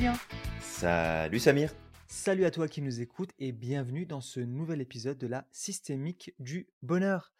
Julien. 0.00 0.14
Salut 0.62 1.38
Samir. 1.38 1.74
Salut 2.06 2.46
à 2.46 2.50
toi 2.50 2.68
qui 2.68 2.80
nous 2.80 3.02
écoute 3.02 3.32
et 3.38 3.52
bienvenue 3.52 4.06
dans 4.06 4.22
ce 4.22 4.40
nouvel 4.40 4.80
épisode 4.80 5.18
de 5.18 5.26
la 5.26 5.46
systémique 5.52 6.34
du 6.38 6.70
bonheur. 6.80 7.34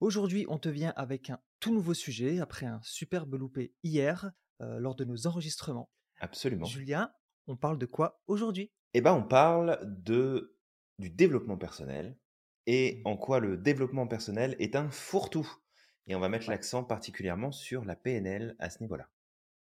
Aujourd'hui, 0.00 0.44
on 0.50 0.58
te 0.58 0.68
vient 0.68 0.92
avec 0.94 1.30
un 1.30 1.40
tout 1.58 1.72
nouveau 1.72 1.94
sujet 1.94 2.38
après 2.40 2.66
un 2.66 2.80
superbe 2.82 3.32
loupé 3.36 3.72
hier 3.82 4.30
euh, 4.60 4.78
lors 4.78 4.94
de 4.94 5.04
nos 5.06 5.26
enregistrements. 5.26 5.88
Absolument. 6.20 6.66
Julien, 6.66 7.10
on 7.46 7.56
parle 7.56 7.78
de 7.78 7.86
quoi 7.86 8.20
aujourd'hui? 8.26 8.70
Eh 8.92 9.00
ben, 9.00 9.14
on 9.14 9.22
parle 9.22 9.78
de 9.82 10.54
du 10.98 11.08
développement 11.08 11.56
personnel 11.56 12.18
et 12.66 13.00
en 13.06 13.16
quoi 13.16 13.40
le 13.40 13.56
développement 13.56 14.06
personnel 14.06 14.54
est 14.58 14.76
un 14.76 14.90
fourre-tout. 14.90 15.50
Et 16.08 16.14
on 16.14 16.20
va 16.20 16.28
mettre 16.28 16.48
Ouais. 16.48 16.54
l'accent 16.56 16.84
particulièrement 16.84 17.52
sur 17.52 17.86
la 17.86 17.96
PNL 17.96 18.54
à 18.58 18.68
ce 18.68 18.82
niveau-là. 18.82 19.08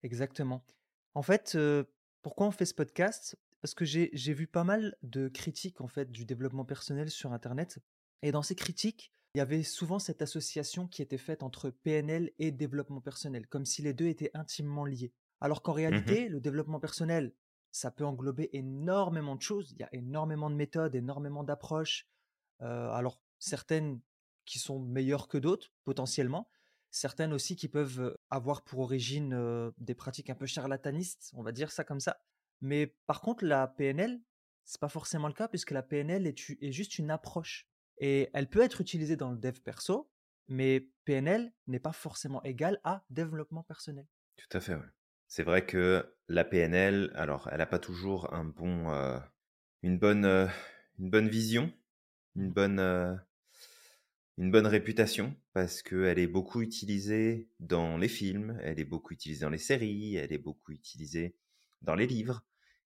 Exactement. 0.03 0.65
En 1.13 1.21
fait, 1.21 1.53
euh, 1.55 1.85
pourquoi 2.21 2.47
on 2.47 2.51
fait 2.51 2.65
ce 2.65 2.73
podcast? 2.73 3.37
Parce 3.61 3.73
que 3.73 3.85
j'ai 3.85 4.33
vu 4.33 4.47
pas 4.47 4.63
mal 4.63 4.95
de 5.03 5.27
critiques 5.27 5.81
en 5.81 5.87
fait 5.87 6.11
du 6.11 6.25
développement 6.25 6.65
personnel 6.65 7.09
sur 7.09 7.31
Internet. 7.33 7.79
Et 8.23 8.31
dans 8.31 8.41
ces 8.41 8.55
critiques, 8.55 9.11
il 9.33 9.37
y 9.37 9.41
avait 9.41 9.63
souvent 9.63 9.99
cette 9.99 10.21
association 10.21 10.87
qui 10.87 11.01
était 11.01 11.17
faite 11.17 11.43
entre 11.43 11.69
PNL 11.69 12.31
et 12.39 12.51
développement 12.51 13.01
personnel, 13.01 13.47
comme 13.47 13.65
si 13.65 13.81
les 13.81 13.93
deux 13.93 14.07
étaient 14.07 14.31
intimement 14.33 14.85
liés. 14.85 15.13
Alors 15.39 15.61
qu'en 15.61 15.73
Mmh 15.73 15.75
réalité, 15.75 16.29
le 16.29 16.39
développement 16.39 16.79
personnel, 16.79 17.33
ça 17.71 17.91
peut 17.91 18.05
englober 18.05 18.49
énormément 18.53 19.35
de 19.35 19.41
choses. 19.41 19.71
Il 19.71 19.79
y 19.79 19.83
a 19.83 19.89
énormément 19.93 20.49
de 20.49 20.55
méthodes, 20.55 20.95
énormément 20.95 21.43
d'approches. 21.43 22.07
Euh, 22.61 22.91
alors 22.91 23.21
certaines 23.39 24.01
qui 24.45 24.59
sont 24.59 24.79
meilleures 24.79 25.27
que 25.27 25.37
d'autres 25.37 25.71
potentiellement, 25.83 26.49
certaines 26.91 27.33
aussi 27.33 27.55
qui 27.55 27.69
peuvent 27.69 28.17
avoir 28.29 28.63
pour 28.63 28.79
origine 28.79 29.33
euh, 29.33 29.71
des 29.77 29.95
pratiques 29.95 30.29
un 30.29 30.35
peu 30.35 30.45
charlatanistes, 30.45 31.31
on 31.35 31.41
va 31.41 31.51
dire 31.51 31.71
ça 31.71 31.83
comme 31.83 31.99
ça. 31.99 32.21
Mais 32.59 32.95
par 33.07 33.21
contre, 33.21 33.45
la 33.45 33.67
PNL, 33.67 34.21
c'est 34.65 34.79
pas 34.79 34.89
forcément 34.89 35.27
le 35.27 35.33
cas 35.33 35.47
puisque 35.47 35.71
la 35.71 35.81
PNL 35.81 36.27
est, 36.27 36.71
juste 36.71 36.99
une 36.99 37.09
approche 37.09 37.67
et 37.97 38.29
elle 38.33 38.49
peut 38.49 38.61
être 38.61 38.81
utilisée 38.81 39.15
dans 39.15 39.31
le 39.31 39.37
dev 39.37 39.59
perso, 39.61 40.11
mais 40.47 40.89
PNL 41.05 41.51
n'est 41.67 41.79
pas 41.79 41.93
forcément 41.93 42.43
égal 42.43 42.79
à 42.83 43.03
développement 43.09 43.63
personnel. 43.63 44.07
Tout 44.35 44.57
à 44.57 44.59
fait, 44.59 44.75
ouais. 44.75 44.89
C'est 45.27 45.43
vrai 45.43 45.65
que 45.65 46.13
la 46.27 46.43
PNL, 46.43 47.11
alors, 47.15 47.47
elle 47.51 47.59
n'a 47.59 47.65
pas 47.65 47.79
toujours 47.79 48.33
un 48.33 48.43
bon, 48.43 48.91
euh, 48.91 49.17
une 49.81 49.97
bonne, 49.97 50.25
euh, 50.25 50.47
une 50.99 51.09
bonne 51.09 51.29
vision, 51.29 51.71
une 52.35 52.47
Mhm. 52.47 52.53
bonne, 52.53 53.21
une 54.41 54.49
bonne 54.49 54.65
réputation 54.65 55.35
parce 55.53 55.83
qu'elle 55.83 56.17
est 56.17 56.25
beaucoup 56.25 56.63
utilisée 56.63 57.47
dans 57.59 57.95
les 57.95 58.07
films, 58.07 58.59
elle 58.63 58.79
est 58.79 58.85
beaucoup 58.85 59.13
utilisée 59.13 59.41
dans 59.41 59.51
les 59.51 59.59
séries, 59.59 60.15
elle 60.15 60.33
est 60.33 60.39
beaucoup 60.39 60.71
utilisée 60.71 61.35
dans 61.83 61.93
les 61.93 62.07
livres. 62.07 62.43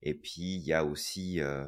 Et 0.04 0.14
puis, 0.14 0.58
il 0.58 0.62
y 0.62 0.74
a 0.74 0.86
aussi 0.86 1.42
euh, 1.42 1.66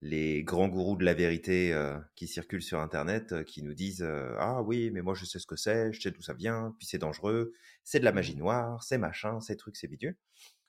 les 0.00 0.42
grands 0.44 0.68
gourous 0.68 0.96
de 0.96 1.04
la 1.04 1.12
vérité 1.12 1.74
euh, 1.74 1.98
qui 2.16 2.26
circulent 2.26 2.62
sur 2.62 2.80
Internet 2.80 3.32
euh, 3.32 3.44
qui 3.44 3.62
nous 3.62 3.74
disent 3.74 4.02
Ah 4.38 4.62
oui, 4.62 4.90
mais 4.92 5.02
moi 5.02 5.12
je 5.12 5.26
sais 5.26 5.38
ce 5.38 5.46
que 5.46 5.56
c'est, 5.56 5.92
je 5.92 6.00
sais 6.00 6.10
d'où 6.10 6.22
ça 6.22 6.32
vient, 6.32 6.74
puis 6.78 6.86
c'est 6.86 6.96
dangereux, 6.96 7.52
c'est 7.84 8.00
de 8.00 8.06
la 8.06 8.12
magie 8.12 8.34
noire, 8.34 8.82
c'est 8.82 8.96
machin, 8.96 9.40
c'est 9.42 9.56
truc, 9.56 9.76
c'est 9.76 9.88
bidule. 9.88 10.16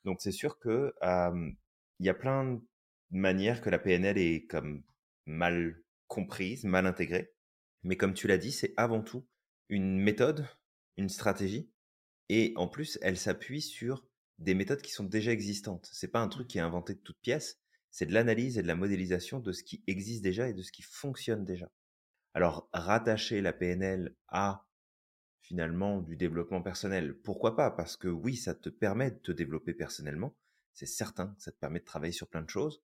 Donc, 0.04 0.20
c'est 0.20 0.32
sûr 0.32 0.58
que 0.58 0.92
il 1.02 2.06
y 2.06 2.10
a 2.10 2.14
plein 2.14 2.44
de 2.44 2.60
manières 3.10 3.62
que 3.62 3.70
la 3.70 3.78
PNL 3.78 4.18
est 4.18 4.46
comme 4.46 4.82
mal 5.24 5.80
comprise, 6.08 6.64
mal 6.64 6.84
intégrée. 6.84 7.32
Mais 7.82 7.96
comme 7.96 8.14
tu 8.14 8.26
l'as 8.26 8.38
dit, 8.38 8.52
c'est 8.52 8.74
avant 8.76 9.02
tout 9.02 9.26
une 9.68 9.98
méthode, 9.98 10.46
une 10.96 11.08
stratégie, 11.08 11.70
et 12.28 12.52
en 12.56 12.68
plus, 12.68 12.98
elle 13.02 13.16
s'appuie 13.16 13.62
sur 13.62 14.04
des 14.38 14.54
méthodes 14.54 14.82
qui 14.82 14.92
sont 14.92 15.04
déjà 15.04 15.32
existantes. 15.32 15.88
C'est 15.92 16.08
pas 16.08 16.20
un 16.20 16.28
truc 16.28 16.48
qui 16.48 16.58
est 16.58 16.62
inventé 16.62 16.94
de 16.94 17.00
toutes 17.00 17.20
pièces, 17.20 17.60
c'est 17.90 18.06
de 18.06 18.14
l'analyse 18.14 18.58
et 18.58 18.62
de 18.62 18.68
la 18.68 18.76
modélisation 18.76 19.40
de 19.40 19.52
ce 19.52 19.62
qui 19.62 19.82
existe 19.86 20.22
déjà 20.22 20.48
et 20.48 20.54
de 20.54 20.62
ce 20.62 20.72
qui 20.72 20.82
fonctionne 20.82 21.44
déjà. 21.44 21.70
Alors, 22.34 22.68
rattacher 22.72 23.40
la 23.40 23.52
PNL 23.52 24.14
à 24.28 24.66
finalement 25.40 26.00
du 26.00 26.16
développement 26.16 26.62
personnel, 26.62 27.18
pourquoi 27.18 27.56
pas? 27.56 27.70
Parce 27.70 27.96
que 27.96 28.06
oui, 28.06 28.36
ça 28.36 28.54
te 28.54 28.68
permet 28.68 29.10
de 29.10 29.18
te 29.18 29.32
développer 29.32 29.74
personnellement, 29.74 30.36
c'est 30.72 30.86
certain, 30.86 31.34
ça 31.38 31.50
te 31.50 31.58
permet 31.58 31.80
de 31.80 31.84
travailler 31.84 32.12
sur 32.12 32.28
plein 32.28 32.42
de 32.42 32.50
choses, 32.50 32.82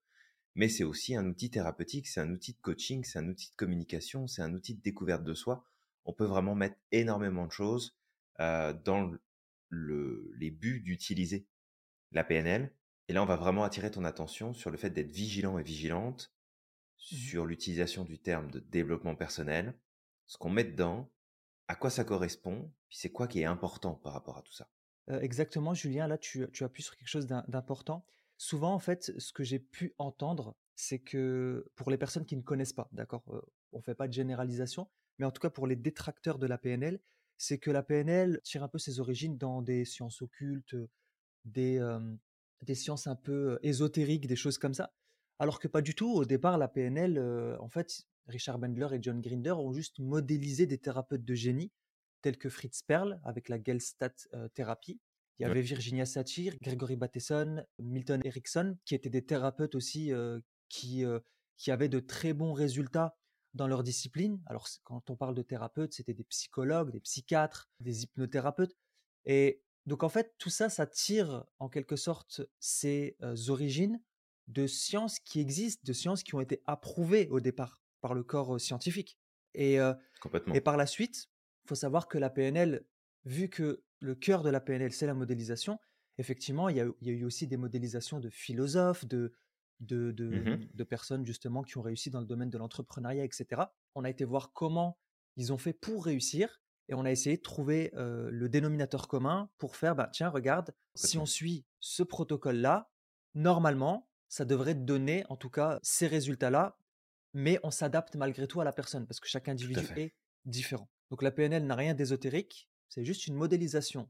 mais 0.57 0.69
c'est 0.69 0.83
aussi 0.85 1.15
un 1.15 1.27
outil 1.27 1.51
thérapeutique, 1.51 2.09
c'est 2.09 2.21
un 2.21 2.31
outil 2.33 2.55
de 2.55 2.59
coaching, 2.61 3.05
c'est 3.05 3.19
un 3.21 3.29
outil 3.29 3.51
de 3.51 3.57
communication, 3.57 4.27
c'est 4.27 4.43
un 4.43 4.53
outil 4.55 4.75
de 4.75 4.81
découverte 4.83 5.23
de 5.23 5.35
soi. 5.35 5.65
On 6.05 6.13
peut 6.13 6.25
vraiment 6.25 6.55
mettre 6.57 6.77
énormément 6.91 7.47
de 7.47 7.53
choses 7.53 7.97
euh, 8.41 8.73
dans 8.73 9.03
le- 9.07 9.21
le- 9.69 10.33
les 10.39 10.51
buts 10.51 10.81
d'utiliser 10.81 11.47
la 12.13 12.25
PNL. 12.25 12.73
Et 13.09 13.13
là, 13.13 13.23
on 13.23 13.27
va 13.27 13.37
vraiment 13.37 13.65
attirer 13.65 13.91
ton 13.91 14.05
attention 14.05 14.53
sur 14.55 14.71
le 14.71 14.77
fait 14.77 14.91
d'être 14.91 15.11
vigilant 15.13 15.59
et 15.59 15.63
vigilante 15.63 16.33
Mhm. 16.33 17.19
sur 17.19 17.47
l'utilisation 17.47 18.05
du 18.05 18.19
terme 18.19 18.51
de 18.51 18.59
développement 18.61 19.15
personnel, 19.15 19.75
ce 20.27 20.37
qu'on 20.39 20.51
met 20.51 20.65
dedans, 20.65 21.11
à 21.69 21.77
quoi 21.77 21.91
ça 21.91 22.05
correspond, 22.05 22.73
puis 22.89 22.99
c'est 22.99 23.11
quoi 23.11 23.27
qui 23.29 23.41
est 23.41 23.45
important 23.45 23.95
par 23.95 24.13
rapport 24.13 24.39
à 24.39 24.43
tout 24.43 24.53
ça. 24.53 24.69
Euh, 25.11 25.21
exactement, 25.21 25.73
Julien, 25.75 26.07
là 26.09 26.19
tu, 26.19 26.47
tu 26.53 26.65
appuies 26.65 26.83
sur 26.83 26.97
quelque 26.97 27.09
chose 27.09 27.27
d'im- 27.27 27.45
d'important. 27.49 28.05
Souvent, 28.39 28.75
en 28.75 28.79
fait, 28.79 29.13
ce 29.19 29.33
que 29.33 29.45
j'ai 29.45 29.59
pu 29.59 29.95
entendre, 29.99 30.57
c'est 30.75 30.99
que 30.99 31.67
pour 31.75 31.91
les 31.91 31.99
personnes 31.99 32.27
qui 32.27 32.37
ne 32.37 32.43
connaissent 32.43 32.73
pas, 32.73 32.89
d'accord, 32.93 33.25
euh, 33.29 33.41
on 33.73 33.79
ne 33.79 33.83
fait 33.83 33.95
pas 33.95 34.09
de 34.09 34.13
généralisation, 34.13 34.89
mais 35.19 35.27
en 35.27 35.31
tout 35.31 35.41
cas 35.41 35.51
pour 35.51 35.67
les 35.67 35.77
détracteurs 35.77 36.39
de 36.39 36.47
la 36.47 36.59
PNL, 36.59 37.01
c'est 37.39 37.59
que 37.59 37.71
la 37.71 37.83
PNL 37.83 38.41
tire 38.45 38.63
un 38.63 38.69
peu 38.69 38.79
ses 38.79 39.01
origines 39.01 39.39
dans 39.39 39.63
des 39.63 39.85
sciences 39.85 40.23
occultes, 40.23 40.75
euh, 40.75 42.17
des, 42.63 42.75
sciences 42.75 43.07
un 43.07 43.17
peu 43.17 43.53
euh, 43.53 43.59
ésotériques, 43.63 44.27
des 44.27 44.37
choses 44.37 44.59
comme 44.59 44.75
ça. 44.75 44.93
Alors 45.39 45.61
que 45.61 45.69
pas 45.69 45.83
du 45.83 45.95
tout. 45.95 46.13
Au 46.13 46.25
départ, 46.25 46.57
la 46.59 46.69
PNL, 46.69 47.19
en 47.61 47.69
fait, 47.69 48.07
Richard 48.29 48.59
Bandler 48.59 48.89
et 48.93 48.99
John 49.01 49.21
Grinder 49.21 49.53
ont 49.53 49.73
juste 49.73 49.99
modélisé 49.99 50.67
des 50.67 50.79
thérapeutes 50.79 51.25
de 51.25 51.35
génie, 51.35 51.73
tels 52.23 52.39
que 52.39 52.49
Fritz 52.49 52.83
Perl 52.83 53.21
avec 53.23 53.49
la 53.49 53.63
Gestalt 53.63 54.29
euh, 54.35 54.49
thérapie. 54.49 55.01
Il 55.39 55.43
y 55.43 55.47
avait 55.47 55.61
Virginia 55.61 56.07
Satir, 56.07 56.57
Gregory 56.63 56.97
Bateson, 56.97 57.65
Milton 57.79 58.21
Erickson, 58.25 58.77
qui 58.85 58.95
étaient 58.95 59.11
des 59.11 59.25
thérapeutes 59.25 59.75
aussi 59.75 60.13
euh, 60.13 60.41
qui, 60.69 61.05
euh, 61.05 61.21
qui 61.59 61.71
avaient 61.71 61.91
de 61.91 62.01
très 62.01 62.33
bons 62.33 62.55
résultats 62.55 63.17
dans 63.53 63.67
leur 63.67 63.83
discipline. 63.83 64.43
Alors, 64.47 64.67
quand 64.85 65.11
on 65.11 65.17
parle 65.17 65.35
de 65.35 65.43
thérapeutes, 65.43 65.93
c'était 65.93 66.15
des 66.15 66.25
psychologues, 66.25 66.91
des 66.91 67.01
psychiatres, 67.01 67.69
des 67.81 68.03
hypnothérapeutes. 68.05 68.77
Et 69.27 69.63
donc, 69.85 70.05
en 70.05 70.09
fait, 70.09 70.35
tout 70.39 70.51
ça, 70.51 70.71
ça 70.71 70.87
tire 70.87 71.45
en 71.59 71.69
quelque 71.69 71.97
sorte 71.97 72.41
ses 72.59 73.17
euh, 73.23 73.37
origines 73.49 74.01
de 74.49 74.67
sciences 74.67 75.19
qui 75.19 75.41
existent, 75.41 75.83
de 75.85 75.93
sciences 75.93 76.23
qui 76.23 76.35
ont 76.35 76.41
été 76.41 76.63
approuvées 76.67 77.29
au 77.31 77.41
départ 77.41 77.83
par 78.01 78.15
le 78.15 78.23
corps 78.23 78.61
scientifique. 78.61 79.19
Et, 79.55 79.79
et 80.53 80.61
par 80.61 80.77
la 80.77 80.87
suite, 80.87 81.31
il 81.65 81.69
faut 81.69 81.75
savoir 81.75 82.09
que 82.09 82.19
la 82.19 82.29
PNL, 82.29 82.85
vu 83.25 83.49
que 83.49 83.83
le 84.01 84.15
cœur 84.15 84.43
de 84.43 84.51
la 84.51 84.61
PNL, 84.61 84.93
c'est 84.93 85.07
la 85.07 85.15
modélisation, 85.15 85.79
effectivement, 86.19 86.69
il 86.69 86.77
y, 86.77 86.81
a, 86.81 86.87
il 87.01 87.09
y 87.09 87.11
a 87.11 87.15
eu 87.15 87.25
aussi 87.25 87.47
des 87.47 87.57
modélisations 87.57 88.21
de 88.21 88.31
philosophes, 88.31 89.07
de, 89.07 89.33
de, 89.81 90.13
de, 90.13 90.59
de 90.73 90.85
personnes 90.85 91.27
justement 91.27 91.63
qui 91.63 91.79
ont 91.79 91.83
réussi 91.83 92.11
dans 92.11 92.21
le 92.21 92.27
domaine 92.27 92.51
de 92.51 92.59
l'entrepreneuriat, 92.59 93.25
etc. 93.25 93.63
On 93.95 94.05
a 94.05 94.11
été 94.11 94.25
voir 94.25 94.53
comment 94.53 94.99
ils 95.37 95.53
ont 95.53 95.59
fait 95.59 95.73
pour 95.73 96.05
réussir 96.05 96.61
et 96.89 96.95
on 96.95 97.05
a 97.05 97.11
essayé 97.11 97.37
de 97.37 97.43
trouver 97.43 97.93
euh, 97.95 98.31
le 98.31 98.49
dénominateur 98.49 99.09
commun 99.09 99.51
pour 99.59 99.77
faire, 99.77 99.97
bah, 99.97 100.09
tiens, 100.13 100.29
regarde, 100.29 100.73
si 100.95 101.19
on 101.19 101.27
suit 101.27 101.67
ce 101.81 102.03
protocole-là, 102.03 102.91
normalement, 103.35 104.09
ça 104.29 104.45
devrait 104.45 104.75
donner 104.75 105.25
en 105.29 105.37
tout 105.37 105.51
cas 105.51 105.79
ces 105.83 106.07
résultats-là, 106.07 106.79
mais 107.33 107.59
on 107.63 107.71
s'adapte 107.71 108.17
malgré 108.17 108.47
tout 108.47 108.61
à 108.61 108.65
la 108.65 108.73
personne 108.73 109.07
parce 109.07 109.21
que 109.21 109.29
chaque 109.29 109.49
individu 109.49 109.81
est 109.97 110.15
différent. 110.45 110.89
Donc 111.11 111.23
la 111.23 111.31
PNL 111.31 111.67
n'a 111.67 111.75
rien 111.75 111.95
d'ésotérique, 111.95 112.69
c'est 112.89 113.05
juste 113.05 113.27
une 113.27 113.35
modélisation 113.35 114.09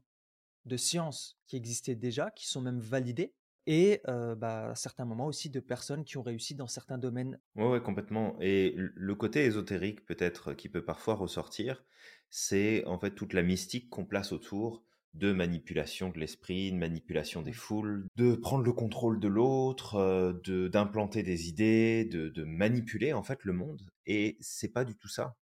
de 0.65 0.77
sciences 0.77 1.39
qui 1.45 1.55
existaient 1.55 1.95
déjà, 1.95 2.31
qui 2.31 2.47
sont 2.47 2.61
même 2.61 2.79
validées, 2.79 3.33
et 3.67 4.01
euh, 4.07 4.33
bah, 4.33 4.69
à 4.69 4.75
certains 4.75 5.05
moments 5.05 5.27
aussi 5.27 5.49
de 5.49 5.59
personnes 5.59 6.05
qui 6.05 6.17
ont 6.17 6.23
réussi 6.23 6.55
dans 6.55 6.67
certains 6.67 6.97
domaines. 6.97 7.37
Ouais, 7.55 7.67
ouais, 7.67 7.81
complètement. 7.81 8.37
Et 8.39 8.73
le 8.77 9.15
côté 9.15 9.43
ésotérique, 9.43 10.05
peut-être, 10.05 10.53
qui 10.53 10.69
peut 10.69 10.83
parfois 10.83 11.15
ressortir, 11.15 11.83
c'est 12.29 12.85
en 12.85 12.97
fait 12.97 13.11
toute 13.11 13.33
la 13.33 13.43
mystique 13.43 13.89
qu'on 13.89 14.05
place 14.05 14.31
autour 14.31 14.83
de 15.13 15.33
manipulation 15.33 16.09
de 16.09 16.19
l'esprit, 16.19 16.71
de 16.71 16.77
manipulation 16.77 17.41
des 17.41 17.53
foules, 17.53 18.07
de 18.15 18.35
prendre 18.35 18.63
le 18.63 18.71
contrôle 18.71 19.19
de 19.19 19.27
l'autre, 19.27 19.95
euh, 19.95 20.33
de 20.43 20.67
d'implanter 20.67 21.23
des 21.23 21.49
idées, 21.49 22.05
de, 22.05 22.29
de 22.29 22.43
manipuler 22.43 23.13
en 23.13 23.23
fait 23.23 23.43
le 23.43 23.53
monde. 23.53 23.89
Et 24.05 24.37
c'est 24.39 24.71
pas 24.71 24.85
du 24.85 24.95
tout 24.95 25.07
ça. 25.09 25.35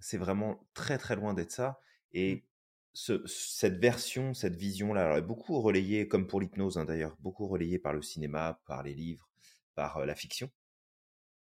C'est 0.00 0.18
vraiment 0.18 0.66
très 0.74 0.98
très 0.98 1.16
loin 1.16 1.32
d'être 1.32 1.52
ça. 1.52 1.80
Mm. 2.12 2.18
Et 2.18 2.44
ce- 3.00 3.26
cette 3.26 3.78
version, 3.78 4.34
cette 4.34 4.56
vision-là, 4.56 5.16
est 5.18 5.22
beaucoup 5.22 5.60
relayée, 5.62 6.06
comme 6.08 6.26
pour 6.26 6.40
l'hypnose 6.40 6.76
hein, 6.78 6.84
d'ailleurs, 6.84 7.16
beaucoup 7.20 7.46
relayée 7.48 7.78
par 7.78 7.92
le 7.94 8.02
cinéma, 8.02 8.60
par 8.66 8.82
les 8.82 8.94
livres, 8.94 9.28
par 9.74 9.98
euh, 9.98 10.06
la 10.06 10.14
fiction. 10.14 10.50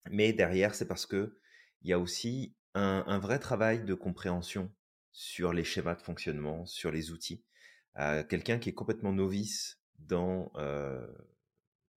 Mais 0.10 0.34
derrière, 0.34 0.76
c'est 0.76 0.88
parce 0.88 1.06
que 1.06 1.38
il 1.82 1.90
y 1.90 1.94
a 1.94 2.00
aussi 2.00 2.56
un, 2.74 3.04
un 3.08 3.20
vrai 3.20 3.40
travail 3.40 3.84
de 3.84 3.94
compréhension 3.94 4.72
sur 5.12 5.54
les 5.54 5.64
schémas 5.64 5.96
de 5.96 6.02
fonctionnement, 6.02 6.66
sur 6.66 6.92
les 6.92 7.12
outils. 7.12 7.44
Euh, 7.98 8.24
Quelqu'un 8.24 8.60
qui 8.60 8.70
est 8.70 8.74
complètement 8.74 9.14
novice 9.14 9.82
dans 10.00 10.52
euh, 10.56 11.06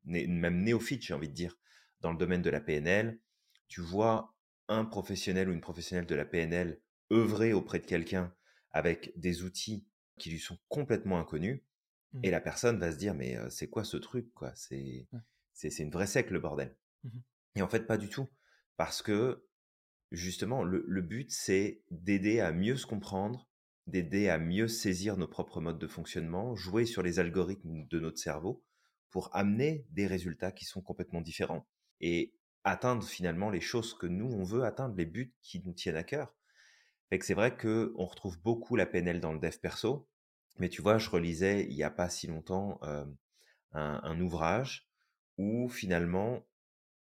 même 0.04 0.62
néophyte, 0.62 1.02
j'ai 1.02 1.14
envie 1.14 1.28
de 1.28 1.34
dire, 1.34 1.56
dans 2.00 2.12
le 2.12 2.18
domaine 2.18 2.42
de 2.42 2.50
la 2.50 2.60
PNL, 2.60 3.20
tu 3.68 3.80
vois 3.80 4.34
un 4.68 4.84
professionnel 4.84 5.48
ou 5.48 5.52
une 5.52 5.60
professionnelle 5.60 6.06
de 6.06 6.14
la 6.14 6.24
PNL 6.24 6.80
œuvrer 7.12 7.52
auprès 7.52 7.78
de 7.80 7.86
quelqu'un 7.86 8.34
avec 8.72 9.12
des 9.16 9.42
outils 9.42 9.86
qui 10.18 10.30
lui 10.30 10.38
sont 10.38 10.58
complètement 10.68 11.18
inconnus, 11.18 11.62
et 12.22 12.28
mmh. 12.28 12.32
la 12.32 12.40
personne 12.40 12.78
va 12.78 12.92
se 12.92 12.96
dire 12.96 13.14
mais 13.14 13.38
c'est 13.50 13.68
quoi 13.68 13.84
ce 13.84 13.96
truc 13.96 14.32
quoi? 14.34 14.52
C'est 14.54 15.08
c'est 15.54 15.78
une 15.78 15.90
vraie 15.90 16.06
sec 16.06 16.30
le 16.30 16.40
bordel. 16.40 16.76
Mmh 17.04 17.20
et 17.54 17.62
en 17.62 17.68
fait 17.68 17.86
pas 17.86 17.98
du 17.98 18.08
tout, 18.08 18.28
parce 18.76 19.02
que 19.02 19.46
justement 20.10 20.62
le, 20.62 20.84
le 20.86 21.02
but 21.02 21.30
c'est 21.30 21.82
d'aider 21.90 22.40
à 22.40 22.52
mieux 22.52 22.76
se 22.76 22.86
comprendre, 22.86 23.48
d'aider 23.86 24.28
à 24.28 24.38
mieux 24.38 24.68
saisir 24.68 25.16
nos 25.16 25.28
propres 25.28 25.60
modes 25.60 25.78
de 25.78 25.86
fonctionnement, 25.86 26.54
jouer 26.54 26.86
sur 26.86 27.02
les 27.02 27.18
algorithmes 27.18 27.86
de 27.88 28.00
notre 28.00 28.18
cerveau 28.18 28.64
pour 29.10 29.34
amener 29.36 29.86
des 29.90 30.06
résultats 30.06 30.52
qui 30.52 30.64
sont 30.64 30.80
complètement 30.80 31.20
différents 31.20 31.68
et 32.00 32.34
atteindre 32.64 33.04
finalement 33.04 33.50
les 33.50 33.60
choses 33.60 33.94
que 33.94 34.06
nous 34.06 34.32
on 34.32 34.44
veut 34.44 34.64
atteindre, 34.64 34.94
les 34.96 35.06
buts 35.06 35.34
qui 35.42 35.62
nous 35.64 35.74
tiennent 35.74 35.96
à 35.96 36.04
cœur. 36.04 36.34
Fait 37.12 37.18
que 37.18 37.26
c'est 37.26 37.34
vrai 37.34 37.54
que 37.54 37.92
on 37.98 38.06
retrouve 38.06 38.40
beaucoup 38.40 38.74
la 38.74 38.86
PNL 38.86 39.20
dans 39.20 39.34
le 39.34 39.38
dev 39.38 39.54
perso, 39.58 40.08
mais 40.58 40.70
tu 40.70 40.80
vois, 40.80 40.96
je 40.96 41.10
relisais 41.10 41.66
il 41.68 41.74
y 41.74 41.82
a 41.82 41.90
pas 41.90 42.08
si 42.08 42.26
longtemps 42.26 42.78
un, 42.80 43.06
un, 43.74 44.18
ouvrage 44.18 44.88
où 45.36 45.68
finalement 45.68 46.42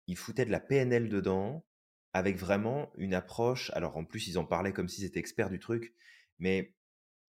ils 0.08 0.18
foutaient 0.18 0.44
de 0.44 0.52
la 0.52 0.60
PNL 0.60 1.08
dedans 1.08 1.64
avec 2.12 2.36
vraiment 2.36 2.92
une 2.98 3.14
approche. 3.14 3.72
Alors 3.74 3.96
en 3.96 4.04
plus 4.04 4.28
ils 4.28 4.38
en 4.38 4.44
parlaient 4.44 4.74
comme 4.74 4.90
s'ils 4.90 5.06
étaient 5.06 5.22
experts 5.22 5.50
du 5.50 5.60
truc, 5.60 5.96
mais 6.40 6.76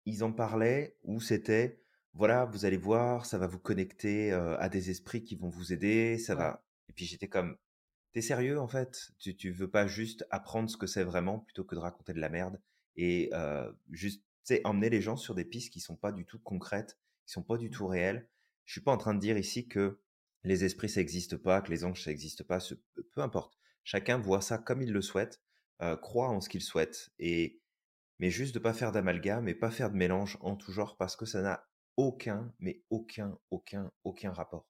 ils 0.04 0.26
en 0.26 0.34
parlaient 0.34 0.98
où 1.04 1.22
c'était 1.22 1.80
voilà, 2.12 2.44
vous 2.44 2.66
allez 2.66 2.76
voir, 2.76 3.26
ça 3.26 3.38
va 3.38 3.48
vous 3.48 3.60
connecter 3.60 4.34
à 4.34 4.68
des 4.68 4.90
esprits 4.90 5.24
qui 5.24 5.38
vont 5.38 5.48
vous 5.48 5.72
aider, 5.72 6.18
ça 6.18 6.36
va. 6.36 6.66
Et 6.90 6.94
puis 6.94 7.06
j'étais 7.06 7.30
comme, 7.30 7.56
t'es 8.16 8.22
sérieux 8.22 8.62
en 8.62 8.68
fait? 8.70 9.12
Tu, 9.20 9.36
tu 9.36 9.52
veux 9.52 9.70
pas 9.70 9.88
juste 9.88 10.26
apprendre 10.32 10.70
ce 10.70 10.78
que 10.78 10.88
c'est 10.88 11.04
vraiment 11.04 11.40
plutôt 11.40 11.66
que 11.66 11.76
de 11.76 11.82
raconter 11.82 12.14
de 12.14 12.22
la 12.22 12.30
merde 12.30 12.62
et 12.96 13.30
euh, 13.34 13.70
juste 13.92 14.24
emmener 14.64 14.90
les 14.90 15.02
gens 15.02 15.18
sur 15.18 15.36
des 15.36 15.44
pistes 15.44 15.74
qui 15.74 15.82
sont 15.82 15.98
pas 15.98 16.14
du 16.14 16.26
tout 16.26 16.40
concrètes, 16.40 16.98
qui 17.26 17.34
sont 17.34 17.44
pas 17.44 17.58
du 17.58 17.70
tout 17.70 17.88
réelles. 17.88 18.30
Je 18.64 18.72
suis 18.72 18.82
pas 18.82 18.94
en 18.94 18.98
train 18.98 19.14
de 19.14 19.20
dire 19.20 19.38
ici 19.38 19.68
que 19.68 20.00
les 20.44 20.64
esprits 20.64 20.88
ça 20.88 21.02
n'existe 21.02 21.36
pas, 21.36 21.60
que 21.60 21.70
les 21.70 21.84
anges 21.84 22.04
ça 22.04 22.10
n'existe 22.10 22.44
pas, 22.44 22.60
peu 23.12 23.22
importe. 23.22 23.60
Chacun 23.84 24.18
voit 24.18 24.42
ça 24.42 24.58
comme 24.58 24.82
il 24.82 24.94
le 24.94 25.02
souhaite, 25.02 25.42
euh, 25.82 25.98
croit 25.98 26.30
en 26.30 26.40
ce 26.40 26.48
qu'il 26.48 26.62
souhaite 26.62 27.10
et 27.20 27.60
mais 28.20 28.30
juste 28.30 28.56
de 28.56 28.60
pas 28.60 28.74
faire 28.74 28.94
d'amalgame 28.94 29.50
et 29.50 29.56
pas 29.56 29.72
faire 29.72 29.92
de 29.92 29.98
mélange 29.98 30.38
en 30.40 30.56
tout 30.56 30.72
genre 30.72 30.96
parce 30.96 31.18
que 31.18 31.26
ça 31.26 31.42
n'a 31.42 31.68
aucun, 31.98 32.54
mais 32.60 32.82
aucun, 32.90 33.38
aucun, 33.52 33.92
aucun 34.06 34.32
rapport. 34.32 34.70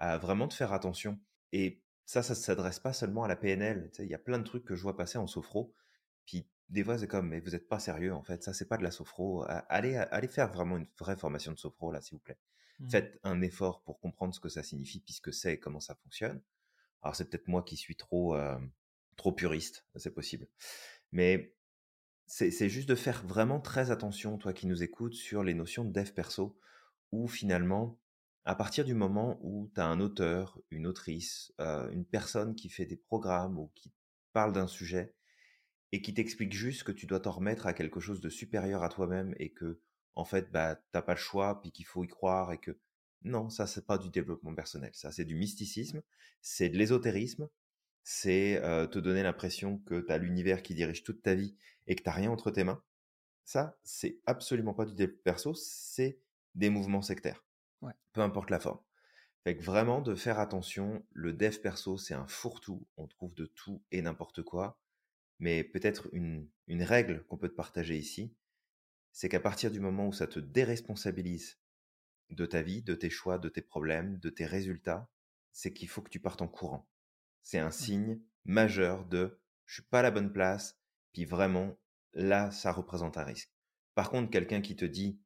Euh, 0.00 0.18
vraiment 0.18 0.48
de 0.48 0.52
faire 0.52 0.72
attention. 0.72 1.20
Et 1.52 1.81
ça, 2.04 2.22
ça 2.22 2.34
ne 2.34 2.38
s'adresse 2.38 2.80
pas 2.80 2.92
seulement 2.92 3.24
à 3.24 3.28
la 3.28 3.36
PNL. 3.36 3.90
Il 3.98 4.06
y 4.06 4.14
a 4.14 4.18
plein 4.18 4.38
de 4.38 4.44
trucs 4.44 4.64
que 4.64 4.74
je 4.74 4.82
vois 4.82 4.96
passer 4.96 5.18
en 5.18 5.26
sophro. 5.26 5.74
Puis 6.26 6.48
des 6.68 6.84
fois, 6.84 6.98
c'est 6.98 7.06
comme, 7.06 7.28
mais 7.28 7.40
vous 7.40 7.50
n'êtes 7.50 7.68
pas 7.68 7.78
sérieux, 7.78 8.12
en 8.12 8.22
fait. 8.22 8.42
Ça, 8.42 8.52
c'est 8.52 8.68
pas 8.68 8.76
de 8.76 8.82
la 8.82 8.90
sophro. 8.90 9.44
Allez, 9.68 9.96
allez 9.96 10.28
faire 10.28 10.52
vraiment 10.52 10.76
une 10.76 10.88
vraie 10.98 11.16
formation 11.16 11.52
de 11.52 11.58
sophro, 11.58 11.92
là, 11.92 12.00
s'il 12.00 12.16
vous 12.16 12.22
plaît. 12.22 12.38
Mmh. 12.80 12.90
Faites 12.90 13.20
un 13.22 13.40
effort 13.42 13.82
pour 13.82 14.00
comprendre 14.00 14.34
ce 14.34 14.40
que 14.40 14.48
ça 14.48 14.62
signifie, 14.62 15.00
puisque 15.00 15.32
c'est 15.32 15.58
comment 15.58 15.80
ça 15.80 15.94
fonctionne. 15.94 16.40
Alors, 17.02 17.16
c'est 17.16 17.28
peut-être 17.28 17.48
moi 17.48 17.62
qui 17.62 17.76
suis 17.76 17.96
trop, 17.96 18.34
euh, 18.36 18.58
trop 19.16 19.32
puriste, 19.32 19.86
c'est 19.96 20.14
possible. 20.14 20.48
Mais 21.10 21.54
c'est 22.26 22.70
juste 22.70 22.88
de 22.88 22.94
faire 22.94 23.26
vraiment 23.26 23.60
très 23.60 23.90
attention, 23.90 24.38
toi 24.38 24.54
qui 24.54 24.66
nous 24.66 24.82
écoutes, 24.82 25.14
sur 25.14 25.42
les 25.42 25.52
notions 25.52 25.84
de 25.84 25.92
dev 25.92 26.12
perso, 26.12 26.58
où 27.10 27.28
finalement, 27.28 28.00
à 28.44 28.54
partir 28.54 28.84
du 28.84 28.94
moment 28.94 29.38
où 29.42 29.70
tu 29.74 29.80
as 29.80 29.86
un 29.86 30.00
auteur, 30.00 30.58
une 30.70 30.86
autrice, 30.86 31.52
euh, 31.60 31.88
une 31.90 32.04
personne 32.04 32.54
qui 32.54 32.68
fait 32.68 32.86
des 32.86 32.96
programmes 32.96 33.58
ou 33.58 33.70
qui 33.74 33.92
parle 34.32 34.52
d'un 34.52 34.66
sujet 34.66 35.14
et 35.92 36.02
qui 36.02 36.14
t'explique 36.14 36.52
juste 36.52 36.84
que 36.84 36.92
tu 36.92 37.06
dois 37.06 37.20
t'en 37.20 37.32
remettre 37.32 37.66
à 37.66 37.74
quelque 37.74 38.00
chose 38.00 38.20
de 38.20 38.28
supérieur 38.28 38.82
à 38.82 38.88
toi-même 38.88 39.34
et 39.38 39.50
que 39.50 39.80
en 40.14 40.24
fait 40.24 40.50
bah 40.50 40.76
t'as 40.92 41.02
pas 41.02 41.14
le 41.14 41.18
choix 41.18 41.60
puis 41.60 41.70
qu'il 41.70 41.86
faut 41.86 42.02
y 42.04 42.08
croire 42.08 42.52
et 42.52 42.58
que 42.58 42.78
non 43.22 43.50
ça 43.50 43.66
c'est 43.66 43.86
pas 43.86 43.98
du 43.98 44.10
développement 44.10 44.54
personnel. 44.54 44.90
Ça 44.94 45.12
c'est 45.12 45.24
du 45.24 45.36
mysticisme 45.36 46.02
c'est 46.40 46.68
de 46.68 46.78
l'ésotérisme 46.78 47.48
c'est 48.02 48.60
euh, 48.64 48.86
te 48.88 48.98
donner 48.98 49.22
l'impression 49.22 49.78
que 49.78 50.00
tu 50.00 50.12
as 50.12 50.18
l'univers 50.18 50.62
qui 50.62 50.74
dirige 50.74 51.04
toute 51.04 51.22
ta 51.22 51.34
vie 51.34 51.54
et 51.86 51.94
que 51.94 52.02
t'as 52.02 52.12
rien 52.12 52.30
entre 52.30 52.50
tes 52.50 52.64
mains. 52.64 52.82
Ça 53.44 53.78
c'est 53.84 54.18
absolument 54.26 54.74
pas 54.74 54.86
du 54.86 54.94
développement 54.94 55.22
perso 55.22 55.54
c'est 55.54 56.18
des 56.54 56.70
mouvements 56.70 57.02
sectaires 57.02 57.44
peu 58.12 58.20
importe 58.20 58.50
la 58.50 58.60
forme. 58.60 58.80
Fait 59.44 59.56
que 59.56 59.62
vraiment 59.62 60.00
de 60.00 60.14
faire 60.14 60.38
attention, 60.38 61.04
le 61.12 61.32
dev 61.32 61.58
perso, 61.58 61.98
c'est 61.98 62.14
un 62.14 62.26
fourre-tout, 62.26 62.86
on 62.96 63.08
trouve 63.08 63.34
de 63.34 63.46
tout 63.46 63.82
et 63.90 64.00
n'importe 64.02 64.42
quoi. 64.42 64.80
Mais 65.40 65.64
peut-être 65.64 66.08
une, 66.12 66.48
une 66.68 66.84
règle 66.84 67.24
qu'on 67.24 67.38
peut 67.38 67.48
te 67.48 67.56
partager 67.56 67.96
ici, 67.96 68.36
c'est 69.10 69.28
qu'à 69.28 69.40
partir 69.40 69.70
du 69.70 69.80
moment 69.80 70.06
où 70.06 70.12
ça 70.12 70.26
te 70.26 70.38
déresponsabilise 70.38 71.58
de 72.30 72.46
ta 72.46 72.62
vie, 72.62 72.82
de 72.82 72.94
tes 72.94 73.10
choix, 73.10 73.38
de 73.38 73.48
tes 73.48 73.62
problèmes, 73.62 74.18
de 74.18 74.30
tes 74.30 74.46
résultats, 74.46 75.10
c'est 75.52 75.72
qu'il 75.72 75.88
faut 75.88 76.02
que 76.02 76.10
tu 76.10 76.20
partes 76.20 76.42
en 76.42 76.48
courant. 76.48 76.88
C'est 77.42 77.58
un 77.58 77.70
signe 77.70 78.20
majeur 78.44 79.04
de 79.06 79.38
je 79.66 79.74
suis 79.74 79.82
pas 79.82 80.00
à 80.00 80.02
la 80.02 80.10
bonne 80.10 80.32
place, 80.32 80.78
puis 81.12 81.24
vraiment, 81.24 81.78
là, 82.14 82.50
ça 82.50 82.72
représente 82.72 83.16
un 83.16 83.24
risque. 83.24 83.50
Par 83.94 84.10
contre, 84.10 84.30
quelqu'un 84.30 84.60
qui 84.60 84.76
te 84.76 84.84
dit 84.84 85.20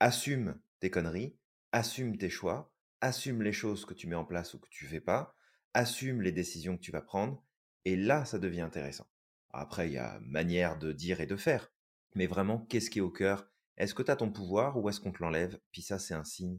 assume 0.00 0.60
tes 0.80 0.90
conneries, 0.90 1.36
assume 1.72 2.18
tes 2.18 2.30
choix, 2.30 2.72
assume 3.00 3.42
les 3.42 3.52
choses 3.52 3.84
que 3.84 3.94
tu 3.94 4.06
mets 4.06 4.14
en 4.14 4.24
place 4.24 4.54
ou 4.54 4.58
que 4.58 4.68
tu 4.70 4.86
fais 4.86 5.00
pas, 5.00 5.34
assume 5.74 6.22
les 6.22 6.32
décisions 6.32 6.76
que 6.76 6.82
tu 6.82 6.92
vas 6.92 7.02
prendre, 7.02 7.42
et 7.84 7.96
là, 7.96 8.24
ça 8.24 8.38
devient 8.38 8.60
intéressant. 8.60 9.08
Après, 9.50 9.88
il 9.88 9.94
y 9.94 9.98
a 9.98 10.20
manière 10.20 10.78
de 10.78 10.92
dire 10.92 11.20
et 11.20 11.26
de 11.26 11.36
faire, 11.36 11.72
mais 12.14 12.26
vraiment, 12.26 12.60
qu'est-ce 12.66 12.90
qui 12.90 12.98
est 12.98 13.02
au 13.02 13.10
cœur? 13.10 13.50
Est-ce 13.76 13.94
que 13.94 14.02
tu 14.02 14.10
as 14.10 14.16
ton 14.16 14.30
pouvoir 14.30 14.78
ou 14.78 14.88
est-ce 14.88 15.00
qu'on 15.00 15.12
te 15.12 15.22
l'enlève? 15.22 15.58
Puis 15.72 15.82
ça, 15.82 15.98
c'est 15.98 16.14
un 16.14 16.24
signe 16.24 16.58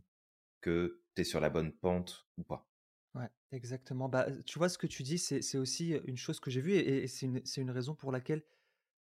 que 0.62 1.01
tu 1.16 1.21
es 1.21 1.25
sur 1.25 1.39
la 1.39 1.50
bonne 1.50 1.71
pente 1.71 2.27
ou 2.38 2.44
pas. 2.44 2.68
Ouais, 3.13 3.30
exactement. 3.51 4.09
Bah, 4.09 4.27
tu 4.45 4.57
vois, 4.57 4.69
ce 4.69 4.77
que 4.77 4.88
tu 4.88 5.04
dis, 5.04 5.19
c'est 5.19 5.57
aussi 5.57 5.92
une 6.06 6.18
chose 6.18 6.39
que 6.39 6.50
j'ai 6.50 6.62
vue 6.62 6.74
et, 6.74 7.07
c'est 7.07 7.27
une, 7.27 7.42
une, 7.57 7.71
raison 7.71 7.94
pour 7.95 8.12
laquelle, 8.12 8.44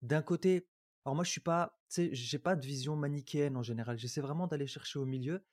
d'un 0.02 0.22
côté, 0.22 0.68
alors 1.04 1.14
moi, 1.14 1.25
je 1.25 1.30
suis 1.30 1.40
pas, 1.40 1.78
tu 1.88 1.94
sais, 1.94 2.14
j'ai 2.14 2.38
pas 2.38 2.56
de 2.56 2.66
vision 2.66 2.96
manichéenne 2.96 3.56
en 3.56 3.62
général. 3.62 3.99
J'essaie 3.99 4.20
vraiment 4.20 4.49
d'aller 4.49 4.66
chercher 4.66 4.99
au 4.99 5.06
milieu. 5.06 5.44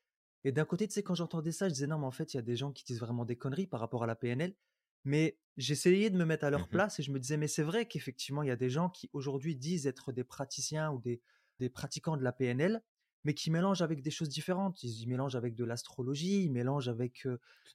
Et 0.44 0.52
d'un 0.52 0.66
côté, 0.66 0.88
tu 0.88 0.94
sais, 0.94 1.04
quand 1.04 1.16
j'entendais 1.16 1.52
ça, 1.52 1.68
je 1.68 1.74
disais 1.74 1.88
non, 1.88 2.00
mais 2.00 2.06
en 2.06 2.12
fait, 2.12 2.34
il 2.34 2.38
y 2.38 2.40
a 2.40 2.44
des 2.44 2.56
gens 2.56 2.72
qui 2.72 2.84
disent 2.84 3.00
vraiment 3.00 3.26
des 3.26 3.36
conneries 3.36 3.68
par 3.68 3.80
rapport 3.80 4.04
à 4.04 4.08
la 4.08 4.16
PNL. 4.16 4.56
Mais 5.04 5.38
j'essayais 5.56 6.10
de 6.10 6.18
me 6.18 6.26
mettre 6.26 6.46
à 6.46 6.50
leur 6.50 6.68
mmh 6.68 6.70
place 6.70 7.00
et 7.00 7.04
je 7.04 7.12
me 7.12 7.20
disais, 7.20 7.38
mais 7.38 7.48
c'est 7.48 7.64
vrai 7.64 7.88
qu'effectivement, 7.88 8.44
il 8.44 8.50
y 8.50 8.52
a 8.52 8.56
des 8.56 8.70
gens 8.70 8.90
qui 8.90 9.10
aujourd'hui 9.14 9.56
disent 9.56 9.88
être 9.88 10.12
des 10.12 10.24
praticiens 10.24 10.92
ou 10.92 11.00
des, 11.00 11.22
des 11.60 11.70
pratiquants 11.70 12.18
de 12.18 12.24
la 12.24 12.32
PNL, 12.32 12.82
mais 13.24 13.34
qui 13.34 13.50
mélangent 13.50 13.82
avec 13.82 14.02
des 14.02 14.12
choses 14.12 14.30
différentes. 14.30 14.84
Ils, 14.84 15.08
mélangent 15.08 15.36
avec 15.36 15.56
de 15.56 15.64
l'astrologie, 15.64 16.44
ils 16.44 16.52
mélangent 16.52 16.90
avec 16.90 17.28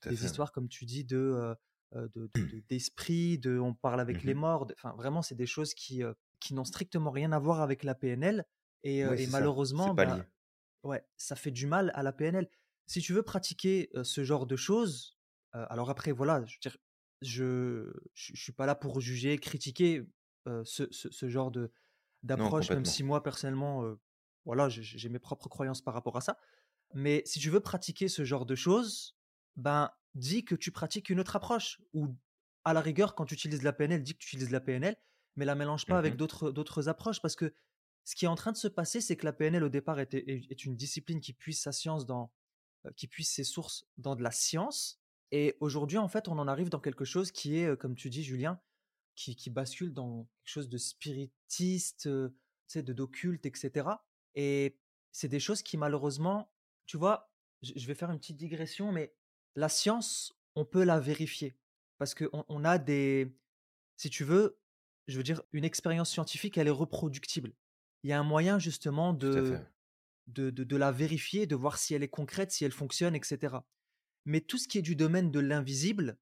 des 0.07 0.25
histoires, 0.25 0.53
comme 0.53 0.69
tu 0.69 0.85
dis, 0.85 1.05
de, 1.05 1.55
d'esprit, 2.69 3.39
de, 3.39 3.59
on 3.59 3.75
parle 3.75 4.01
avec 4.01 4.25
les 4.25 4.35
mmh 4.35 4.39
morts. 4.39 4.67
Enfin, 4.75 4.95
vraiment, 4.97 5.23
c'est 5.23 5.35
des 5.35 5.47
choses 5.47 5.75
qui, 5.75 6.03
qui 6.39 6.55
n'ont 6.55 6.65
strictement 6.65 7.11
rien 7.11 7.33
à 7.33 7.39
voir 7.39 7.61
avec 7.61 7.83
la 7.83 7.95
PNL. 7.95 8.45
Et, 8.85 8.99
et 9.01 9.27
malheureusement, 9.29 9.95
bah, 9.95 10.25
Ouais, 10.83 11.05
ça 11.17 11.37
fait 11.37 11.51
du 11.51 11.67
mal 11.67 11.93
à 11.95 12.03
la 12.03 12.13
PNL. 12.13 12.49
Si 12.87 13.01
tu 13.01 13.13
veux 13.13 13.23
pratiquer 13.23 13.91
ce 14.03 14.25
genre 14.25 14.47
de 14.47 14.57
choses, 14.57 15.17
alors 15.53 15.91
après, 15.91 16.13
voilà, 16.13 16.45
je 16.47 16.59
je, 18.15 18.35
suis 18.35 18.53
pas 18.53 18.67
là 18.67 18.75
pour 18.75 19.01
juger, 19.01 19.39
critiquer 19.39 20.05
ce, 20.65 20.87
ce, 20.91 21.29
genre 21.29 21.51
de 21.51 21.71
d'approche, 22.23 22.71
même 22.71 22.85
si 22.85 23.05
moi 23.05 23.23
personnellement, 23.23 23.97
voilà, 24.45 24.69
j'ai 24.69 25.09
mes 25.09 25.19
propres 25.19 25.49
croyances 25.49 25.83
par 25.83 25.95
rapport 25.95 26.17
à 26.17 26.21
ça. 26.21 26.39
Mais 26.95 27.23
si 27.25 27.39
tu 27.39 27.51
veux 27.51 27.61
pratiquer 27.61 28.09
ce 28.09 28.25
genre 28.25 28.47
de 28.47 28.55
choses, 28.55 29.17
ben 29.57 29.91
dis 30.15 30.45
que 30.45 30.55
tu 30.55 30.73
pratiques 30.73 31.11
une 31.11 31.21
autre 31.21 31.37
approche 31.37 31.81
ou 31.95 32.15
à 32.65 32.73
la 32.73 32.81
rigueur, 32.81 33.15
quand 33.15 33.25
tu 33.25 33.35
utilises 33.35 33.63
la 33.63 33.73
PNL, 33.73 34.03
dis 34.03 34.13
que 34.13 34.19
tu 34.19 34.29
utilises 34.29 34.51
la 34.51 34.61
PNL, 34.61 34.97
mais 35.37 35.45
la 35.45 35.55
mélange 35.55 35.87
pas 35.87 35.99
avec 35.99 36.17
d'autres 36.17 36.51
d'autres 36.51 36.89
approches 36.89 37.21
parce 37.21 37.37
que 37.37 37.55
ce 38.05 38.15
qui 38.15 38.25
est 38.25 38.29
en 38.29 38.35
train 38.35 38.53
de 38.53 38.57
se 38.57 38.69
passer, 38.69 39.01
c'est 39.01 39.17
que 39.17 39.25
la 39.25 39.33
PNL 39.33 39.63
au 39.65 39.69
départ 39.69 40.01
est, 40.01 40.65
une 40.65 40.77
discipline 40.77 41.21
qui 41.21 41.33
puise 41.33 41.61
sa 41.61 41.73
science 41.73 42.05
dans, 42.05 42.33
euh, 42.87 42.91
qui 42.97 43.07
puise 43.07 43.29
ses 43.29 43.45
sources 43.45 43.87
dans 43.97 44.17
de 44.17 44.23
la 44.23 44.33
science. 44.33 45.01
Et 45.31 45.57
aujourd'hui, 45.61 45.99
en 45.99 46.09
fait, 46.09 46.29
on 46.29 46.39
en 46.39 46.49
arrive 46.49 46.69
dans 46.69 46.81
quelque 46.81 47.05
chose 47.05 47.31
qui 47.31 47.59
est, 47.59 47.67
euh, 47.67 47.77
comme 47.77 47.95
tu 47.95 48.11
dis, 48.11 48.25
Julien, 48.25 48.61
qui, 49.15 49.51
bascule 49.51 49.93
dans 49.93 50.25
quelque 50.25 50.53
chose 50.53 50.69
de 50.69 50.79
spiritiste, 50.79 52.07
euh, 52.07 52.35
de 52.75 52.93
d'occulte, 52.93 53.47
etc. 53.47 53.89
Et 54.35 54.79
c'est 55.13 55.29
des 55.29 55.41
choses 55.41 55.63
qui, 55.63 55.77
malheureusement, 55.77 56.51
tu 56.87 56.97
vois, 56.97 57.31
je 57.63 57.87
vais 57.87 57.95
faire 57.95 58.11
une 58.11 58.19
petite 58.19 58.39
digression, 58.39 58.91
mais 58.93 59.15
la 59.55 59.69
science, 59.69 60.35
on 60.55 60.65
peut 60.65 60.83
la 60.83 60.99
vérifier. 60.99 61.55
Parce 61.99 62.15
qu'on 62.15 62.45
on 62.49 62.65
a 62.65 62.79
des, 62.79 63.37
si 63.97 64.11
tu 64.11 64.25
veux, 64.25 64.59
je 65.07 65.19
veux 65.19 65.23
dire, 65.23 65.43
une 65.53 65.65
expérience 65.65 66.11
scientifique, 66.11 66.57
elle 66.59 66.67
est 66.67 66.71
reproductible 66.71 67.53
il 68.03 68.11
y 68.11 68.13
a 68.13 68.19
un 68.19 68.25
moyen 68.25 68.59
justement 68.59 69.13
de, 69.13 69.59
de, 70.27 70.51
de, 70.51 70.77
la 70.77 70.93
vérifier, 70.93 71.47
de 71.47 71.55
voir 71.55 71.79
si 71.79 71.95
elle 71.95 72.03
est 72.03 72.09
concrète, 72.09 72.51
si 72.51 72.65
elle 72.65 72.73
fonctionne, 72.73 73.15
etc. 73.15 73.57
Mais 74.25 74.41
tout 74.41 74.59
ce 74.59 74.69
qui 74.69 74.79
est 74.79 74.83
du 74.83 74.97
domaine 74.97 75.31
de 75.31 75.41
l'invisible, 75.41 76.19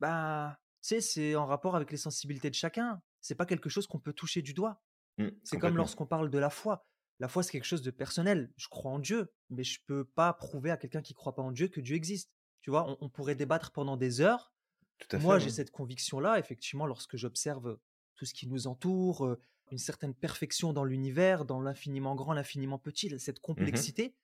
bah, 0.00 0.58
c'est 0.80 1.34
en 1.34 1.46
rapport 1.46 1.76
avec 1.76 1.90
les 1.90 1.96
sensibilités 1.96 2.50
de 2.50 2.54
chacun. 2.54 3.00
C'est 3.20 3.34
pas 3.34 3.46
quelque 3.46 3.70
chose 3.70 3.86
qu'on 3.86 4.00
peut 4.00 4.12
toucher 4.12 4.42
du 4.42 4.52
doigt. 4.52 4.82
Mmh, 5.18 5.28
C'est 5.44 5.58
comme 5.58 5.76
lorsqu'on 5.76 6.06
parle 6.06 6.30
de 6.30 6.38
la 6.38 6.50
foi. 6.50 6.86
La 7.20 7.28
foi, 7.28 7.42
c'est 7.42 7.52
quelque 7.52 7.64
chose 7.64 7.82
de 7.82 7.90
personnel. 7.90 8.52
Je 8.56 8.68
crois 8.68 8.90
en 8.90 8.98
Dieu, 8.98 9.32
mais 9.48 9.64
je 9.64 9.80
peux 9.86 10.04
pas 10.04 10.32
prouver 10.32 10.70
à 10.70 10.76
quelqu'un 10.76 11.00
qui 11.00 11.14
croit 11.14 11.34
pas 11.34 11.42
en 11.42 11.52
Dieu 11.52 11.68
que 11.68 11.80
Dieu 11.80 11.96
existe. 11.96 12.34
Tu 12.60 12.70
vois, 12.70 12.90
on, 12.90 12.98
on 13.00 13.08
pourrait 13.08 13.36
débattre 13.36 13.70
pendant 13.72 13.96
des 13.96 14.20
heures. 14.20 14.52
Tout 14.98 15.16
à 15.16 15.18
Moi, 15.20 15.38
j'ai 15.38 15.50
cette 15.50 15.70
conviction-là, 15.70 16.38
effectivement, 16.38 16.86
lorsque 16.86 17.16
j'observe 17.16 17.78
tout 18.16 18.24
ce 18.24 18.34
qui 18.34 18.46
nous 18.46 18.66
entoure, 18.66 19.26
euh, 19.26 19.40
une 19.70 19.78
certaine 19.78 20.14
perfection 20.14 20.72
dans 20.72 20.84
l'univers, 20.84 21.44
dans 21.44 21.60
l'infiniment 21.60 22.14
grand, 22.14 22.32
l'infiniment 22.34 22.78
petit, 22.78 23.18
cette 23.18 23.40
Mmh 23.56 23.84
complexité, 23.84 24.14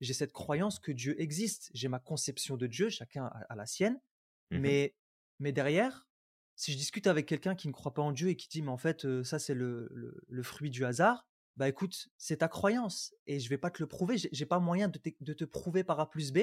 j'ai 0.00 0.14
cette 0.14 0.32
croyance 0.32 0.78
que 0.78 0.92
Dieu 0.92 1.20
existe. 1.20 1.70
J'ai 1.74 1.88
ma 1.88 1.98
conception 2.00 2.56
de 2.56 2.66
Dieu, 2.66 2.88
chacun 2.90 3.24
a, 3.26 3.40
a 3.48 3.56
la 3.56 3.66
sienne, 3.66 4.00
Mmh 4.50 4.62
mais, 4.62 4.94
mais 5.38 5.52
derrière, 5.52 6.08
si 6.56 6.72
je 6.72 6.78
discute 6.78 7.06
avec 7.06 7.26
quelqu'un 7.26 7.54
qui 7.54 7.68
ne 7.68 7.72
croit 7.72 7.94
pas 7.94 8.02
en 8.02 8.12
Dieu 8.12 8.28
et 8.30 8.36
qui 8.36 8.48
dit, 8.48 8.62
mais 8.62 8.70
en 8.70 8.76
fait, 8.78 9.04
euh, 9.04 9.22
ça, 9.24 9.38
c'est 9.38 9.54
le, 9.54 9.88
le- 9.92 10.22
le 10.28 10.42
fruit 10.42 10.70
du 10.70 10.84
hasard, 10.84 11.28
bah 11.56 11.68
écoute, 11.68 12.08
c'est 12.18 12.38
ta 12.38 12.48
croyance 12.48 13.14
et 13.26 13.40
je 13.40 13.48
vais 13.48 13.58
pas 13.58 13.70
te 13.70 13.82
le 13.82 13.86
prouver. 13.88 14.18
J'ai 14.18 14.28
j'ai 14.32 14.46
pas 14.46 14.58
moyen 14.60 14.88
de 14.88 14.98
te, 14.98 15.08
de 15.20 15.32
te 15.32 15.44
prouver 15.44 15.84
par 15.84 16.00
A 16.00 16.10
plus 16.10 16.32
B 16.32 16.38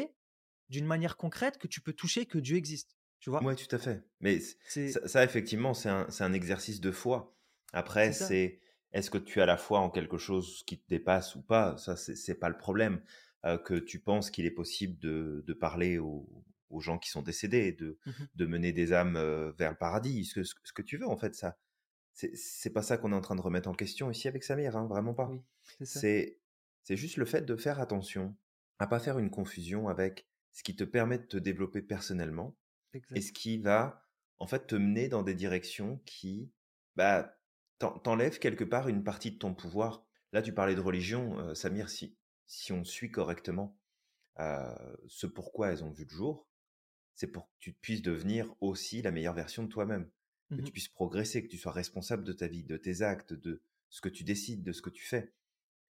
d'une 0.70 0.86
manière 0.86 1.18
concrète 1.18 1.58
que 1.58 1.68
tu 1.68 1.82
peux 1.82 1.94
toucher 1.94 2.26
que 2.26 2.38
Dieu 2.40 2.58
existe. 2.58 2.98
Tu 3.20 3.30
vois? 3.30 3.46
Ouais, 3.46 3.56
tout 3.56 3.74
à 3.76 3.80
fait. 3.80 4.04
Mais 4.20 4.40
C'est 4.66 5.00
ça, 5.00 5.08
ça, 5.08 5.24
effectivement, 5.24 5.74
c'est 5.74 5.90
un, 5.90 6.10
c'est 6.10 6.24
un 6.24 6.34
exercice 6.34 6.80
de 6.82 6.92
foi. 6.92 7.38
Après, 7.74 8.14
c'est 8.14 8.60
est-ce 8.94 9.10
que 9.12 9.18
tu 9.18 9.42
as 9.42 9.46
la 9.46 9.58
foi 9.58 9.80
en 9.80 9.90
quelque 9.90 10.18
chose 10.18 10.64
qui 10.66 10.80
te 10.80 10.88
dépasse 10.88 11.36
ou 11.36 11.42
pas? 11.44 11.78
Ça, 11.78 11.96
c'est 11.98 12.36
pas 12.40 12.50
le 12.50 12.58
problème. 12.58 13.02
Euh, 13.46 13.58
que 13.58 13.74
tu 13.74 14.00
penses 14.00 14.32
qu'il 14.32 14.46
est 14.46 14.52
possible 14.52 14.98
de, 15.00 15.44
de 15.46 15.54
parler 15.54 15.98
aux, 15.98 16.46
aux 16.70 16.80
gens 16.80 16.98
qui 16.98 17.10
sont 17.10 17.22
décédés, 17.22 17.74
de, 17.74 17.98
Mhm. 18.06 18.30
de 18.36 18.46
mener 18.46 18.72
des 18.72 18.94
âmes 18.94 19.18
euh, 19.18 19.52
vers 19.58 19.72
le 19.72 19.78
paradis, 19.78 20.24
ce 20.26 20.36
que, 20.36 20.44
ce 20.64 20.72
que 20.74 20.82
tu 20.82 20.98
veux, 20.98 21.08
en 21.08 21.18
fait, 21.18 21.36
ça? 21.36 21.58
C'est 22.14 22.70
pas 22.72 22.84
ça 22.84 22.98
qu'on 22.98 23.12
est 23.12 23.16
en 23.16 23.22
train 23.22 23.36
de 23.36 23.42
remettre 23.42 23.70
en 23.70 23.74
question 23.74 24.12
ici 24.12 24.28
avec 24.28 24.44
Samir, 24.44 24.78
hein, 24.78 24.86
vraiment 24.88 25.16
pas. 25.16 25.28
Oui, 25.30 25.42
c'est 25.82 26.40
juste 26.90 27.18
le 27.18 27.26
fait 27.26 27.42
de 27.42 27.56
faire 27.56 27.80
attention 27.80 28.38
à 28.80 28.88
pas 28.88 29.00
faire 29.00 29.20
une 29.20 29.32
confusion 29.32 29.88
avec 29.88 30.28
ce 30.52 30.64
qui 30.64 30.76
te 30.76 30.84
permet 30.84 31.18
de 31.18 31.26
te 31.26 31.38
développer 31.38 31.82
personnellement 31.82 32.56
et 33.16 33.22
ce 33.22 33.32
qui 33.32 33.58
va 33.60 34.08
en 34.40 34.48
fait 34.48 34.68
te 34.68 34.76
mener 34.76 35.10
dans 35.10 35.24
des 35.24 35.36
directions 35.36 36.02
qui 36.06 36.52
bah, 36.96 37.38
t'en- 37.84 38.00
t'enlèvent 38.00 38.40
quelque 38.40 38.64
part 38.64 38.88
une 38.88 39.04
partie 39.04 39.32
de 39.32 39.38
ton 39.38 39.54
pouvoir. 39.54 40.06
Là, 40.32 40.42
tu 40.42 40.54
parlais 40.54 40.74
de 40.76 40.80
religion, 40.80 41.38
euh, 41.40 41.54
Samir, 41.54 41.90
si, 41.90 42.16
si 42.46 42.72
on 42.72 42.86
suit 42.86 43.12
correctement 43.12 43.78
euh, 44.40 44.74
ce 45.08 45.28
pourquoi 45.28 45.70
elles 45.72 45.84
ont 45.84 45.92
vu 45.92 46.06
le 46.06 46.10
jour, 46.10 46.48
c'est 47.14 47.28
pour 47.28 47.46
que 47.48 47.54
tu 47.60 47.74
puisses 47.74 48.02
devenir 48.02 48.56
aussi 48.62 49.02
la 49.02 49.12
meilleure 49.12 49.34
version 49.36 49.64
de 49.64 49.68
toi-même, 49.68 50.10
que 50.50 50.56
tu 50.56 50.62
Mhm. 50.64 50.72
puisses 50.72 50.88
progresser, 50.88 51.44
que 51.44 51.50
tu 51.50 51.58
sois 51.58 51.74
responsable 51.74 52.24
de 52.24 52.32
ta 52.34 52.48
vie, 52.48 52.64
de 52.64 52.78
tes 52.78 53.02
actes, 53.02 53.34
de 53.34 53.62
ce 53.90 54.00
que 54.02 54.10
tu 54.10 54.24
décides, 54.24 54.64
de 54.64 54.72
ce 54.72 54.82
que 54.82 54.90
tu 54.90 55.04
fais. 55.06 55.34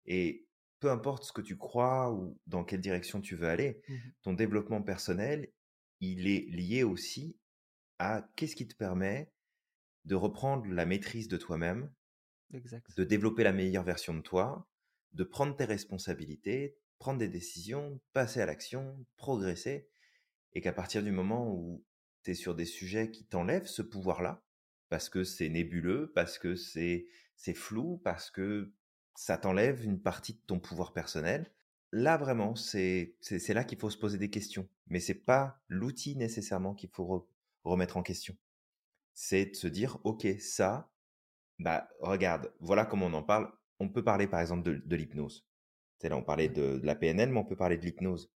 Et 0.07 0.47
peu 0.81 0.91
importe 0.91 1.25
ce 1.25 1.33
que 1.33 1.43
tu 1.43 1.57
crois 1.59 2.12
ou 2.12 2.41
dans 2.47 2.64
quelle 2.64 2.81
direction 2.81 3.21
tu 3.21 3.37
veux 3.37 3.49
aller, 3.49 3.83
Mhm. 3.88 4.12
ton 4.23 4.33
développement 4.33 4.83
personnel, 4.83 5.53
il 6.00 6.26
est 6.29 6.47
lié 6.50 6.83
aussi 6.83 7.37
à 7.99 8.26
qu'est-ce 8.37 8.57
qui 8.57 8.67
te 8.67 8.75
permet 8.75 9.31
de 10.04 10.14
reprendre 10.14 10.66
la 10.68 10.87
maîtrise 10.87 11.28
de 11.28 11.37
toi-même, 11.37 11.90
de 12.96 13.04
développer 13.04 13.42
la 13.44 13.52
meilleure 13.52 13.84
version 13.84 14.14
de 14.14 14.20
toi, 14.20 14.68
de 15.12 15.25
prendre 15.25 15.56
tes 15.56 15.64
responsabilités, 15.64 16.76
prendre 16.99 17.18
des 17.18 17.28
décisions, 17.28 18.00
passer 18.12 18.40
à 18.40 18.46
l'action, 18.46 19.04
progresser, 19.16 19.88
et 20.52 20.61
qu'à 20.61 20.73
partir 20.73 21.02
du 21.02 21.11
moment 21.12 21.50
où 21.52 21.84
tu 22.23 22.30
es 22.32 22.34
sur 22.34 22.54
des 22.54 22.64
sujets 22.64 23.11
qui 23.11 23.25
t'enlèvent 23.26 23.66
ce 23.66 23.82
pouvoir-là, 23.82 24.44
parce 24.88 25.08
que 25.08 25.25
c'est 25.25 25.49
nébuleux, 25.49 26.12
parce 26.14 26.38
que 26.38 26.54
c'est 26.54 27.06
c'est 27.37 27.54
flou, 27.54 27.99
parce 28.04 28.30
que 28.30 28.73
ça 29.16 29.37
t'enlève 29.38 29.84
une 29.84 30.00
partie 30.00 30.34
de 30.34 30.40
ton 30.46 30.61
pouvoir 30.61 30.92
personnel, 30.92 31.52
là 31.92 32.16
vraiment, 32.16 32.54
c'est 32.56 33.16
là 33.49 33.64
qu'il 33.64 33.78
faut 33.78 33.90
se 33.90 33.99
poser 33.99 34.18
des 34.18 34.30
questions. 34.30 34.68
Mais 34.88 35.00
c'est 35.00 35.14
pas 35.14 35.61
l'outil 35.68 36.16
nécessairement 36.16 36.75
qu'il 36.75 36.90
faut 36.90 37.04
re- 37.04 37.26
remettre 37.64 37.96
en 37.96 38.02
question. 38.02 38.37
C'est 39.14 39.47
de 39.47 39.54
se 39.56 39.68
dire, 39.68 39.99
ok, 40.04 40.26
ça, 40.40 40.92
bah 41.59 41.88
regarde, 42.00 42.52
voilà 42.61 42.85
comment 42.87 43.06
on 43.06 43.14
en 43.14 43.23
parle. 43.23 43.50
On 43.80 43.88
peut 43.88 44.04
parler 44.04 44.26
par 44.26 44.40
exemple 44.40 44.62
de, 44.64 44.75
de 44.85 44.97
l'hypnose. 44.97 45.47
C'est 45.99 46.09
là, 46.09 46.16
on 46.16 46.23
parlait 46.23 46.49
de, 46.49 46.78
de 46.78 46.87
la 46.87 46.94
PNL, 46.94 47.30
mais 47.30 47.38
on 47.38 47.44
peut 47.44 47.56
parler 47.56 47.78
de 47.78 47.85
l'hypnose. 47.85 48.33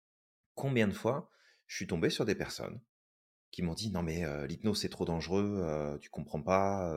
Combien 0.54 0.88
de 0.88 0.92
fois 0.94 1.30
je 1.66 1.76
suis 1.76 1.86
tombé 1.86 2.10
sur 2.10 2.24
des 2.24 2.34
personnes 2.34 2.80
qui 3.50 3.62
m'ont 3.62 3.74
dit 3.74 3.90
non 3.90 4.02
mais 4.02 4.24
euh, 4.24 4.46
l'hypnose 4.46 4.80
c'est 4.80 4.88
trop 4.88 5.04
dangereux, 5.04 5.60
euh, 5.62 5.98
tu 5.98 6.10
comprends 6.10 6.42
pas. 6.42 6.92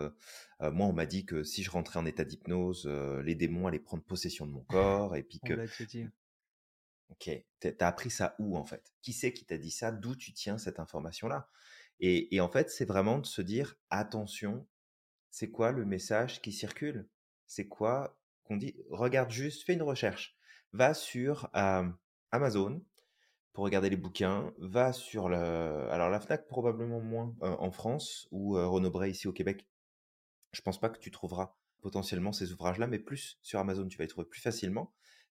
euh, 0.62 0.72
moi 0.72 0.88
on 0.88 0.94
m'a 0.94 1.06
dit 1.06 1.26
que 1.26 1.44
si 1.44 1.64
je 1.64 1.72
rentrais 1.72 2.00
en 2.00 2.06
état 2.06 2.26
d'hypnose, 2.26 2.88
les 3.24 3.36
démons 3.36 3.68
allaient 3.68 3.80
prendre 3.80 4.04
possession 4.04 4.46
de 4.46 4.52
mon 4.52 4.64
corps 4.64 5.16
et 5.16 5.24
puis 5.24 5.40
que 5.46 5.54
ok 7.10 7.30
t'as 7.60 7.88
appris 7.88 8.10
ça 8.10 8.36
où 8.40 8.58
en 8.58 8.66
fait? 8.66 8.92
Qui 9.02 9.14
c'est 9.14 9.34
qui 9.34 9.46
t'a 9.46 9.58
dit 9.58 9.72
ça? 9.72 9.92
D'où 9.92 10.16
tu 10.16 10.34
tiens 10.34 10.58
cette 10.58 10.80
information 10.80 11.28
là 11.28 11.50
et, 12.00 12.40
en 12.40 12.50
fait 12.50 12.70
c'est 12.70 12.86
vraiment 12.86 13.20
de 13.20 13.26
se 13.26 13.42
dire 13.42 13.76
attention, 13.90 14.68
c'est 15.32 15.52
quoi 15.52 15.72
le 15.72 15.86
message 15.86 16.42
qui 16.42 16.52
circule? 16.52 17.08
C'est 17.46 17.68
quoi 17.68 18.20
qu'on 18.44 18.58
dit? 18.58 18.76
Regarde 18.90 19.32
juste, 19.32 19.64
fais 19.66 19.74
une 19.74 19.84
recherche, 19.84 20.38
va 20.74 20.94
sur 20.94 21.50
Amazon 22.32 22.84
pour 23.54 23.64
regarder 23.64 23.90
les 23.90 23.98
bouquins, 23.98 24.54
va 24.60 24.94
sur 24.94 25.30
le... 25.30 25.38
Alors 25.92 26.10
la 26.10 26.20
FNAC 26.20 26.48
probablement 26.48 27.02
moins 27.02 27.36
en 27.42 27.72
France 27.72 28.28
ou 28.32 28.58
euh, 28.58 28.68
Renaud 28.68 28.92
Bray 28.92 29.12
ici 29.12 29.28
au 29.28 29.34
Québec. 29.34 29.66
Je 30.52 30.62
pense 30.62 30.80
pas 30.80 30.90
que 30.90 31.00
tu 31.00 31.12
trouveras 31.12 31.56
potentiellement 31.82 32.32
ces 32.32 32.52
ouvrages-là, 32.54 32.88
mais 32.88 33.00
plus 33.00 33.38
sur 33.42 33.60
Amazon, 33.60 33.88
tu 33.88 33.98
vas 33.98 34.04
les 34.04 34.10
trouver 34.10 34.28
plus 34.28 34.42
facilement. 34.42 34.94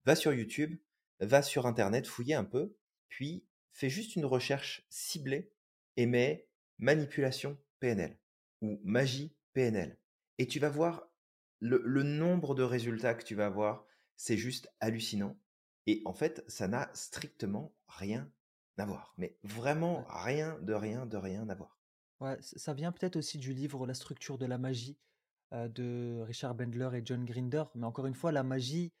Va 0.05 0.15
sur 0.15 0.33
YouTube, 0.33 0.77
va 1.19 1.41
sur 1.41 1.65
Internet, 1.65 2.07
fouiller 2.07 2.35
un 2.35 2.43
peu, 2.43 2.75
puis 3.09 3.45
fais 3.71 3.89
juste 3.89 4.15
une 4.15 4.25
recherche 4.25 4.85
ciblée 4.89 5.51
et 5.97 6.05
mets 6.05 6.47
manipulation 6.81 7.57
PNL 7.79 8.19
ou 8.61 8.81
magie 8.83 9.37
PNL. 9.53 9.99
Et 10.39 10.47
tu 10.47 10.59
vas 10.59 10.69
voir 10.69 11.09
le, 11.61 11.81
le 11.85 12.03
nombre 12.03 12.55
de 12.55 12.63
résultats 12.63 13.15
que 13.15 13.23
tu 13.23 13.35
vas 13.35 13.45
avoir, 13.47 13.85
c'est 14.17 14.37
juste 14.37 14.73
hallucinant. 14.81 15.39
Et 15.87 16.01
en 16.05 16.13
fait, 16.13 16.43
ça 16.49 16.67
n'a 16.67 16.91
strictement 16.93 17.75
rien 17.87 18.31
à 18.77 18.85
voir. 18.85 19.13
Mais 19.17 19.39
vraiment 19.43 20.05
rien 20.09 20.59
de 20.59 20.73
rien 20.73 21.05
de 21.05 21.17
rien 21.17 21.47
à 21.49 21.55
voir. 21.55 21.79
Ouais, 22.19 22.37
ça 22.41 22.73
vient 22.73 22.91
peut-être 22.91 23.15
aussi 23.15 23.37
du 23.37 23.53
livre 23.53 23.85
La 23.87 23.93
structure 23.93 24.37
de 24.37 24.45
la 24.45 24.57
magie 24.57 24.99
euh, 25.53 25.67
de 25.69 26.21
Richard 26.23 26.55
Bendler 26.55 26.89
et 26.95 27.01
John 27.05 27.25
Grinder. 27.25 27.63
Mais 27.75 27.85
encore 27.85 28.05
une 28.07 28.15
fois, 28.15 28.31
la 28.31 28.43
magie, 28.43 28.93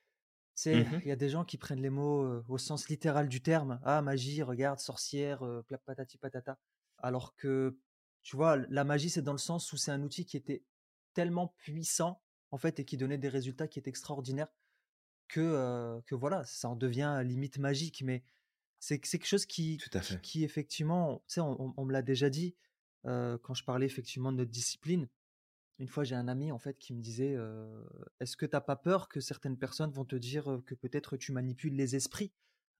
c'est 0.55 0.85
Mhm. 0.85 1.01
il 1.03 1.09
y 1.09 1.11
a 1.11 1.17
des 1.17 1.29
gens 1.29 1.45
qui 1.45 1.57
prennent 1.57 1.81
les 1.81 1.89
mots 1.91 2.23
euh, 2.23 2.45
au 2.49 2.57
sens 2.59 2.89
littéral 2.89 3.29
du 3.29 3.41
terme. 3.43 3.79
Ah, 3.83 4.01
magie, 4.03 4.43
regarde, 4.43 4.79
sorcière, 4.79 5.43
euh, 5.45 5.63
patati 5.85 6.17
patata. 6.19 6.59
Alors 7.03 7.35
que, 7.35 7.77
tu 8.23 8.35
vois, 8.35 8.57
la 8.57 8.83
magie, 8.83 9.09
c'est 9.09 9.21
dans 9.21 9.31
le 9.33 9.37
sens 9.37 9.71
où 9.73 9.77
c'est 9.77 9.91
un 9.91 10.01
outil 10.03 10.25
qui 10.25 10.37
était 10.37 10.63
tellement 11.13 11.49
puissant, 11.57 12.21
en 12.51 12.57
fait, 12.57 12.79
et 12.79 12.85
qui 12.85 12.97
donnait 12.97 13.17
des 13.17 13.29
résultats 13.29 13.67
qui 13.67 13.79
étaient 13.79 13.89
extraordinaires 13.89 14.49
que, 15.27 15.39
euh, 15.41 16.01
que 16.05 16.15
voilà, 16.15 16.43
ça 16.45 16.69
en 16.69 16.75
devient 16.75 17.21
limite 17.25 17.57
magique. 17.57 18.01
Mais 18.03 18.23
c'est 18.79 19.05
c'est 19.05 19.19
quelque 19.19 19.27
chose 19.29 19.45
qui, 19.45 19.77
Tout 19.77 19.97
à 19.97 20.01
fait. 20.01 20.21
qui, 20.21 20.43
effectivement, 20.43 21.19
tu 21.27 21.35
sais, 21.35 21.41
on, 21.41 21.61
on- 21.61 21.73
on 21.77 21.85
me 21.85 21.93
l'a 21.93 22.01
déjà 22.01 22.29
dit 22.29 22.55
euh, 23.05 23.37
quand 23.39 23.53
je 23.53 23.63
parlais 23.63 23.85
effectivement 23.85 24.31
de 24.31 24.37
notre 24.37 24.51
discipline. 24.51 25.09
Une 25.79 25.87
fois, 25.87 26.03
j'ai 26.03 26.15
un 26.15 26.27
ami 26.27 26.51
en 26.51 26.59
fait 26.59 26.77
qui 26.77 26.93
me 26.93 27.01
disait 27.01 27.33
euh, 27.35 27.83
Est-ce 28.19 28.37
que 28.37 28.45
t'as 28.45 28.61
pas 28.61 28.75
peur 28.75 29.09
que 29.09 29.19
certaines 29.19 29.57
personnes 29.57 29.91
vont 29.91 30.05
te 30.05 30.15
dire 30.15 30.61
que 30.65 30.75
peut-être 30.75 31.17
tu 31.17 31.31
manipules 31.31 31.73
les 31.75 31.95
esprits 31.95 32.31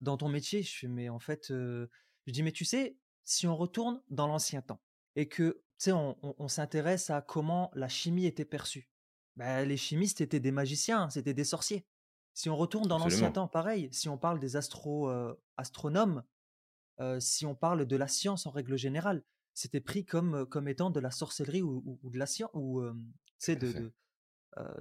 dans 0.02 0.18
ton 0.18 0.30
métier? 0.30 0.62
Je 0.64 0.78
fais 0.78 0.88
Mais 0.88 1.10
en 1.10 1.20
fait, 1.20 1.50
euh, 1.52 1.88
je 2.28 2.32
dis 2.34 2.44
Mais 2.44 2.52
tu 2.52 2.66
sais, 2.66 2.98
si 3.24 3.48
on 3.48 3.56
retourne 3.56 4.02
dans 4.10 4.28
l'ancien 4.28 4.62
temps 4.62 4.82
et 5.16 5.28
que 5.28 5.62
tu 5.78 5.86
sais, 5.86 5.92
on, 5.92 6.18
on- 6.22 6.36
on 6.38 6.48
s'intéresse 6.48 7.10
à 7.10 7.22
comment 7.22 7.72
la 7.74 7.88
chimie 7.88 8.26
était 8.26 8.46
perçue, 8.46 8.90
ben, 9.36 9.68
les 9.68 9.78
chimistes 9.78 10.22
étaient 10.22 10.40
des 10.40 10.52
magiciens, 10.52 11.10
c'était 11.10 11.34
des 11.34 11.44
sorciers. 11.44 11.86
Si 12.34 12.50
on 12.50 12.56
retourne 12.56 12.88
dans 12.88 12.98
l'ancien 13.00 13.28
temps, 13.34 13.48
pareil. 13.48 13.90
Si 13.92 14.08
on 14.10 14.18
parle 14.18 14.40
des 14.40 14.56
astro, 14.56 15.10
euh, 15.10 15.34
astronomes, 15.58 16.24
euh, 17.00 17.20
si 17.20 17.46
on 17.46 17.56
parle 17.56 17.86
de 17.86 17.96
la 17.96 18.08
science 18.08 18.46
en 18.46 18.52
règle 18.52 18.78
générale, 18.78 19.24
c'était 19.54 19.82
pris 19.82 20.06
comme, 20.06 20.36
euh, 20.36 20.46
comme 20.46 20.68
étant 20.68 20.92
de 20.92 21.00
la 21.00 21.12
sorcellerie 21.12 21.62
ou, 21.62 21.82
ou- 21.86 22.00
ou 22.04 22.10
de 22.10 22.18
la 22.20 22.26
science 22.26 22.52
ou 22.54 22.80
euh, 22.82 22.94
de, 23.56 23.72
de, 23.74 23.94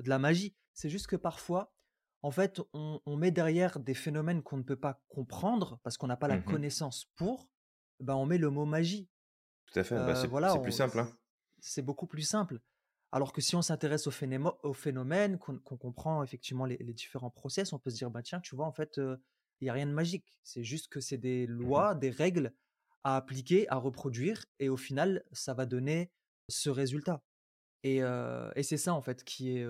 de 0.03 0.09
la 0.09 0.19
magie. 0.19 0.55
C'est 0.75 0.89
juste 0.91 1.07
que 1.07 1.17
parfois, 1.17 1.73
en 2.23 2.31
fait, 2.31 2.61
on, 2.73 3.01
on 3.07 3.17
met 3.17 3.31
derrière 3.31 3.81
des 3.81 3.95
phénomènes 3.95 4.43
qu'on 4.43 4.59
ne 4.59 4.63
peut 4.63 4.77
pas 4.79 5.01
comprendre 5.09 5.81
parce 5.83 5.97
qu'on 5.97 6.07
n'a 6.09 6.17
pas 6.17 6.29
la 6.29 6.37
Mhm. 6.37 6.45
connaissance 6.45 7.07
pour, 7.17 7.49
ben 8.01 8.15
on 8.15 8.27
met 8.27 8.39
le 8.39 8.51
mot 8.51 8.65
magie. 8.65 9.09
Tout 9.67 9.79
à 9.79 9.85
fait. 9.85 9.95
Bah, 9.95 10.09
Euh, 10.11 10.15
c'est 10.15 10.27
voilà, 10.27 10.57
plus 10.59 10.73
on- 10.73 10.77
simple. 10.77 10.99
Hein. 10.99 11.13
c'est 11.61 11.83
beaucoup 11.83 12.07
plus 12.07 12.23
simple. 12.23 12.61
Alors 13.13 13.33
que 13.33 13.41
si 13.41 13.57
on 13.57 13.63
s'intéresse 13.63 14.07
au, 14.07 14.13
au 14.63 14.73
phénomène, 14.73 15.39
qu'on 15.39 15.59
comprend 15.77 16.23
effectivement 16.23 16.65
les, 16.65 16.77
les 16.79 16.93
différents 16.95 17.31
process, 17.31 17.73
on 17.73 17.79
peut 17.79 17.91
se 17.91 17.97
dire, 17.97 18.11
bah 18.11 18.23
tiens, 18.23 18.41
tu 18.41 18.55
vois, 18.55 18.67
en 18.67 18.73
fait, 18.73 18.99
il 18.99 19.65
n'y 19.65 19.69
a 19.69 19.73
rien 19.73 19.87
de 19.87 19.93
magique. 19.93 20.39
C'est 20.45 20.63
juste 20.63 20.89
que 20.89 21.01
c'est 21.01 21.19
des 21.19 21.47
Mhm. 21.49 21.55
lois, 21.59 21.95
des 21.95 22.11
règles 22.11 22.53
à 23.03 23.17
appliquer, 23.17 23.69
à 23.69 23.77
reproduire, 23.77 24.45
et 24.61 24.69
au 24.69 24.77
final, 24.77 25.25
ça 25.33 25.55
va 25.55 25.67
donner 25.67 26.13
ce 26.49 26.71
résultat. 26.71 27.23
Et, 27.83 27.97
et 28.57 28.63
c'est 28.63 28.77
ça, 28.77 28.95
en 28.95 29.01
fait, 29.03 29.25
qui 29.25 29.57
est. 29.57 29.67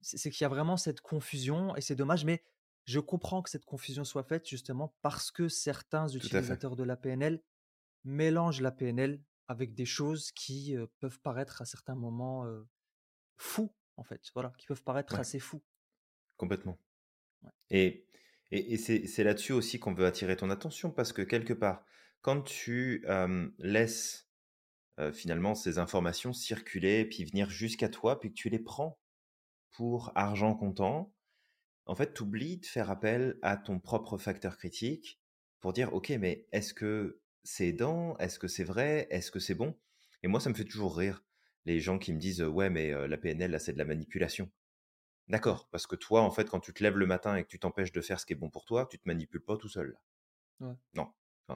c'est 0.00 0.30
qu'il 0.30 0.42
y 0.42 0.46
a 0.46 0.48
vraiment 0.48 0.76
cette 0.76 1.00
confusion, 1.00 1.76
et 1.76 1.80
c'est 1.80 1.94
dommage, 1.96 2.24
mais 2.24 2.42
je 2.86 2.98
comprends 3.00 3.42
que 3.42 3.50
cette 3.50 3.64
confusion 3.64 4.02
soit 4.04 4.24
faite 4.24 4.48
justement 4.48 4.94
parce 5.02 5.30
que 5.30 5.48
certains 5.48 6.08
utilisateurs 6.08 6.74
de 6.74 6.82
la 6.84 6.96
PNL 6.96 7.40
mélangent 8.04 8.60
la 8.60 8.72
PNL 8.72 9.22
avec 9.48 9.74
des 9.74 9.84
choses 9.84 10.32
qui 10.32 10.74
peuvent 11.00 11.20
paraître 11.20 11.62
à 11.62 11.64
certains 11.64 11.94
moments 11.94 12.46
fous, 13.36 13.74
en 13.96 14.04
fait. 14.04 14.22
Voilà, 14.34 14.52
qui 14.58 14.66
peuvent 14.66 14.82
paraître 14.82 15.18
assez 15.18 15.38
fous. 15.38 15.62
Complètement. 16.36 16.78
Et, 17.70 18.06
et, 18.50 18.76
c'est 18.76 19.24
là-dessus 19.24 19.52
aussi 19.52 19.78
qu'on 19.78 19.94
veut 19.94 20.06
attirer 20.06 20.36
ton 20.36 20.50
attention 20.50 20.90
parce 20.90 21.12
que 21.12 21.22
quelque 21.22 21.52
part, 21.52 21.84
quand 22.20 22.42
tu 22.42 23.04
laisses 23.58 24.28
finalement 25.12 25.54
ces 25.54 25.78
informations 25.78 26.32
circuler, 26.32 27.04
puis 27.04 27.24
venir 27.24 27.50
jusqu'à 27.50 27.88
toi, 27.88 28.20
puis 28.20 28.30
que 28.30 28.36
tu 28.36 28.48
les 28.48 28.58
prends 28.58 28.98
pour 29.72 30.12
argent 30.14 30.54
comptant, 30.54 31.12
en 31.86 31.94
fait, 31.94 32.14
tu 32.14 32.22
oublies 32.22 32.58
de 32.58 32.66
faire 32.66 32.90
appel 32.90 33.38
à 33.42 33.56
ton 33.56 33.80
propre 33.80 34.18
facteur 34.18 34.56
critique 34.56 35.20
pour 35.60 35.72
dire, 35.72 35.92
OK, 35.94 36.10
mais 36.10 36.46
est-ce 36.52 36.74
que 36.74 37.20
c'est 37.44 37.68
aidant 37.68 38.16
Est-ce 38.18 38.38
que 38.38 38.48
c'est 38.48 38.64
vrai? 38.64 39.06
Est-ce 39.10 39.30
que 39.30 39.40
c'est 39.40 39.54
bon? 39.54 39.76
Et 40.22 40.28
moi, 40.28 40.40
ça 40.40 40.50
me 40.50 40.54
fait 40.54 40.64
toujours 40.64 40.96
rire 40.96 41.24
les 41.64 41.80
gens 41.80 41.98
qui 41.98 42.12
me 42.12 42.18
disent, 42.18 42.42
ouais, 42.42 42.70
mais 42.70 42.90
la 43.06 43.16
PNL, 43.16 43.50
là, 43.50 43.58
c'est 43.58 43.72
de 43.72 43.78
la 43.78 43.84
manipulation. 43.84 44.50
D'accord, 45.28 45.68
parce 45.70 45.86
que 45.86 45.96
toi, 45.96 46.22
en 46.22 46.30
fait, 46.30 46.48
quand 46.48 46.60
tu 46.60 46.74
te 46.74 46.82
lèves 46.82 46.98
le 46.98 47.06
matin 47.06 47.36
et 47.36 47.44
que 47.44 47.48
tu 47.48 47.58
t'empêches 47.58 47.92
de 47.92 48.00
faire 48.00 48.18
ce 48.18 48.26
qui 48.26 48.32
est 48.32 48.36
bon 48.36 48.50
pour 48.50 48.64
toi, 48.64 48.86
tu 48.90 48.98
te 48.98 49.06
manipules 49.06 49.42
pas 49.42 49.56
tout 49.56 49.68
seul. 49.68 49.96
Non, 50.94 51.12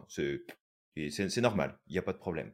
c'est 0.08 1.40
normal, 1.40 1.78
il 1.86 1.92
n'y 1.92 1.98
a 1.98 2.02
pas 2.02 2.12
de 2.12 2.18
problème. 2.18 2.52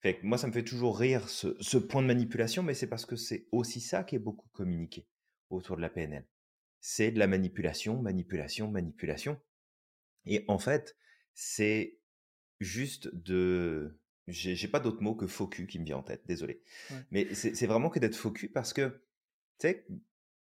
Fait 0.00 0.22
moi, 0.22 0.38
ça 0.38 0.46
me 0.46 0.52
fait 0.52 0.64
toujours 0.64 0.98
rire 0.98 1.28
ce, 1.28 1.56
ce 1.60 1.78
point 1.78 2.02
de 2.02 2.06
manipulation, 2.06 2.62
mais 2.62 2.74
c'est 2.74 2.86
parce 2.86 3.06
que 3.06 3.16
c'est 3.16 3.48
aussi 3.50 3.80
ça 3.80 4.04
qui 4.04 4.16
est 4.16 4.20
beaucoup 4.20 4.48
communiqué 4.52 5.06
autour 5.50 5.76
de 5.76 5.82
la 5.82 5.90
PNL. 5.90 6.26
C'est 6.80 7.10
de 7.10 7.18
la 7.18 7.26
manipulation, 7.26 8.00
manipulation, 8.00 8.70
manipulation. 8.70 9.40
Et 10.26 10.44
en 10.48 10.58
fait, 10.58 10.96
c'est 11.34 11.98
juste 12.60 13.14
de... 13.14 13.98
J'ai 14.28 14.68
pas 14.68 14.80
d'autre 14.80 15.02
mot 15.02 15.14
que 15.14 15.26
focus 15.26 15.68
qui 15.68 15.78
me 15.78 15.84
vient 15.84 15.98
en 15.98 16.02
tête, 16.02 16.22
désolé. 16.26 16.60
Mais 17.12 17.32
c'est 17.34 17.66
vraiment 17.66 17.90
que 17.90 18.00
d'être 18.00 18.16
focus 18.16 18.50
parce 18.52 18.72
que, 18.72 18.88
tu 19.60 19.68
sais, 19.68 19.86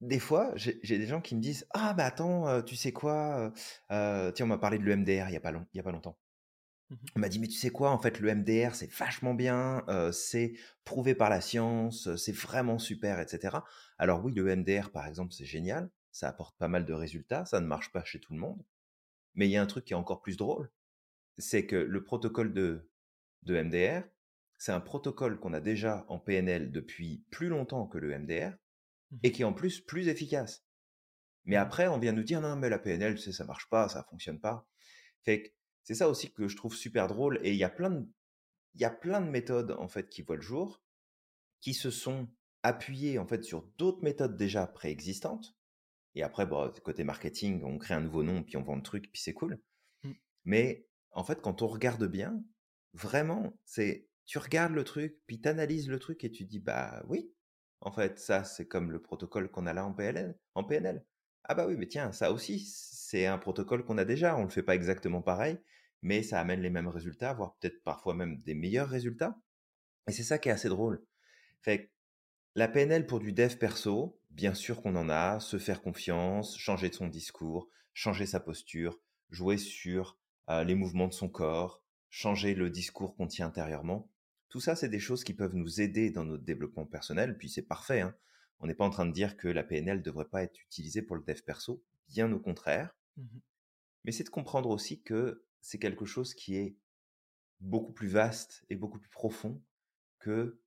des 0.02 0.20
fois, 0.20 0.52
j'ai 0.56 0.80
des 0.84 1.08
gens 1.08 1.22
qui 1.22 1.34
me 1.36 1.42
disent 1.42 1.66
Ah, 1.72 1.94
bah 1.94 2.06
attends, 2.06 2.62
tu 2.64 2.76
sais 2.76 2.92
quoi 2.92 3.54
Tiens, 3.90 4.34
on 4.42 4.48
m'a 4.48 4.58
parlé 4.58 4.80
de 4.80 4.84
l'EMDR 4.84 5.28
il 5.28 5.32
n'y 5.32 5.38
a, 5.38 5.40
pas 5.40 5.52
il 5.52 5.78
y 5.78 5.80
a 5.80 5.84
pas 5.84 5.92
longtemps. 5.94 6.18
Mmh 6.90 6.96
on 7.16 7.20
m'a 7.20 7.30
dit, 7.30 7.40
mais 7.40 7.48
tu 7.48 7.58
sais 7.58 7.70
quoi, 7.70 7.92
en 7.92 8.00
fait, 8.00 8.20
le 8.20 8.34
MDR, 8.34 8.74
c'est 8.74 8.92
vachement 8.92 9.34
bien, 9.34 9.86
c'est 10.12 10.54
prouvé 10.84 11.16
par 11.16 11.30
la 11.30 11.40
science, 11.40 12.14
c'est 12.16 12.36
vraiment 12.36 12.80
super, 12.80 13.20
etc. 13.20 13.58
Alors 13.98 14.24
oui, 14.26 14.34
le 14.34 14.56
MDR, 14.56 14.92
par 14.92 15.06
exemple, 15.06 15.34
c'est 15.34 15.46
génial, 15.46 15.90
ça 16.12 16.28
apporte 16.28 16.58
pas 16.58 16.68
mal 16.68 16.86
de 16.86 16.94
résultats, 16.94 17.46
ça 17.46 17.62
ne 17.62 17.68
marche 17.68 17.92
pas 17.92 18.04
chez 18.04 18.20
tout 18.20 18.34
le 18.34 18.40
monde. 18.40 18.62
Mais 19.36 19.48
il 19.48 19.52
y 19.52 19.58
a 19.58 19.62
un 19.62 19.68
truc 19.68 19.86
qui 19.86 19.94
est 19.94 19.96
encore 19.96 20.22
plus 20.22 20.36
drôle, 20.36 20.72
c'est 21.40 21.66
que 21.66 21.76
le 21.76 22.04
protocole 22.04 22.54
de, 22.54 22.90
de 23.44 23.62
MDR, 23.62 24.04
c'est 24.58 24.72
un 24.72 24.82
protocole 24.82 25.40
qu'on 25.40 25.54
a 25.54 25.62
déjà 25.62 26.06
en 26.10 26.20
PNL 26.20 26.72
depuis 26.72 27.24
plus 27.32 27.48
longtemps 27.48 27.88
que 27.88 27.98
le 27.98 28.18
MDR, 28.18 28.52
mmh 28.52 29.18
et 29.24 29.32
qui 29.32 29.42
est 29.42 29.46
en 29.46 29.54
plus 29.54 29.82
plus 29.82 30.08
efficace. 30.08 30.66
Mais 31.46 31.56
mmh 31.56 31.60
après, 31.60 31.88
on 31.88 31.98
vient 31.98 32.12
nous 32.12 32.24
dire, 32.24 32.42
non, 32.42 32.56
mais 32.56 32.70
la 32.70 32.80
PNL, 32.80 33.16
tu 33.16 33.32
ça 33.32 33.46
marche 33.46 33.70
pas, 33.70 33.90
ça 33.90 34.04
fonctionne 34.10 34.40
pas. 34.40 34.68
Fait 35.24 35.44
que 35.44 35.50
c'est 35.84 35.96
ça 35.96 36.10
aussi 36.10 36.32
que 36.32 36.48
je 36.48 36.56
trouve 36.56 36.76
super 36.76 37.08
drôle. 37.08 37.40
Et 37.44 37.52
il 37.52 37.58
y 37.58 37.64
a 37.64 37.70
plein 37.70 37.90
de, 37.90 38.08
il 38.76 38.82
y 38.82 38.86
a 38.86 38.92
plein 38.92 39.22
de 39.22 39.30
méthodes 39.30 39.72
en 39.72 39.88
fait 39.88 40.10
qui 40.10 40.22
voient 40.22 40.36
le 40.36 40.42
jour, 40.42 40.84
qui 41.62 41.74
se 41.74 41.90
sont 41.90 42.28
appuyées 42.64 43.18
en 43.18 43.26
fait 43.26 43.44
sur 43.44 43.64
d'autres 43.78 44.04
méthodes 44.04 44.38
déjà 44.38 44.68
préexistantes. 44.68 45.56
Et 46.16 46.24
après, 46.24 46.46
bon, 46.46 46.72
côté 46.84 47.04
marketing, 47.04 47.64
on 47.64 47.78
crée 47.78 47.94
un 47.94 48.02
nouveau 48.02 48.24
nom, 48.24 48.44
puis 48.44 48.58
on 48.58 48.64
vend 48.64 48.76
le 48.76 48.82
truc, 48.82 49.12
puis 49.12 49.22
c'est 49.22 49.34
cool. 49.34 49.62
Mmh. 50.04 50.12
Mais 50.46 50.89
en 51.12 51.24
fait, 51.24 51.42
quand 51.42 51.62
on 51.62 51.68
regarde 51.68 52.06
bien, 52.06 52.44
vraiment, 52.94 53.58
c'est 53.66 54.08
tu 54.26 54.38
regardes 54.38 54.74
le 54.74 54.84
truc, 54.84 55.18
puis 55.28 55.42
tu 55.42 55.50
analyses 55.50 55.90
le 55.90 56.00
truc 56.00 56.24
et 56.24 56.32
tu 56.32 56.46
dis 56.46 56.60
bah 56.60 57.04
oui, 57.08 57.32
en 57.82 57.92
fait, 57.92 58.20
ça 58.20 58.44
c'est 58.44 58.68
comme 58.68 58.92
le 58.92 59.02
protocole 59.02 59.50
qu'on 59.50 59.66
a 59.66 59.74
là 59.74 59.86
en 59.86 59.94
PNL, 59.94 60.38
en 60.56 60.64
PNL. 60.64 61.04
Ah 61.46 61.56
bah 61.56 61.66
oui, 61.68 61.76
mais 61.78 61.88
tiens, 61.88 62.12
ça 62.12 62.32
aussi, 62.32 62.60
c'est 62.60 63.26
un 63.26 63.40
protocole 63.40 63.84
qu'on 63.84 63.98
a 63.98 64.06
déjà, 64.06 64.36
on 64.36 64.42
ne 64.42 64.46
le 64.46 64.52
fait 64.52 64.64
pas 64.64 64.76
exactement 64.76 65.22
pareil, 65.22 65.58
mais 66.02 66.22
ça 66.24 66.40
amène 66.40 66.62
les 66.62 66.70
mêmes 66.70 66.88
résultats, 66.88 67.34
voire 67.34 67.56
peut-être 67.58 67.82
parfois 67.84 68.14
même 68.14 68.40
des 68.42 68.54
meilleurs 68.54 68.90
résultats. 68.90 69.36
Et 70.08 70.12
c'est 70.12 70.24
ça 70.24 70.38
qui 70.38 70.50
est 70.50 70.52
assez 70.52 70.70
drôle. 70.70 71.04
Fait 71.62 71.92
la 72.56 72.68
PNL 72.68 73.08
pour 73.08 73.20
du 73.20 73.34
dev 73.34 73.56
perso, 73.58 74.20
bien 74.30 74.54
sûr 74.54 74.82
qu'on 74.82 74.96
en 74.96 75.10
a, 75.10 75.40
se 75.40 75.58
faire 75.58 75.82
confiance, 75.82 76.58
changer 76.58 76.90
de 76.90 76.96
son 76.96 77.08
discours, 77.08 77.70
changer 77.94 78.26
sa 78.26 78.40
posture, 78.40 79.00
jouer 79.30 79.58
sur 79.58 80.19
euh, 80.50 80.64
les 80.64 80.76
mouvements 80.76 81.08
de 81.08 81.14
son 81.14 81.30
corps, 81.30 81.84
changer 82.10 82.56
le 82.56 82.70
discours 82.70 83.16
qu'on 83.16 83.28
tient 83.28 83.48
intérieurement. 83.48 84.12
Tout 84.50 84.60
ça, 84.60 84.76
c'est 84.76 84.90
des 84.90 85.00
choses 85.00 85.24
qui 85.24 85.34
peuvent 85.34 85.56
nous 85.56 85.80
aider 85.80 86.10
dans 86.10 86.26
notre 86.26 86.44
développement 86.44 86.86
personnel, 86.86 87.38
puis 87.38 87.50
c'est 87.50 87.62
parfait. 87.62 88.02
Hein. 88.02 88.16
On 88.60 88.68
n'est 88.68 88.76
pas 88.76 88.86
en 88.86 88.90
train 88.90 89.06
de 89.06 89.12
dire 89.12 89.38
que 89.38 89.48
la 89.48 89.64
PNL 89.64 90.00
ne 90.00 90.04
devrait 90.04 90.28
pas 90.28 90.44
être 90.44 90.60
utilisée 90.62 91.02
pour 91.02 91.16
le 91.16 91.24
dev 91.24 91.42
perso, 91.42 91.84
bien 92.08 92.32
au 92.32 92.40
contraire. 92.40 92.96
Mmh 93.18 93.40
Mais 94.06 94.12
c'est 94.12 94.24
de 94.24 94.30
comprendre 94.30 94.70
aussi 94.70 95.02
que 95.02 95.46
c'est 95.62 95.80
quelque 95.80 96.06
chose 96.06 96.34
qui 96.34 96.56
est 96.56 96.78
beaucoup 97.60 97.94
plus 97.94 98.08
vaste 98.08 98.66
et 98.70 98.76
beaucoup 98.76 99.00
plus 99.00 99.10
profond 99.10 99.62
que 100.20 100.60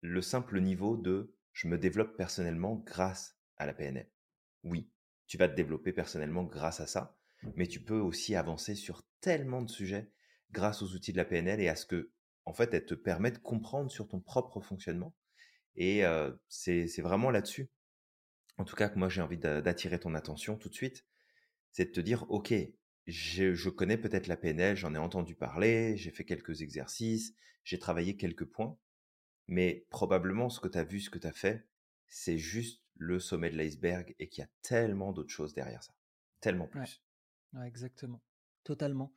le 0.00 0.22
simple 0.22 0.60
niveau 0.60 0.96
de 0.96 1.34
je 1.52 1.68
me 1.68 1.76
développe 1.76 2.16
personnellement 2.16 2.76
grâce 2.76 3.36
à 3.58 3.66
la 3.66 3.74
PNL. 3.74 4.08
Oui, 4.62 4.90
tu 5.26 5.36
vas 5.36 5.48
te 5.48 5.54
développer 5.54 5.92
personnellement 5.92 6.44
grâce 6.44 6.80
à 6.80 6.86
ça, 6.86 7.18
mais 7.56 7.66
tu 7.66 7.82
peux 7.82 7.98
aussi 7.98 8.34
avancer 8.34 8.74
sur 8.74 9.02
tellement 9.20 9.62
de 9.62 9.70
sujets 9.70 10.10
grâce 10.52 10.82
aux 10.82 10.94
outils 10.94 11.12
de 11.12 11.16
la 11.16 11.24
PNL 11.24 11.60
et 11.60 11.68
à 11.68 11.76
ce 11.76 11.86
que, 11.86 12.10
en 12.44 12.52
fait, 12.52 12.72
elle 12.74 12.86
te 12.86 12.94
permet 12.94 13.30
de 13.30 13.38
comprendre 13.38 13.90
sur 13.90 14.08
ton 14.08 14.20
propre 14.20 14.60
fonctionnement. 14.60 15.14
Et 15.76 16.02
c'est 16.48 17.00
vraiment 17.00 17.30
là-dessus, 17.30 17.70
en 18.58 18.64
tout 18.64 18.76
cas, 18.76 18.88
que 18.88 18.98
moi 18.98 19.08
j'ai 19.08 19.22
envie 19.22 19.38
d'attirer 19.38 19.98
ton 19.98 20.14
attention 20.14 20.56
tout 20.56 20.68
de 20.68 20.74
suite, 20.74 21.06
c'est 21.72 21.86
de 21.86 21.92
te 21.92 22.00
dire, 22.00 22.30
OK, 22.30 22.52
je, 23.06 23.68
connais 23.68 23.96
peut-être 23.96 24.26
la 24.26 24.36
PNL, 24.36 24.76
j'en 24.76 24.94
ai 24.94 24.98
entendu 24.98 25.34
parler, 25.34 25.96
j'ai 25.96 26.10
fait 26.10 26.24
quelques 26.24 26.62
exercices, 26.62 27.34
j'ai 27.64 27.78
travaillé 27.78 28.16
quelques 28.16 28.44
points, 28.44 28.76
mais 29.48 29.86
probablement 29.90 30.50
ce 30.50 30.60
que 30.60 30.68
tu 30.68 30.78
as 30.78 30.84
vu, 30.84 31.00
ce 31.00 31.10
que 31.10 31.18
tu 31.18 31.26
as 31.26 31.32
fait, 31.32 31.66
c'est 32.08 32.38
juste 32.38 32.82
le 32.96 33.18
sommet 33.18 33.50
de 33.50 33.56
l'iceberg 33.56 34.14
et 34.18 34.28
qu'il 34.28 34.42
y 34.42 34.44
a 34.44 34.50
tellement 34.62 35.12
d'autres 35.12 35.32
choses 35.32 35.54
derrière 35.54 35.82
ça. 35.82 35.94
Tellement 36.40 36.66
plus. 36.66 37.02
Ouais. 37.54 37.66
exactement. 37.66 38.20
Totalement. 38.70 39.12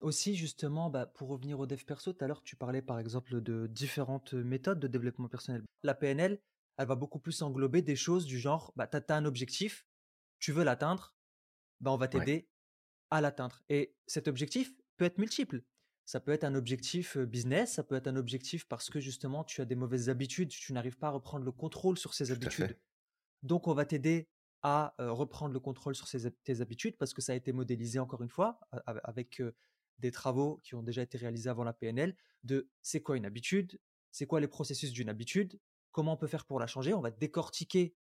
Aussi, 0.00 0.34
justement, 0.34 0.88
bah, 0.88 1.04
pour 1.04 1.28
revenir 1.28 1.60
au 1.60 1.66
dev 1.66 1.84
perso, 1.84 2.14
tout 2.14 2.24
à 2.24 2.26
l'heure, 2.26 2.42
tu 2.42 2.56
parlais 2.56 2.80
par 2.80 2.98
exemple 2.98 3.42
de 3.42 3.66
différentes 3.66 4.32
méthodes 4.32 4.80
de 4.80 4.88
développement 4.88 5.28
personnel. 5.28 5.62
La 5.82 5.94
PNL, 5.94 6.40
elle 6.78 6.86
va 6.86 6.94
beaucoup 6.94 7.18
plus 7.18 7.42
englober 7.42 7.82
des 7.82 7.96
choses 7.96 8.24
du 8.24 8.38
genre, 8.38 8.72
bah, 8.76 8.86
tu 8.86 8.96
as, 8.96 9.14
un 9.14 9.26
objectif, 9.26 9.84
tu 10.38 10.52
veux 10.52 10.64
l'atteindre, 10.64 11.14
bah, 11.82 11.92
on 11.92 11.98
va 11.98 12.08
t'aider 12.08 12.48
à 13.10 13.20
l'atteindre. 13.20 13.60
Et 13.68 13.94
cet 14.06 14.26
objectif 14.26 14.72
peut 14.96 15.04
être 15.04 15.18
multiple. 15.18 15.62
Ça 16.06 16.18
peut 16.18 16.32
être 16.32 16.44
un 16.44 16.54
objectif 16.54 17.18
business, 17.18 17.74
ça 17.74 17.84
peut 17.84 17.96
être 17.96 18.06
un 18.06 18.16
objectif 18.16 18.66
parce 18.66 18.88
que 18.88 19.00
justement 19.00 19.44
tu 19.44 19.60
as 19.60 19.66
des 19.66 19.74
mauvaises 19.74 20.08
habitudes, 20.08 20.48
tu 20.48 20.72
n'arrives 20.72 20.96
pas 20.96 21.08
à 21.08 21.10
reprendre 21.10 21.44
le 21.44 21.52
contrôle 21.52 21.98
sur 21.98 22.14
ces 22.14 22.32
habitudes. 22.32 22.78
Donc 23.42 23.68
on 23.68 23.74
va 23.74 23.84
t'aider 23.84 24.30
à 24.64 24.94
reprendre 24.98 25.52
le 25.52 25.60
contrôle 25.60 25.94
sur 25.94 26.08
tes 26.08 26.60
habitudes 26.60 26.96
parce 26.98 27.14
que 27.14 27.22
ça 27.22 27.32
a 27.32 27.34
été 27.36 27.52
modélisé 27.52 27.98
encore 27.98 28.22
une 28.22 28.30
fois 28.30 28.58
avec 28.86 29.42
des 29.98 30.10
travaux 30.10 30.58
qui 30.64 30.74
ont 30.74 30.82
déjà 30.82 31.02
été 31.02 31.18
réalisés 31.18 31.50
avant 31.50 31.64
la 31.64 31.74
PNL 31.74 32.16
de 32.42 32.68
c'est 32.82 33.00
quoi 33.00 33.16
une 33.16 33.26
habitude, 33.26 33.78
c'est 34.10 34.26
quoi 34.26 34.40
les 34.40 34.48
processus 34.48 34.90
d'une 34.90 35.10
habitude, 35.10 35.60
comment 35.92 36.14
on 36.14 36.16
peut 36.16 36.26
faire 36.26 36.46
pour 36.46 36.58
la 36.58 36.66
changer. 36.66 36.94
On 36.94 37.02
va 37.02 37.10
décortiquer 37.10 37.94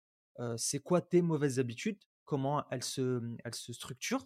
c'est 0.58 0.80
quoi 0.80 1.02
tes 1.02 1.22
mauvaises 1.22 1.60
habitudes, 1.60 2.02
comment 2.24 2.66
elles 2.72 2.84
se, 2.84 3.22
elles 3.44 3.56
se 3.56 3.74
structurent 3.74 4.26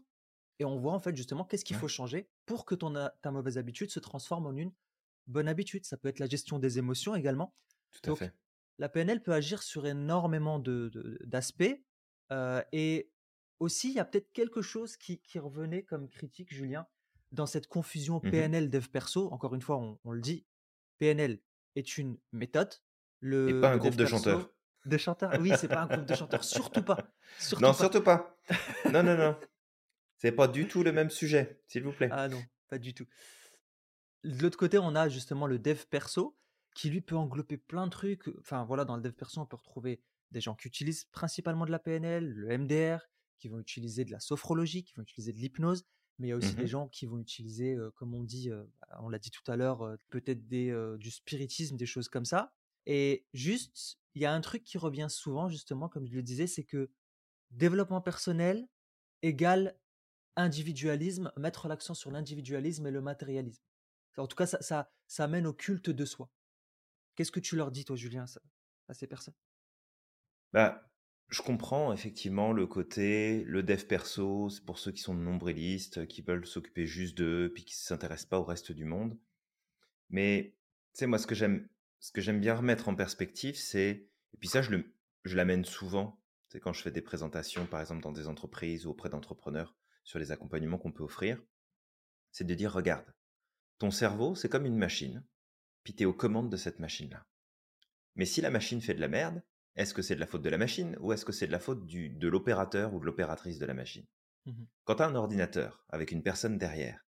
et 0.59 0.65
on 0.65 0.77
voit 0.77 0.93
en 0.93 0.99
fait 0.99 1.15
justement 1.15 1.43
qu'est-ce 1.43 1.65
qu'il 1.65 1.75
faut 1.75 1.87
changer 1.87 2.29
pour 2.45 2.65
que 2.65 2.75
ton, 2.75 2.93
ta 3.21 3.31
mauvaise 3.31 3.57
habitude 3.57 3.91
se 3.91 3.99
transforme 3.99 4.47
en 4.47 4.55
une 4.55 4.71
bonne 5.27 5.47
habitude. 5.47 5.85
Ça 5.85 5.97
peut 5.97 6.07
être 6.07 6.19
la 6.19 6.27
gestion 6.27 6.59
des 6.59 6.79
émotions 6.79 7.15
également. 7.15 7.55
Tout 7.91 8.11
à 8.11 8.15
fait. 8.15 8.33
La 8.79 8.89
PNL 8.89 9.21
peut 9.21 9.33
agir 9.33 9.63
sur 9.63 9.85
énormément 9.85 10.59
d'aspects. 10.59 11.63
De, 11.63 11.83
et 12.31 13.09
aussi, 13.59 13.89
il 13.89 13.95
y 13.95 13.99
a 13.99 14.05
peut-être 14.05 14.31
quelque 14.33 14.61
chose 14.61 14.97
qui, 14.97 15.19
revenait 15.35 15.83
comme 15.83 16.09
critique, 16.09 16.53
Julien, 16.53 16.87
dans 17.31 17.45
cette 17.45 17.67
confusion 17.67 18.17
mmh 18.23 18.31
PNL 18.31 18.69
dev 18.69 18.87
perso. 18.87 19.31
Encore 19.31 19.55
une 19.55 19.61
fois, 19.61 19.77
on, 20.03 20.11
le 20.11 20.21
dit, 20.21 20.45
PNL 20.99 21.39
est 21.75 21.97
une 21.97 22.17
méthode. 22.31 22.73
Le, 23.19 23.49
et 23.49 23.61
pas 23.61 23.71
un 23.71 23.77
groupe 23.77 23.95
de 23.95 24.05
chanteurs. 24.05 24.51
De 24.85 24.97
chanteurs 24.97 25.33
Oui, 25.39 25.51
c'est 25.57 25.67
pas 25.67 25.81
un 25.81 25.87
groupe 25.87 26.05
de 26.05 26.15
chanteurs, 26.15 26.43
surtout 26.43 26.83
pas. 26.83 27.11
non, 27.59 27.73
surtout 27.73 28.03
pas. 28.03 28.37
Non, 28.91 29.03
non, 29.03 29.17
non. 29.17 29.35
C'est 30.19 30.31
pas 30.31 30.47
du 30.47 30.67
tout 30.67 30.81
le 30.81 30.91
même 30.91 31.11
sujet, 31.11 31.61
s'il 31.67 31.83
vous 31.83 31.91
plaît. 31.91 32.09
Ah 32.11 32.27
non, 32.27 32.41
pas 32.69 32.79
du 32.79 32.95
tout. 32.95 33.05
de 34.23 34.41
l'autre 34.41 34.57
côté, 34.57 34.79
on 34.79 34.95
a 34.95 35.09
justement 35.09 35.45
le 35.45 35.59
dev 35.59 35.83
perso 35.91 36.35
qui 36.73 36.89
lui 36.89 37.01
peut 37.01 37.15
englober 37.15 37.57
plein 37.57 37.85
de 37.85 37.91
trucs. 37.91 38.27
Enfin 38.39 38.65
voilà, 38.65 38.83
dans 38.83 38.95
le 38.95 39.03
dev 39.03 39.11
perso, 39.11 39.41
on 39.41 39.45
peut 39.45 39.57
retrouver 39.57 40.01
des 40.31 40.41
gens 40.41 40.55
qui 40.55 40.67
utilisent 40.67 41.05
principalement 41.05 41.65
de 41.65 41.71
la 41.71 41.79
PNL, 41.79 42.29
le 42.29 42.57
MDR, 42.57 42.99
qui 43.37 43.47
vont 43.47 43.59
utiliser 43.59 44.05
de 44.05 44.11
la 44.11 44.19
sophrologie, 44.19 44.83
qui 44.83 44.93
vont 44.95 45.03
utiliser 45.03 45.33
de 45.33 45.37
l'hypnose, 45.37 45.85
mais 46.19 46.27
il 46.27 46.29
y 46.31 46.33
a 46.33 46.35
aussi 46.35 46.55
des 46.55 46.63
Mmh 46.63 46.67
gens 46.67 46.87
qui 46.87 47.05
vont 47.05 47.19
utiliser, 47.19 47.75
euh, 47.75 47.91
comme 47.91 48.15
on 48.15 48.23
dit, 48.23 48.49
euh, 48.49 48.63
bah, 48.81 48.99
on 49.01 49.09
l'a 49.09 49.19
dit 49.19 49.29
tout 49.29 49.49
à 49.51 49.55
l'heure, 49.55 49.83
euh, 49.83 49.97
peut-être 50.09 50.47
des, 50.47 50.73
du 50.99 51.11
spiritisme, 51.11 51.77
des 51.77 51.85
choses 51.85 52.09
comme 52.09 52.25
ça. 52.25 52.53
Et 52.85 53.25
juste, 53.33 53.99
il 54.15 54.21
y 54.21 54.25
a 54.25 54.33
un 54.33 54.41
truc 54.41 54.63
qui 54.63 54.77
revient 54.77 55.07
souvent, 55.09 55.49
justement, 55.49 55.89
comme 55.89 56.07
je 56.07 56.15
le 56.15 56.23
disais, 56.23 56.47
c'est 56.47 56.63
que 56.63 56.89
développement 57.51 58.01
personnel 58.01 58.67
égale 59.21 59.77
individualisme, 60.35 61.31
mettre 61.37 61.67
l'accent 61.67 61.93
sur 61.93 62.11
l'individualisme 62.11 62.85
et 62.87 62.91
le 62.91 63.01
matérialisme. 63.01 63.63
En 64.17 64.27
tout 64.27 64.35
cas, 64.35 64.47
ça, 64.47 64.61
ça, 64.61 64.91
ça 65.07 65.27
mène 65.27 65.45
au 65.45 65.53
culte 65.53 65.89
de 65.89 66.05
soi. 66.05 66.31
Qu'est-ce 67.15 67.31
que 67.31 67.39
tu 67.39 67.55
leur 67.55 67.71
dis, 67.71 67.85
toi, 67.85 67.95
Julien, 67.95 68.25
à 68.87 68.93
ces 68.93 69.07
personnes? 69.07 69.35
Bah, 70.53 70.87
je 71.29 71.41
comprends 71.41 71.91
effectivement 71.91 72.53
le 72.53 72.67
côté, 72.67 73.43
le 73.43 73.63
dev 73.63 73.83
perso, 73.85 74.49
c'est 74.49 74.63
pour 74.63 74.79
ceux 74.79 74.91
qui 74.91 75.01
sont 75.01 75.13
nombrilistes, 75.13 76.07
qui 76.07 76.21
veulent 76.21 76.45
s'occuper 76.45 76.85
juste 76.85 77.17
d'eux, 77.17 77.51
puis 77.53 77.65
qui 77.65 77.75
ne 77.75 77.85
s'intéressent 77.85 78.29
pas 78.29 78.39
au 78.39 78.43
reste 78.43 78.71
du 78.71 78.85
monde. 78.85 79.17
Mais, 80.09 80.55
tu 80.93 80.99
sais, 80.99 81.07
moi, 81.07 81.17
ce 81.17 81.27
que 81.27 81.35
j'aime, 81.35 82.39
bien 82.39 82.55
remettre 82.55 82.87
en 82.87 82.95
perspective, 82.95 83.57
c'est, 83.57 83.89
et 84.33 84.37
puis 84.39 84.47
ça, 84.47 84.61
je 84.61 84.75
je 85.23 85.35
l'amène 85.35 85.65
souvent, 85.65 86.21
c'est 86.47 86.61
quand 86.61 86.71
je 86.71 86.81
fais 86.81 86.91
des 86.91 87.01
présentations, 87.01 87.65
par 87.65 87.81
exemple, 87.81 88.01
dans 88.01 88.13
des 88.13 88.27
entreprises 88.27 88.85
ou 88.85 88.91
auprès 88.91 89.09
d'entrepreneurs 89.09 89.75
sur 90.05 90.19
les 90.19 90.31
accompagnements 90.31 90.77
qu'on 90.77 90.93
peut 90.93 91.03
offrir, 91.03 91.43
c'est 92.31 92.47
de 92.47 92.53
dire, 92.53 92.71
regarde, 92.71 93.13
ton 93.77 93.91
cerveau, 93.91 94.35
c'est 94.35 94.47
comme 94.47 94.65
une 94.65 94.77
machine, 94.77 95.25
puis 95.83 95.93
tu 95.93 96.03
es 96.03 96.05
aux 96.05 96.13
commandes 96.13 96.49
de 96.49 96.55
cette 96.55 96.79
machine-là. 96.79 97.25
Mais 98.15 98.25
si 98.25 98.39
la 98.39 98.49
machine 98.49 98.81
fait 98.81 98.93
de 98.93 99.01
la 99.01 99.09
merde, 99.09 99.43
est-ce 99.77 99.93
que 99.93 100.01
c'est 100.01 100.15
de 100.15 100.19
la 100.19 100.27
faute 100.27 100.41
de 100.41 100.49
la 100.49 100.57
machine 100.57 100.97
ou 100.99 101.13
est-ce 101.13 101.25
que 101.25 101.31
c'est 101.31 101.47
de 101.47 101.53
la 101.53 101.59
faute 101.59 101.85
du, 101.85 102.09
de 102.09 102.27
l'opérateur 102.27 102.93
ou 102.93 102.99
de 102.99 103.05
l'opératrice 103.05 103.59
de 103.59 103.65
la 103.65 103.73
machine? 103.73 104.05
Mhm. 104.45 104.67
Quand 104.85 104.95
tu 104.95 105.03
as 105.03 105.07
un 105.07 105.15
ordinateur 105.15 105.85
avec 105.89 106.11
une 106.11 106.23
personne 106.23 106.57
derrière 106.57 107.05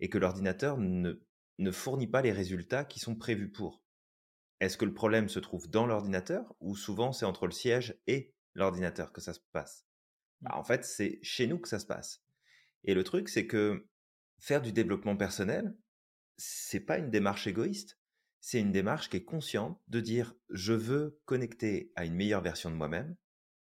et 0.00 0.08
que 0.10 0.18
l'ordinateur 0.18 0.78
ne, 0.78 1.22
ne 1.58 1.70
fournit 1.72 2.08
pas 2.08 2.22
les 2.22 2.32
résultats 2.32 2.84
qui 2.84 3.00
sont 3.00 3.16
prévus 3.16 3.50
pour, 3.50 3.84
est-ce 4.60 4.76
que 4.78 4.86
le 4.86 4.94
problème 4.94 5.28
se 5.28 5.40
trouve 5.40 5.68
dans 5.70 5.86
l'ordinateur 5.86 6.54
ou 6.60 6.76
souvent 6.76 7.12
c'est 7.12 7.26
entre 7.26 7.46
le 7.46 7.52
siège 7.52 8.00
et 8.06 8.34
l'ordinateur 8.54 9.12
que 9.12 9.20
ça 9.20 9.34
se 9.34 9.40
passe? 9.52 9.86
Bah, 10.40 10.52
En 10.54 10.64
fait, 10.64 10.84
c'est 10.84 11.18
chez 11.22 11.46
nous 11.46 11.58
que 11.58 11.68
ça 11.68 11.78
se 11.78 11.86
passe. 11.86 12.24
Et 12.84 12.94
le 12.94 13.04
truc, 13.04 13.28
c'est 13.28 13.46
que 13.46 13.88
faire 14.40 14.62
du 14.62 14.72
développement 14.72 15.16
personnel, 15.16 15.76
c'est 16.38 16.80
pas 16.80 16.98
une 16.98 17.10
démarche 17.10 17.46
égoïste. 17.48 17.99
C'est 18.40 18.60
une 18.60 18.72
démarche 18.72 19.10
qui 19.10 19.18
est 19.18 19.24
consciente 19.24 19.80
de 19.88 20.00
dire 20.00 20.34
je 20.48 20.72
veux 20.72 21.20
connecter 21.26 21.92
à 21.94 22.04
une 22.04 22.14
meilleure 22.14 22.42
version 22.42 22.70
de 22.70 22.76
moi-même, 22.76 23.16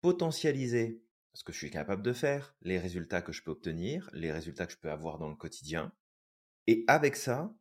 potentialiser 0.02 1.02
ce 1.34 1.44
que 1.44 1.54
je 1.54 1.58
suis 1.58 1.72
capable 1.72 2.02
de 2.02 2.14
faire, 2.14 2.56
les 2.62 2.80
résultats 2.80 3.22
que 3.22 3.32
je 3.32 3.44
peux 3.44 3.52
obtenir, 3.52 4.10
les 4.14 4.32
résultats 4.32 4.66
que 4.66 4.74
je 4.74 4.78
peux 4.78 4.92
avoir 4.92 5.20
dans 5.20 5.30
le 5.30 5.36
quotidien. 5.36 5.94
Et 6.66 6.84
avec 6.88 7.16
ça, 7.16 7.56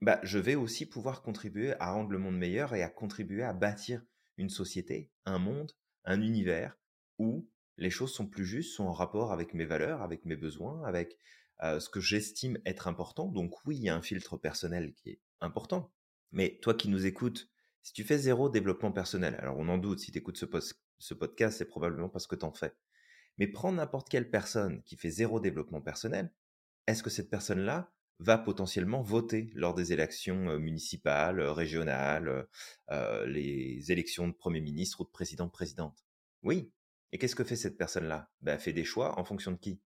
bah, 0.00 0.20
je 0.22 0.38
vais 0.38 0.54
aussi 0.54 0.86
pouvoir 0.86 1.22
contribuer 1.22 1.74
à 1.80 1.92
rendre 1.92 2.10
le 2.10 2.18
monde 2.18 2.38
meilleur 2.38 2.74
et 2.74 2.82
à 2.82 2.88
contribuer 2.88 3.42
à 3.42 3.52
bâtir 3.52 4.02
une 4.36 4.50
société, 4.50 5.10
un 5.24 5.38
monde, 5.38 5.72
un 6.04 6.22
univers 6.22 6.78
où 7.18 7.48
les 7.76 7.90
choses 7.90 8.12
sont 8.12 8.26
plus 8.26 8.46
justes, 8.46 8.74
sont 8.74 8.84
en 8.84 8.92
rapport 8.92 9.32
avec 9.32 9.54
mes 9.54 9.64
valeurs, 9.64 10.02
avec 10.02 10.24
mes 10.24 10.36
besoins, 10.36 10.82
avec 10.84 11.18
euh, 11.62 11.80
ce 11.80 11.88
que 11.88 12.00
j'estime 12.00 12.58
être 12.64 12.86
important. 12.88 13.28
Donc 13.28 13.54
oui, 13.66 13.76
il 13.76 13.82
y 13.82 13.88
a 13.88 13.96
un 13.96 14.02
filtre 14.02 14.36
personnel 14.36 14.94
qui 14.94 15.10
est 15.10 15.20
important. 15.40 15.90
Mais 16.32 16.58
toi 16.62 16.74
qui 16.74 16.88
nous 16.88 17.06
écoutes, 17.06 17.50
si 17.82 17.92
tu 17.92 18.04
fais 18.04 18.18
zéro 18.18 18.48
développement 18.48 18.92
personnel, 18.92 19.36
alors 19.36 19.58
on 19.58 19.68
en 19.68 19.78
doute, 19.78 20.00
si 20.00 20.12
tu 20.12 20.18
écoutes 20.18 20.36
ce, 20.36 20.46
ce 20.98 21.14
podcast, 21.14 21.58
c'est 21.58 21.64
probablement 21.64 22.08
parce 22.08 22.26
que 22.26 22.36
tu 22.36 22.44
en 22.44 22.52
fais. 22.52 22.74
Mais 23.38 23.46
prends 23.46 23.72
n'importe 23.72 24.08
quelle 24.08 24.30
personne 24.30 24.82
qui 24.82 24.96
fait 24.96 25.10
zéro 25.10 25.40
développement 25.40 25.80
personnel, 25.80 26.32
est-ce 26.86 27.02
que 27.02 27.10
cette 27.10 27.30
personne-là 27.30 27.92
va 28.20 28.36
potentiellement 28.36 29.00
voter 29.00 29.50
lors 29.54 29.74
des 29.74 29.94
élections 29.94 30.58
municipales, 30.58 31.40
régionales, 31.40 32.46
euh, 32.90 33.26
les 33.26 33.90
élections 33.90 34.28
de 34.28 34.34
Premier 34.34 34.60
ministre 34.60 35.00
ou 35.00 35.04
de 35.04 35.10
président-présidente 35.10 36.04
Oui. 36.42 36.70
Et 37.12 37.18
qu'est-ce 37.18 37.34
que 37.34 37.44
fait 37.44 37.56
cette 37.56 37.78
personne-là? 37.78 38.30
Ben, 38.42 38.54
Elle 38.54 38.60
fait 38.60 38.74
des 38.74 38.84
choix 38.84 39.18
en 39.18 39.24
fonction 39.24 39.52
de 39.52 39.56
qui? 39.56 39.80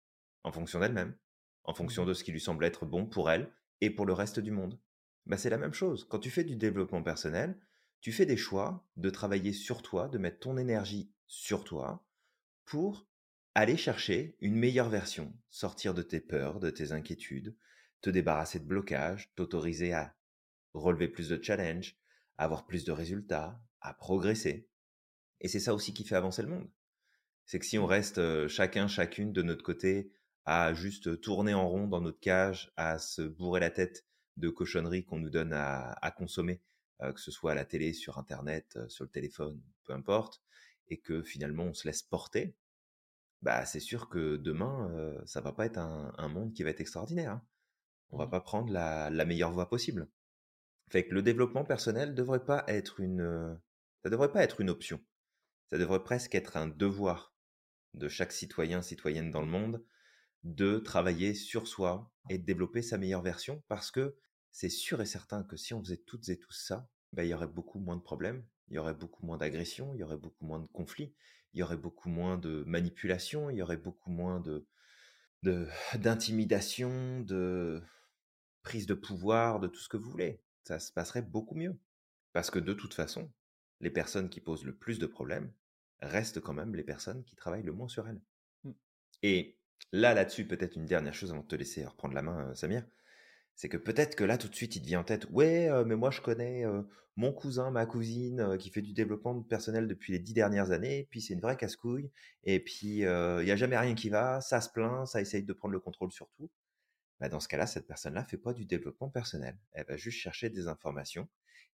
En 0.44 0.52
fonction 0.52 0.80
d'elle-même, 0.80 1.16
en 1.64 1.74
fonction 1.74 2.06
de 2.06 2.14
ce 2.14 2.24
qui 2.24 2.32
lui 2.32 2.42
semble 2.42 2.66
être 2.66 2.86
bon 2.86 3.06
pour 3.06 3.30
elle 3.30 3.54
et 3.82 3.92
pour 3.92 4.06
le 4.06 4.14
reste 4.14 4.40
du 4.40 4.52
monde. 4.52 4.80
Ben, 5.26 5.38
c'est 5.38 5.50
la 5.50 5.58
même 5.58 5.74
chose. 5.74 6.06
Quand 6.10 6.20
tu 6.20 6.30
fais 6.30 6.44
du 6.44 6.56
développement 6.56 7.04
personnel, 7.04 7.58
tu 8.02 8.12
fais 8.12 8.26
des 8.26 8.38
choix 8.38 8.86
de 8.98 9.10
travailler 9.10 9.54
sur 9.54 9.82
toi, 9.82 10.10
de 10.10 10.18
mettre 10.18 10.40
ton 10.40 10.58
énergie 10.58 11.14
sur 11.28 11.64
toi 11.64 12.06
pour 12.66 13.08
aller 13.56 13.78
chercher 13.78 14.36
une 14.42 14.56
meilleure 14.56 14.90
version, 14.90 15.34
sortir 15.50 15.94
de 15.94 16.02
tes 16.02 16.20
peurs, 16.20 16.60
de 16.60 16.70
tes 16.70 16.92
inquiétudes, 16.92 17.56
te 18.02 18.10
débarrasser 18.10 18.60
de 18.60 18.66
blocages, 18.66 19.32
t'autoriser 19.36 19.94
à 19.94 20.16
relever 20.74 21.08
plus 21.08 21.30
de 21.30 21.42
challenges, 21.42 21.98
avoir 22.38 22.66
plus 22.66 22.84
de 22.84 22.92
résultats, 22.92 23.62
à 23.80 23.94
progresser. 23.94 24.68
Et 25.40 25.48
c'est 25.48 25.60
ça 25.60 25.74
aussi 25.74 25.94
qui 25.94 26.04
fait 26.04 26.16
avancer 26.16 26.42
le 26.42 26.50
monde. 26.50 26.70
C'est 27.46 27.60
que 27.60 27.66
si 27.66 27.78
on 27.78 27.86
reste 27.86 28.48
chacun, 28.48 28.88
chacune 28.88 29.32
de 29.32 29.42
notre 29.44 29.64
côté 29.64 30.12
à 30.46 30.74
juste 30.74 31.22
tourner 31.22 31.54
en 31.54 31.70
rond 31.70 31.88
dans 31.88 32.02
notre 32.02 32.20
cage, 32.20 32.74
à 32.76 33.00
se 33.00 33.22
bourrer 33.22 33.60
la 33.60 33.70
tête 33.70 34.06
de 34.38 34.50
cochonneries 34.50 35.06
qu'on 35.06 35.20
nous 35.20 35.30
donne 35.30 35.54
à, 35.54 35.92
à 36.02 36.12
consommer, 36.12 36.62
euh, 37.02 37.14
que 37.14 37.20
ce 37.20 37.32
soit 37.32 37.52
à 37.52 37.56
la 37.56 37.66
télé, 37.66 37.94
sur 37.94 38.18
Internet, 38.18 38.74
euh, 38.78 38.88
sur 38.90 39.04
le 39.04 39.10
téléphone, 39.10 39.62
peu 39.84 39.94
importe, 39.94 40.42
et 40.88 41.00
que 41.00 41.24
finalement 41.24 41.66
on 41.66 41.74
se 41.74 41.88
laisse 41.88 42.04
porter, 42.04 42.56
bah 43.42 43.66
c'est 43.66 43.80
sûr 43.80 44.10
que 44.10 44.38
demain, 44.38 44.90
euh, 44.92 45.22
ça 45.26 45.42
va 45.42 45.52
pas 45.52 45.66
être 45.66 45.78
un, 45.78 46.14
un, 46.18 46.28
monde 46.30 46.54
qui 46.54 46.64
va 46.64 46.70
être 46.70 46.82
extraordinaire. 46.82 47.32
Hein. 47.32 47.46
On 48.12 48.18
va 48.18 48.28
pas 48.28 48.42
prendre 48.42 48.72
la, 48.72 49.10
la, 49.10 49.26
meilleure 49.26 49.52
voie 49.52 49.70
possible. 49.70 50.08
Fait 50.90 51.06
que 51.06 51.14
le 51.14 51.22
développement 51.22 51.66
personnel 51.66 52.16
devrait 52.16 52.46
pas 52.46 52.64
être 52.68 53.00
une, 53.00 53.60
ça 54.04 54.10
devrait 54.10 54.32
pas 54.32 54.44
être 54.44 54.62
une 54.62 54.70
option. 54.70 55.02
Ça 55.70 55.78
devrait 55.78 56.04
presque 56.04 56.36
être 56.36 56.58
un 56.58 56.68
devoir 56.68 57.34
de 57.94 58.08
chaque 58.08 58.32
citoyen, 58.32 58.82
citoyenne 58.82 59.32
dans 59.32 59.42
le 59.42 59.48
monde 59.48 59.84
de 60.44 60.78
travailler 60.80 61.34
sur 61.34 61.68
soi 61.68 62.12
et 62.30 62.38
de 62.38 62.46
développer 62.46 62.82
sa 62.82 62.98
meilleure 62.98 63.22
version 63.22 63.64
parce 63.68 63.92
que 63.92 64.16
c'est 64.52 64.70
sûr 64.70 65.02
et 65.02 65.06
certain 65.06 65.44
que 65.44 65.58
si 65.58 65.74
on 65.74 65.82
faisait 65.82 66.04
toutes 66.06 66.30
et 66.30 66.38
tous 66.38 66.54
ça, 66.54 66.90
bah, 67.14 67.24
il 67.24 67.30
y 67.30 67.34
aurait 67.34 67.48
beaucoup 67.48 67.80
moins 67.80 67.96
de 67.96 68.02
problèmes, 68.02 68.46
il 68.68 68.76
y 68.76 68.78
aurait 68.78 68.94
beaucoup 68.94 69.26
moins 69.26 69.38
d'agressions, 69.38 69.94
il 69.94 70.00
y 70.00 70.04
aurait 70.04 70.18
beaucoup 70.18 70.46
moins 70.46 70.60
de 70.60 70.68
conflits, 70.68 71.16
il 71.54 71.60
y 71.60 71.64
aurait 71.64 71.78
beaucoup 71.78 72.10
moins 72.10 72.38
de 72.38 72.64
manipulation, 72.66 73.50
il 73.50 73.58
y 73.58 73.62
aurait 73.62 73.78
beaucoup 73.78 74.12
moins 74.12 74.40
de 74.40 74.68
d'intimidation, 75.96 77.20
de, 77.20 77.26
de 77.26 77.84
prise 78.64 78.86
de 78.86 78.94
pouvoir, 78.94 79.60
de 79.60 79.68
tout 79.68 79.80
ce 79.80 79.90
que 79.90 79.98
vous 79.98 80.10
voulez. 80.10 80.42
Ça 80.64 80.80
se 80.80 80.92
passerait 80.92 81.22
beaucoup 81.22 81.56
mieux. 81.56 81.78
Parce 82.32 82.50
que 82.50 82.60
de 82.60 82.74
toute 82.74 82.94
façon, 82.94 83.32
les 83.80 83.90
personnes 83.90 84.30
qui 84.30 84.40
posent 84.40 84.64
le 84.64 84.76
plus 84.76 85.00
de 85.00 85.06
problèmes 85.06 85.52
restent 86.02 86.40
quand 86.40 86.54
même 86.54 86.76
les 86.76 86.84
personnes 86.84 87.24
qui 87.26 87.36
travaillent 87.36 87.64
le 87.64 87.74
moins 87.74 87.90
sur 87.90 88.08
elles. 88.08 88.22
Mmh. 88.64 88.72
Et 89.22 89.60
là, 89.92 90.14
là-dessus, 90.14 90.48
peut-être 90.48 90.76
une 90.76 90.86
dernière 90.86 91.14
chose 91.14 91.32
avant 91.32 91.42
de 91.42 91.48
te 91.48 91.56
laisser 91.56 91.86
reprendre 91.86 92.14
la 92.14 92.22
main, 92.22 92.50
euh, 92.50 92.56
Samir, 92.56 92.84
c'est 93.56 93.70
que 93.70 93.78
peut-être 93.78 94.16
que 94.16 94.24
là, 94.24 94.38
tout 94.38 94.48
de 94.48 94.56
suite, 94.56 94.76
il 94.76 94.82
te 94.82 94.88
vient 94.88 95.02
en 95.02 95.04
tête, 95.04 95.28
ouais, 95.32 95.70
euh, 95.70 95.86
mais 95.86 95.96
moi, 95.96 96.12
je 96.12 96.22
connais 96.22 96.66
euh, 96.66 96.82
mon 97.16 97.32
cousin, 97.32 97.72
ma 97.72 97.86
cousine, 97.86 98.40
euh, 98.40 98.58
qui 98.58 98.70
fait 98.70 98.82
du 98.82 98.94
développement 98.94 99.40
personnel 99.44 99.88
depuis 99.88 100.12
les 100.14 100.20
dix 100.20 100.34
dernières 100.34 100.72
années, 100.72 101.08
puis 101.12 101.22
c'est 101.22 101.34
une 101.34 101.42
vraie 101.42 101.58
casse-couille, 101.58 102.12
et 102.44 102.60
puis 102.60 103.00
il 103.00 103.44
n'y 103.44 103.52
a 103.52 103.56
jamais 103.56 103.78
rien 103.78 103.96
qui 103.96 104.10
va, 104.10 104.42
ça 104.42 104.62
se 104.62 104.70
plaint, 104.70 105.08
ça 105.08 105.22
essaye 105.22 105.44
de 105.44 105.54
prendre 105.54 105.74
le 105.74 105.80
contrôle 105.80 106.12
sur 106.12 106.30
tout. 106.32 106.50
Bah, 107.20 107.30
dans 107.30 107.40
ce 107.40 107.48
cas-là, 107.48 107.68
cette 107.68 107.88
personne-là 107.88 108.24
fait 108.26 108.38
pas 108.38 108.54
du 108.54 108.66
développement 108.66 109.10
personnel. 109.10 109.58
Elle 109.72 109.86
va 109.86 109.98
juste 109.98 110.18
chercher 110.18 110.50
des 110.50 110.68
informations 110.68 111.30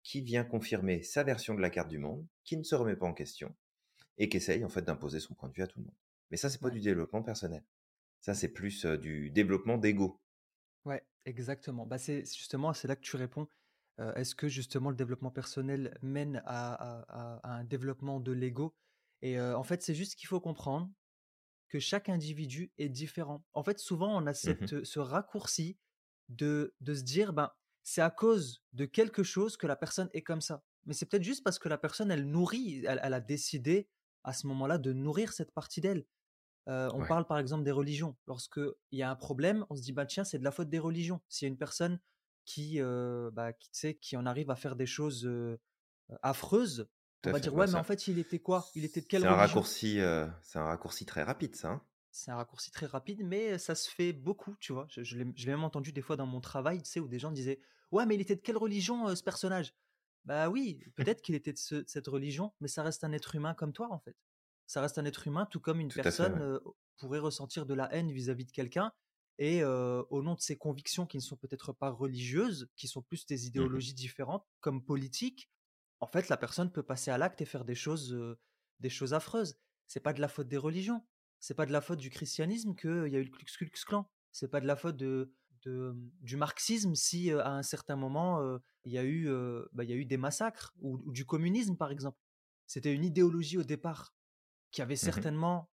qui 0.03 0.21
vient 0.21 0.43
confirmer 0.43 1.03
sa 1.03 1.23
version 1.23 1.53
de 1.53 1.61
la 1.61 1.69
carte 1.69 1.89
du 1.89 1.99
monde, 1.99 2.25
qui 2.43 2.57
ne 2.57 2.63
se 2.63 2.75
remet 2.75 2.95
pas 2.95 3.05
en 3.05 3.13
question, 3.13 3.55
et 4.17 4.29
qui 4.29 4.37
essaye 4.37 4.65
en 4.65 4.69
fait 4.69 4.81
d'imposer 4.81 5.19
son 5.19 5.35
point 5.35 5.49
de 5.49 5.53
vue 5.53 5.63
à 5.63 5.67
tout 5.67 5.79
le 5.79 5.85
monde. 5.85 5.95
Mais 6.31 6.37
ça, 6.37 6.49
c'est 6.49 6.61
pas 6.61 6.69
du 6.69 6.81
développement 6.81 7.21
personnel. 7.21 7.63
Ça, 8.21 8.33
c'est 8.35 8.49
plus 8.49 8.85
du 8.85 9.31
développement 9.31 9.77
d'ego. 9.77 10.21
Ouais, 10.85 11.05
exactement. 11.25 11.85
Bah, 11.85 11.97
c'est 11.97 12.23
justement, 12.25 12.73
c'est 12.73 12.87
là 12.87 12.95
que 12.95 13.01
tu 13.01 13.15
réponds. 13.15 13.47
Euh, 13.99 14.13
Est-ce 14.15 14.35
que 14.35 14.47
justement 14.47 14.89
le 14.89 14.95
développement 14.95 15.31
personnel 15.31 15.97
mène 16.01 16.41
à, 16.45 16.73
à, 16.73 17.39
à 17.43 17.57
un 17.59 17.63
développement 17.63 18.19
de 18.19 18.31
l'ego? 18.31 18.75
Et 19.21 19.39
euh, 19.39 19.57
en 19.57 19.63
fait, 19.63 19.81
c'est 19.81 19.95
juste 19.95 20.15
qu'il 20.15 20.27
faut 20.27 20.39
comprendre 20.39 20.89
que 21.69 21.79
chaque 21.79 22.09
individu 22.09 22.71
est 22.77 22.89
différent. 22.89 23.45
En 23.53 23.63
fait, 23.63 23.79
souvent, 23.79 24.21
on 24.21 24.27
a 24.27 24.33
cette, 24.33 24.73
mmh 24.73 24.85
ce 24.85 24.99
raccourci 24.99 25.77
de, 26.29 26.75
de 26.81 26.93
se 26.93 27.03
dire, 27.03 27.33
ben, 27.33 27.51
c'est 27.83 28.01
à 28.01 28.09
cause 28.09 28.63
de 28.73 28.85
quelque 28.85 29.23
chose 29.23 29.57
que 29.57 29.67
la 29.67 29.75
personne 29.75 30.09
est 30.13 30.23
comme 30.23 30.41
ça. 30.41 30.63
Mais 30.85 30.93
c'est 30.93 31.05
peut-être 31.07 31.23
juste 31.23 31.43
parce 31.43 31.59
que 31.59 31.69
la 31.69 31.77
personne, 31.77 32.11
elle 32.11 32.25
nourrit, 32.27 32.85
elle, 32.85 32.99
elle 33.03 33.13
a 33.13 33.21
décidé 33.21 33.89
à 34.23 34.33
ce 34.33 34.47
moment-là 34.47 34.77
de 34.77 34.93
nourrir 34.93 35.33
cette 35.33 35.51
partie 35.53 35.81
d'elle. 35.81 36.05
Euh, 36.67 36.89
on 36.93 37.01
ouais. 37.01 37.07
parle 37.07 37.25
par 37.25 37.39
exemple 37.39 37.63
des 37.63 37.71
religions. 37.71 38.15
Lorsqu'il 38.27 38.73
y 38.91 39.01
a 39.01 39.09
un 39.09 39.15
problème, 39.15 39.65
on 39.69 39.75
se 39.75 39.81
dit, 39.81 39.93
bah 39.93 40.05
tiens, 40.05 40.23
c'est 40.23 40.39
de 40.39 40.43
la 40.43 40.51
faute 40.51 40.69
des 40.69 40.79
religions. 40.79 41.21
S'il 41.29 41.45
y 41.45 41.49
a 41.49 41.51
une 41.51 41.57
personne 41.57 41.99
qui, 42.45 42.79
bah, 43.33 43.53
qui, 43.53 43.95
qui 43.95 44.17
en 44.17 44.25
arrivent 44.25 44.51
à 44.51 44.55
faire 44.55 44.75
des 44.75 44.85
choses 44.85 45.29
affreuses, 46.21 46.89
on 47.25 47.31
va 47.31 47.39
dire 47.39 47.53
ouais, 47.53 47.67
mais 47.67 47.75
en 47.75 47.83
fait, 47.83 48.07
il 48.07 48.19
était 48.19 48.39
quoi? 48.39 48.65
Il 48.75 48.85
était 48.85 49.01
de 49.01 49.05
quelle 49.05 49.21
C'est 49.21 49.27
un 49.27 49.31
religion? 49.31 49.47
raccourci, 49.47 49.99
c'est 50.41 50.59
un 50.59 50.65
raccourci 50.65 51.05
très 51.05 51.23
rapide, 51.23 51.55
ça. 51.55 51.69
Hein. 51.69 51.81
C'est 52.11 52.31
un 52.31 52.35
raccourci 52.35 52.71
très 52.71 52.85
rapide, 52.85 53.21
mais 53.23 53.57
ça 53.57 53.75
se 53.75 53.89
fait 53.89 54.11
beaucoup, 54.11 54.55
tu 54.59 54.73
vois. 54.73 54.87
Je, 54.89 55.03
je 55.03 55.17
l'ai 55.17 55.45
même 55.45 55.63
entendu 55.63 55.93
des 55.93 56.01
fois 56.01 56.17
dans 56.17 56.25
mon 56.25 56.41
travail, 56.41 56.81
tu 56.81 56.89
sais, 56.89 56.99
où 56.99 57.07
des 57.07 57.19
gens 57.19 57.31
disaient 57.31 57.61
ouais, 57.91 58.05
mais 58.05 58.15
il 58.15 58.21
était 58.21 58.35
de 58.35 58.41
quelle 58.41 58.57
religion 58.57 59.15
ce 59.15 59.23
personnage? 59.23 59.73
Bah 60.25 60.49
oui, 60.49 60.83
peut-être 60.95 61.21
qu'il 61.21 61.35
était 61.35 61.53
de, 61.53 61.85
cette 61.87 62.07
religion, 62.07 62.53
mais 62.59 62.67
ça 62.67 62.83
reste 62.83 63.03
un 63.03 63.13
être 63.13 63.35
humain 63.35 63.53
comme 63.53 63.71
toi, 63.71 63.87
en 63.91 63.99
fait. 63.99 64.15
Ça 64.67 64.81
reste 64.81 64.97
un 64.97 65.05
être 65.05 65.25
humain, 65.27 65.47
tout 65.49 65.59
comme 65.59 65.79
une 65.79 65.91
personne 65.91 66.59
pourrait 66.97 67.19
ressentir 67.19 67.65
de 67.65 67.73
la 67.73 67.91
haine 67.93 68.11
vis-à-vis 68.11 68.45
de 68.45 68.51
quelqu'un 68.51 68.91
et 69.39 69.63
au 69.63 70.23
nom 70.23 70.33
de 70.33 70.41
ses 70.41 70.57
convictions 70.57 71.05
qui 71.05 71.17
ne 71.17 71.21
sont 71.21 71.37
peut-être 71.37 71.73
pas 71.73 71.89
religieuses, 71.89 72.69
qui 72.75 72.87
sont 72.87 73.01
plus 73.01 73.25
des 73.25 73.35
mmh 73.35 73.47
idéologies 73.47 73.93
différentes, 73.93 74.45
comme 74.61 74.83
politiques, 74.83 75.49
en 75.99 76.07
fait, 76.07 76.29
la 76.29 76.37
personne 76.37 76.71
peut 76.71 76.83
passer 76.83 77.11
à 77.11 77.17
l'acte 77.17 77.41
et 77.41 77.45
faire 77.45 77.65
des 77.65 77.75
choses, 77.75 78.17
des 78.79 78.89
choses 78.89 79.13
affreuses. 79.13 79.57
C'est 79.87 79.99
pas 79.99 80.13
de 80.13 80.21
la 80.21 80.27
faute 80.27 80.47
des 80.47 80.57
religions. 80.57 81.05
C'est 81.39 81.53
pas 81.53 81.65
de 81.65 81.71
la 81.71 81.81
faute 81.81 81.99
du 81.99 82.09
christianisme 82.09 82.75
qu'il 82.75 83.09
y 83.09 83.15
a 83.15 83.19
eu 83.19 83.23
le 83.23 83.31
Klux 83.31 83.45
Klux 83.57 83.85
Klan. 83.85 84.09
C'est 84.31 84.47
pas 84.47 84.59
de 84.59 84.67
la 84.67 84.75
faute 84.75 84.97
de, 84.97 85.31
mmh, 85.65 86.09
du 86.21 86.35
marxisme 86.35 86.95
si 86.95 87.31
à 87.31 87.51
un 87.51 87.63
certain 87.63 87.95
moment 87.95 88.59
il 88.85 88.91
y 88.91 88.97
a 88.97 89.05
eu, 89.05 89.29
bah, 89.73 89.83
il 89.83 89.89
y 89.89 89.93
a 89.93 89.95
eu 89.95 90.05
des 90.05 90.17
massacres 90.17 90.73
ou, 90.79 91.11
du 91.11 91.25
communisme 91.25 91.77
par 91.77 91.91
exemple. 91.91 92.17
C'était 92.65 92.93
une 92.93 93.05
idéologie 93.05 93.57
au 93.57 93.63
départ 93.63 94.13
qui 94.71 94.81
avait 94.81 94.95
mmh 94.95 94.97
certainement 94.97 95.69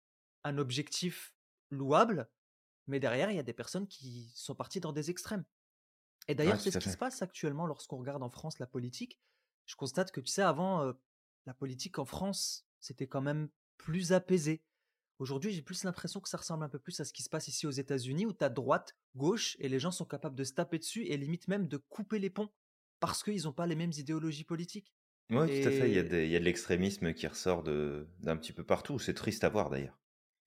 un 0.43 0.57
objectif 0.57 1.33
louable, 1.69 2.29
mais 2.87 2.99
derrière, 2.99 3.31
il 3.31 3.35
y 3.35 3.39
a 3.39 3.43
des 3.43 3.53
personnes 3.53 3.87
qui 3.87 4.31
sont 4.35 4.55
parties 4.55 4.79
dans 4.79 4.91
des 4.91 5.09
extrêmes. 5.09 5.45
Et 6.27 6.35
d'ailleurs, 6.35 6.59
c'est 6.59 6.71
ce 6.71 6.77
qui 6.77 6.89
se 6.89 6.97
passe 6.97 7.21
actuellement 7.21 7.65
lorsqu'on 7.65 7.97
regarde 7.97 8.23
en 8.23 8.29
France 8.29 8.59
la 8.59 8.67
politique. 8.67 9.19
Je 9.65 9.75
constate 9.75 10.11
que, 10.11 10.19
tu 10.19 10.31
sais, 10.31 10.41
avant, 10.41 10.93
la 11.45 11.53
politique 11.53 11.99
en 11.99 12.05
France, 12.05 12.65
c'était 12.79 13.07
quand 13.07 13.21
même 13.21 13.49
plus 13.77 14.13
apaisé. 14.13 14.63
Aujourd'hui, 15.19 15.51
j'ai 15.51 15.61
plus 15.61 15.83
l'impression 15.83 16.19
que 16.19 16.29
ça 16.29 16.37
ressemble 16.37 16.63
un 16.63 16.69
peu 16.69 16.79
plus 16.79 16.99
à 16.99 17.05
ce 17.05 17.13
qui 17.13 17.21
se 17.21 17.29
passe 17.29 17.47
ici 17.47 17.67
aux 17.67 17.71
États-Unis, 17.71 18.25
où 18.25 18.33
tu 18.33 18.43
as 18.43 18.49
droite, 18.49 18.95
gauche, 19.15 19.55
et 19.59 19.69
les 19.69 19.79
gens 19.79 19.91
sont 19.91 20.05
capables 20.05 20.35
de 20.35 20.43
se 20.43 20.53
taper 20.53 20.79
dessus 20.79 21.05
et 21.05 21.17
limite 21.17 21.47
même 21.47 21.67
de 21.67 21.77
couper 21.77 22.19
les 22.19 22.29
ponts, 22.29 22.51
parce 22.99 23.23
qu'ils 23.23 23.43
n'ont 23.43 23.53
pas 23.53 23.67
les 23.67 23.75
mêmes 23.75 23.93
idéologies 23.95 24.43
politiques. 24.43 24.91
Oui, 25.31 25.61
tout 25.61 25.67
à 25.67 25.71
fait. 25.71 25.89
Il 25.89 25.95
y, 25.95 25.99
a 25.99 26.23
il 26.23 26.29
y 26.29 26.35
a 26.35 26.39
de 26.39 26.45
l'extrémisme 26.45 27.13
qui 27.13 27.25
ressort 27.25 27.63
d'un 27.63 28.37
petit 28.37 28.53
peu 28.53 28.63
partout. 28.63 28.99
C'est 28.99 29.13
triste 29.13 29.43
à 29.43 29.49
voir 29.49 29.69
d'ailleurs. 29.69 29.97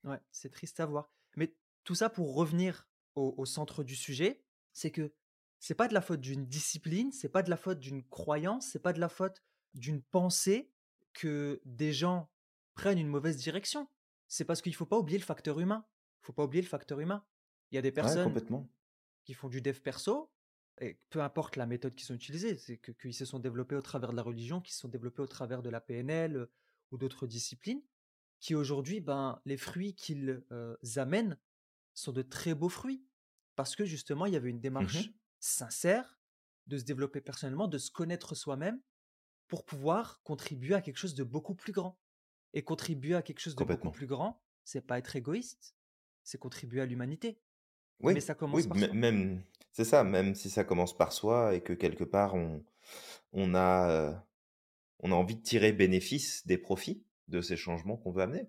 Ouais, 0.04 0.20
c'est 0.30 0.50
triste 0.50 0.78
à 0.80 0.86
voir. 0.86 1.10
Mais 1.36 1.54
tout 1.84 1.94
ça 1.94 2.10
pour 2.10 2.34
revenir 2.34 2.86
au, 3.14 3.46
centre 3.46 3.84
du 3.84 3.96
sujet, 3.96 4.42
c'est 4.72 4.90
que 4.90 5.12
c'est 5.60 5.74
pas 5.74 5.88
de 5.88 5.94
la 5.94 6.00
faute 6.00 6.20
d'une 6.20 6.46
discipline, 6.46 7.12
c'est 7.12 7.28
pas 7.28 7.42
de 7.42 7.50
la 7.50 7.56
faute 7.56 7.78
d'une 7.78 8.02
croyance, 8.04 8.66
c'est 8.66 8.82
pas 8.82 8.92
de 8.92 9.00
la 9.00 9.08
faute 9.08 9.42
d'une 9.72 10.02
pensée 10.02 10.70
que 11.12 11.60
des 11.64 11.92
gens 11.92 12.28
prennent 12.74 12.98
une 12.98 13.08
mauvaise 13.08 13.36
direction. 13.36 13.88
C'est 14.28 14.44
parce 14.44 14.60
qu'il 14.60 14.74
faut 14.74 14.86
pas 14.86 14.98
oublier 14.98 15.18
le 15.18 15.24
facteur 15.24 15.60
humain. 15.60 15.86
Il 16.22 16.26
faut 16.26 16.32
pas 16.32 16.44
oublier 16.44 16.62
le 16.62 16.68
facteur 16.68 17.00
humain. 17.00 17.24
Il 17.70 17.76
y 17.76 17.78
a 17.78 17.82
des 17.82 17.92
personnes 17.92 18.34
qui 19.24 19.32
font 19.32 19.48
du 19.48 19.62
dev 19.62 19.78
perso, 19.80 20.30
et 20.80 20.98
peu 21.10 21.22
importe 21.22 21.56
la 21.56 21.66
méthode 21.66 21.94
qu'ils 21.94 22.12
ont 22.12 22.16
utilisée, 22.16 22.56
c'est 22.56 22.78
qu'ils 22.78 23.14
se 23.14 23.24
sont 23.24 23.38
développés 23.38 23.76
au 23.76 23.82
travers 23.82 24.10
de 24.10 24.16
la 24.16 24.22
religion, 24.22 24.60
qu'ils 24.60 24.74
se 24.74 24.80
sont 24.80 24.88
développés 24.88 25.22
au 25.22 25.26
travers 25.26 25.62
de 25.62 25.70
la 25.70 25.80
PNL 25.80 26.36
euh, 26.36 26.52
ou 26.90 26.98
d'autres 26.98 27.26
disciplines, 27.26 27.82
qui 28.40 28.54
aujourd'hui, 28.54 29.00
ben, 29.00 29.40
les 29.44 29.56
fruits 29.56 29.94
qu'ils 29.94 30.42
euh, 30.50 30.76
amènent 30.96 31.38
sont 31.94 32.12
de 32.12 32.22
très 32.22 32.54
beaux 32.54 32.68
fruits. 32.68 33.04
Parce 33.56 33.76
que 33.76 33.84
justement, 33.84 34.26
il 34.26 34.32
y 34.32 34.36
avait 34.36 34.50
une 34.50 34.56
mmh 34.56 34.60
démarche 34.60 35.10
sincère 35.38 36.18
de 36.66 36.78
se 36.78 36.84
développer 36.84 37.20
personnellement, 37.20 37.68
de 37.68 37.78
se 37.78 37.90
connaître 37.90 38.34
soi-même 38.34 38.80
pour 39.46 39.64
pouvoir 39.64 40.22
contribuer 40.22 40.74
à 40.74 40.80
quelque 40.80 40.96
chose 40.96 41.14
de 41.14 41.22
beaucoup 41.22 41.54
plus 41.54 41.72
grand. 41.72 42.00
Et 42.52 42.62
contribuer 42.62 43.14
à 43.14 43.22
quelque 43.22 43.40
chose 43.40 43.56
de 43.56 43.64
beaucoup 43.64 43.90
plus 43.90 44.06
grand, 44.06 44.42
c'est 44.64 44.80
pas 44.80 44.98
être 44.98 45.16
égoïste, 45.16 45.76
c'est 46.22 46.38
contribuer 46.38 46.80
à 46.80 46.86
l'humanité. 46.86 47.40
Oui, 48.04 48.14
Mais 48.14 48.20
ça 48.20 48.34
commence 48.34 48.66
par 48.66 48.78
soi. 48.78 48.88
même, 48.92 49.42
c'est 49.72 49.84
ça, 49.84 50.04
même 50.04 50.34
si 50.34 50.50
ça 50.50 50.64
commence 50.64 50.96
par 50.96 51.12
soi 51.12 51.54
et 51.54 51.60
que 51.60 51.72
quelque 51.72 52.04
part 52.04 52.34
on, 52.34 52.64
on 53.32 53.54
a, 53.54 53.90
euh, 53.90 54.12
on 55.00 55.12
a 55.12 55.14
envie 55.14 55.36
de 55.36 55.42
tirer 55.42 55.72
bénéfice 55.72 56.46
des 56.46 56.58
profits 56.58 57.04
de 57.28 57.40
ces 57.40 57.56
changements 57.56 57.96
qu'on 57.96 58.12
veut 58.12 58.22
amener. 58.22 58.46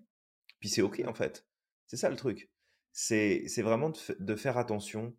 Puis 0.60 0.68
c'est 0.68 0.82
ok 0.82 1.02
en 1.06 1.14
fait. 1.14 1.46
C'est 1.86 1.96
ça 1.96 2.10
le 2.10 2.16
truc 2.16 2.50
c'est 2.96 3.62
vraiment 3.62 3.92
de, 4.18 4.36
faire 4.36 4.56
attention. 4.56 5.14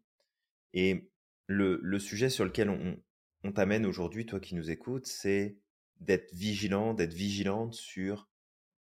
Et 0.74 1.12
le, 1.46 1.80
le, 1.84 2.00
sujet 2.00 2.30
sur 2.30 2.44
lequel 2.44 2.70
on, 2.70 3.00
on 3.44 3.52
t'amène 3.52 3.86
aujourd'hui, 3.86 4.26
toi 4.26 4.40
qui 4.40 4.56
nous 4.56 4.72
écoutes, 4.72 5.06
c'est 5.06 5.58
d'être 6.00 6.34
vigilant, 6.34 6.96
d'être 6.96 7.14
vigilante 7.14 7.76
sur 7.76 8.28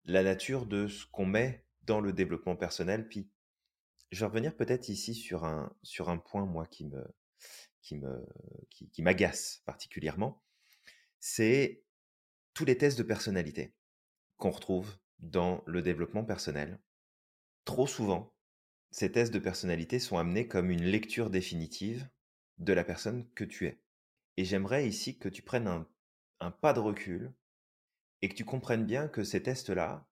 la 0.07 0.23
nature 0.23 0.67
de 0.67 0.89
ce 0.89 1.05
qu'on 1.07 1.27
met 1.27 1.65
dans 1.83 2.01
le 2.01 2.13
développement 2.13 2.57
personnel. 2.57 3.07
Puis, 3.07 3.29
je 4.11 4.21
vais 4.21 4.27
revenir 4.27 4.57
peut-être 4.57 4.89
ici 4.89 5.15
sur 5.15 5.45
un, 5.45 5.75
sur 5.83 6.09
un 6.09 6.19
point, 6.19 6.47
moi, 6.47 6.67
qui 6.67 6.85
me, 6.87 7.05
qui 7.83 7.97
me, 7.97 8.27
qui, 8.71 8.89
qui 8.91 9.03
m'agace 9.03 9.63
particulièrement. 9.65 10.43
C'est 11.19 11.83
tous 12.55 12.65
les 12.65 12.79
tests 12.79 12.99
de 12.99 13.03
personnalité 13.03 13.75
qu'on 14.37 14.51
retrouve 14.51 14.97
dans 15.19 15.63
le 15.67 15.83
développement 15.83 16.25
personnel. 16.25 16.81
Trop 17.65 17.87
souvent, 17.87 18.35
ces 18.91 19.13
tests 19.13 19.33
de 19.33 19.39
personnalité 19.39 19.99
sont 19.99 20.19
amenés 20.19 20.49
comme 20.49 20.71
une 20.71 20.85
lecture 20.85 21.31
définitive 21.31 22.09
de 22.59 22.73
la 22.73 22.85
personne 22.85 23.29
que 23.35 23.45
tu 23.45 23.67
es. 23.67 23.81
Et 24.37 24.45
j'aimerais 24.45 24.89
ici 24.89 25.19
que 25.19 25.29
tu 25.29 25.43
prennes 25.43 25.87
un, 26.41 26.51
pas 26.51 26.73
de 26.73 26.81
recul 26.81 27.33
et 28.23 28.29
que 28.29 28.35
tu 28.35 28.45
comprennes 28.45 28.87
bien 28.87 29.09
que 29.09 29.25
ces 29.25 29.43
tests-là, 29.43 30.09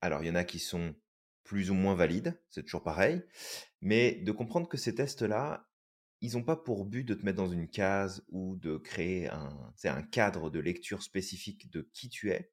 alors 0.00 0.22
il 0.22 0.28
y 0.28 0.30
en 0.30 0.34
a 0.34 0.44
qui 0.44 0.58
sont 0.58 0.94
plus 1.46 1.70
ou 1.70 1.74
moins 1.74 1.94
valides, 1.94 2.38
c'est 2.50 2.62
toujours 2.62 2.82
pareil, 2.82 3.22
mais 3.80 4.16
de 4.16 4.32
comprendre 4.32 4.68
que 4.68 4.76
ces 4.76 4.94
tests-là, 4.94 5.68
ils 6.20 6.34
n'ont 6.34 6.44
pas 6.44 6.56
pour 6.56 6.84
but 6.84 7.04
de 7.04 7.14
te 7.14 7.24
mettre 7.24 7.38
dans 7.38 7.48
une 7.48 7.68
case 7.68 8.24
ou 8.28 8.56
de 8.56 8.76
créer 8.76 9.28
un, 9.28 9.72
un 9.84 10.02
cadre 10.02 10.50
de 10.50 10.58
lecture 10.58 11.02
spécifique 11.02 11.70
de 11.70 11.88
qui 11.92 12.08
tu 12.08 12.30
es, 12.30 12.52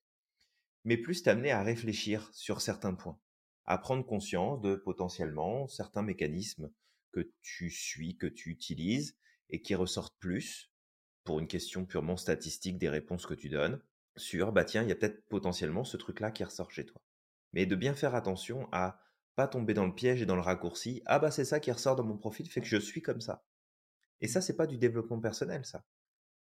mais 0.85 0.97
plus 0.97 1.23
t'amener 1.23 1.51
à 1.51 1.63
réfléchir 1.63 2.29
sur 2.33 2.61
certains 2.61 2.93
points 2.93 3.19
à 3.65 3.77
prendre 3.77 4.05
conscience 4.05 4.61
de 4.61 4.75
potentiellement 4.75 5.67
certains 5.67 6.01
mécanismes 6.01 6.71
que 7.11 7.31
tu 7.41 7.69
suis, 7.69 8.17
que 8.17 8.27
tu 8.27 8.49
utilises 8.49 9.17
et 9.49 9.61
qui 9.61 9.75
ressortent 9.75 10.17
plus 10.19 10.71
pour 11.23 11.39
une 11.39 11.47
question 11.47 11.85
purement 11.85 12.17
statistique 12.17 12.77
des 12.77 12.89
réponses 12.89 13.25
que 13.25 13.33
tu 13.33 13.49
donnes 13.49 13.81
sur 14.15 14.51
bah 14.51 14.65
tiens, 14.65 14.83
il 14.83 14.89
y 14.89 14.91
a 14.91 14.95
peut-être 14.95 15.25
potentiellement 15.27 15.83
ce 15.83 15.97
truc-là 15.97 16.31
qui 16.31 16.43
ressort 16.43 16.71
chez 16.71 16.85
toi. 16.85 17.01
Mais 17.53 17.65
de 17.65 17.75
bien 17.75 17.93
faire 17.93 18.15
attention 18.15 18.67
à 18.71 18.99
pas 19.35 19.47
tomber 19.47 19.73
dans 19.73 19.85
le 19.85 19.95
piège 19.95 20.21
et 20.21 20.25
dans 20.25 20.35
le 20.35 20.41
raccourci. 20.41 21.01
Ah 21.05 21.19
bah 21.19 21.31
c'est 21.31 21.45
ça 21.45 21.59
qui 21.59 21.71
ressort 21.71 21.95
dans 21.95 22.03
mon 22.03 22.17
profil, 22.17 22.49
fait 22.49 22.61
que 22.61 22.67
je 22.67 22.77
suis 22.77 23.01
comme 23.01 23.21
ça. 23.21 23.43
Et 24.21 24.27
ça, 24.27 24.41
c'est 24.41 24.55
pas 24.55 24.67
du 24.67 24.77
développement 24.77 25.19
personnel, 25.19 25.65
ça. 25.65 25.85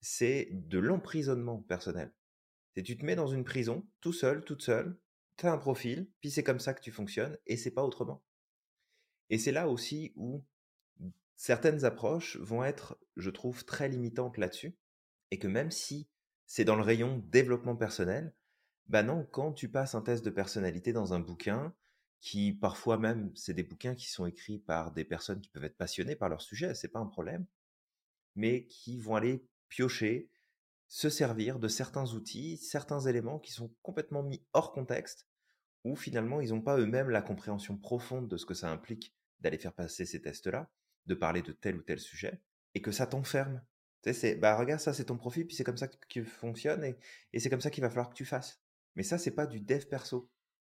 C'est 0.01 0.49
de 0.51 0.77
l'emprisonnement 0.77 1.61
personnel. 1.61 2.13
C'est 2.73 2.83
tu 2.83 2.97
te 2.97 3.05
mets 3.05 3.15
dans 3.15 3.27
une 3.27 3.43
prison, 3.43 3.87
tout 4.01 4.13
seul, 4.13 4.43
toute 4.43 4.61
seule, 4.61 4.99
tu 5.37 5.47
as 5.47 5.53
un 5.53 5.57
profil, 5.57 6.09
puis 6.19 6.29
c'est 6.29 6.43
comme 6.43 6.59
ça 6.59 6.73
que 6.73 6.81
tu 6.81 6.91
fonctionnes, 6.91 7.37
et 7.45 7.57
c'est 7.57 7.71
pas 7.71 7.83
autrement. 7.83 8.23
Et 9.29 9.37
c'est 9.37 9.51
là 9.51 9.67
aussi 9.67 10.13
où 10.15 10.45
certaines 11.35 11.85
approches 11.85 12.37
vont 12.37 12.63
être, 12.63 12.99
je 13.17 13.29
trouve, 13.29 13.65
très 13.65 13.89
limitantes 13.89 14.37
là-dessus, 14.37 14.77
et 15.31 15.39
que 15.39 15.47
même 15.47 15.71
si 15.71 16.07
c'est 16.45 16.65
dans 16.65 16.75
le 16.75 16.83
rayon 16.83 17.23
développement 17.29 17.75
personnel, 17.75 18.33
bah 18.87 19.03
non, 19.03 19.25
quand 19.31 19.51
tu 19.53 19.69
passes 19.69 19.95
un 19.95 20.01
test 20.01 20.23
de 20.23 20.29
personnalité 20.29 20.93
dans 20.93 21.13
un 21.13 21.19
bouquin, 21.19 21.73
qui 22.21 22.53
parfois 22.53 22.97
même, 22.97 23.31
c'est 23.35 23.53
des 23.53 23.63
bouquins 23.63 23.95
qui 23.95 24.09
sont 24.09 24.25
écrits 24.25 24.59
par 24.59 24.91
des 24.91 25.05
personnes 25.05 25.41
qui 25.41 25.49
peuvent 25.49 25.63
être 25.63 25.77
passionnées 25.77 26.15
par 26.15 26.29
leur 26.29 26.41
sujet, 26.41 26.73
c'est 26.73 26.87
pas 26.87 26.99
un 26.99 27.05
problème, 27.05 27.45
mais 28.35 28.65
qui 28.65 28.97
vont 28.97 29.15
aller 29.15 29.45
piocher 29.69 30.29
se 30.87 31.09
servir 31.09 31.59
de 31.59 31.67
certains 31.67 32.13
outils, 32.13 32.57
certains 32.57 32.99
éléments 33.01 33.39
qui 33.39 33.51
sont 33.51 33.73
complètement 33.81 34.23
mis 34.23 34.43
hors 34.53 34.71
contexte, 34.71 35.27
où 35.83 35.95
finalement 35.95 36.41
ils 36.41 36.49
n'ont 36.49 36.61
pas 36.61 36.77
eux-mêmes 36.77 37.09
la 37.09 37.21
compréhension 37.21 37.77
profonde 37.77 38.27
de 38.27 38.37
ce 38.37 38.45
que 38.45 38.53
ça 38.53 38.71
implique 38.71 39.13
d'aller 39.39 39.57
faire 39.57 39.73
passer 39.73 40.05
ces 40.05 40.21
tests-là, 40.21 40.71
de 41.05 41.15
parler 41.15 41.41
de 41.41 41.51
tel 41.51 41.75
ou 41.75 41.81
tel 41.83 41.99
sujet, 41.99 42.41
et 42.73 42.81
que 42.81 42.91
ça 42.91 43.07
t'enferme. 43.07 43.61
Tu 44.01 44.09
sais, 44.09 44.13
c'est, 44.13 44.35
bah 44.35 44.57
regarde, 44.57 44.81
ça 44.81 44.93
c'est 44.93 45.05
ton 45.05 45.17
profil, 45.17 45.45
puis 45.47 45.55
c'est 45.55 45.63
comme 45.63 45.77
ça 45.77 45.87
que 45.87 45.97
tu 46.07 46.23
fonctionnes, 46.25 46.83
et, 46.83 46.97
et 47.33 47.39
c'est 47.39 47.49
comme 47.49 47.61
ça 47.61 47.69
qu'il 47.69 47.83
va 47.83 47.89
falloir 47.89 48.09
que 48.09 48.15
tu 48.15 48.25
fasses. 48.25 48.61
Mais 48.95 49.03
ça, 49.03 49.17
c'est 49.17 49.31
pas 49.31 49.47
du 49.47 49.59
dev 49.59 49.85
perso. 49.85 50.29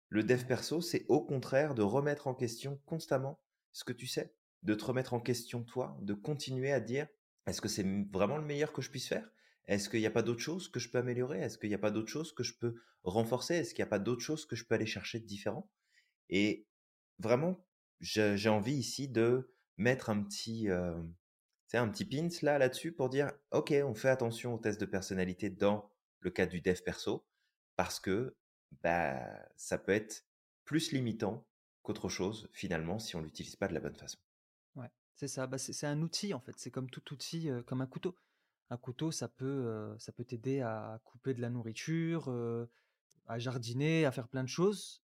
Le 0.09 0.23
dev 0.23 0.45
perso, 0.45 0.81
c'est 0.81 1.05
au 1.07 1.23
contraire 1.23 1.75
de 1.75 1.81
remettre 1.81 2.27
en 2.27 2.35
question 2.35 2.79
constamment 2.85 3.39
ce 3.71 3.83
que 3.83 3.93
tu 3.93 4.07
sais, 4.07 4.33
de 4.63 4.73
te 4.73 4.85
remettre 4.85 5.13
en 5.13 5.19
question 5.19 5.63
toi, 5.63 5.97
de 6.01 6.13
continuer 6.13 6.71
à 6.71 6.79
dire, 6.79 7.07
est-ce 7.47 7.61
que 7.61 7.67
c'est 7.67 7.85
vraiment 8.11 8.38
le 8.38 8.45
meilleur 8.45 8.73
que 8.73 8.81
je 8.81 8.89
puisse 8.89 9.07
faire? 9.07 9.29
Est-ce 9.67 9.89
qu'il 9.89 9.99
n'y 9.99 10.05
a 10.05 10.11
pas 10.11 10.21
d'autres 10.21 10.41
choses 10.41 10.69
que 10.69 10.79
je 10.79 10.89
peux 10.89 10.97
améliorer? 10.97 11.39
Est-ce 11.39 11.57
qu'il 11.57 11.69
n'y 11.69 11.75
a 11.75 11.79
pas 11.79 11.91
d'autres 11.91 12.11
choses 12.11 12.33
que 12.33 12.43
je 12.43 12.53
peux 12.57 12.75
renforcer? 13.03 13.55
Est-ce 13.55 13.73
qu'il 13.73 13.83
n'y 13.83 13.88
a 13.88 13.89
pas 13.89 13.99
d'autres 13.99 14.21
choses 14.21 14.45
que 14.45 14.55
je 14.55 14.63
peux 14.65 14.75
aller 14.75 14.85
chercher 14.85 15.19
de 15.19 15.25
différent? 15.25 15.69
Et 16.29 16.67
vraiment, 17.19 17.65
j'ai 17.99 18.49
envie 18.49 18.75
ici 18.75 19.07
de 19.07 19.51
mettre 19.77 20.09
un 20.09 20.23
petit, 20.23 20.67
un 20.69 21.89
petit 21.89 22.05
pins 22.05 22.29
là, 22.41 22.57
là-dessus 22.57 22.91
pour 22.91 23.09
dire, 23.09 23.31
OK, 23.51 23.73
on 23.83 23.93
fait 23.93 24.09
attention 24.09 24.53
aux 24.53 24.59
tests 24.59 24.79
de 24.79 24.85
personnalité 24.85 25.49
dans 25.49 25.91
le 26.19 26.31
cas 26.31 26.45
du 26.45 26.61
dev 26.61 26.79
perso, 26.81 27.25
parce 27.75 27.99
que 27.99 28.38
bah, 28.83 29.47
ça 29.55 29.77
peut 29.77 29.91
être 29.93 30.27
plus 30.65 30.91
limitant 30.91 31.47
qu'autre 31.83 32.09
chose, 32.09 32.49
finalement, 32.53 32.99
si 32.99 33.15
on 33.15 33.21
l'utilise 33.21 33.55
pas 33.55 33.67
de 33.67 33.73
la 33.73 33.79
bonne 33.79 33.95
façon. 33.95 34.19
Ouais, 34.75 34.89
c'est 35.15 35.27
ça. 35.27 35.47
Bah, 35.47 35.57
c'est 35.57 35.88
un 35.88 36.01
outil, 36.01 36.33
en 36.33 36.39
fait. 36.39 36.53
C'est 36.57 36.71
comme 36.71 36.89
tout 36.89 37.13
outil, 37.13 37.49
comme 37.65 37.81
un 37.81 37.88
couteau. 37.88 38.15
Un 38.69 38.77
couteau, 38.77 39.11
ça 39.11 39.27
peut, 39.27 39.95
ça 39.99 40.11
peut 40.11 40.25
t'aider 40.25 40.61
à 40.61 40.99
couper 41.03 41.33
de 41.33 41.41
la 41.41 41.49
nourriture, 41.49 42.29
à 43.27 43.39
jardiner, 43.39 44.05
à 44.05 44.11
faire 44.11 44.27
plein 44.29 44.43
de 44.43 44.49
choses. 44.49 45.03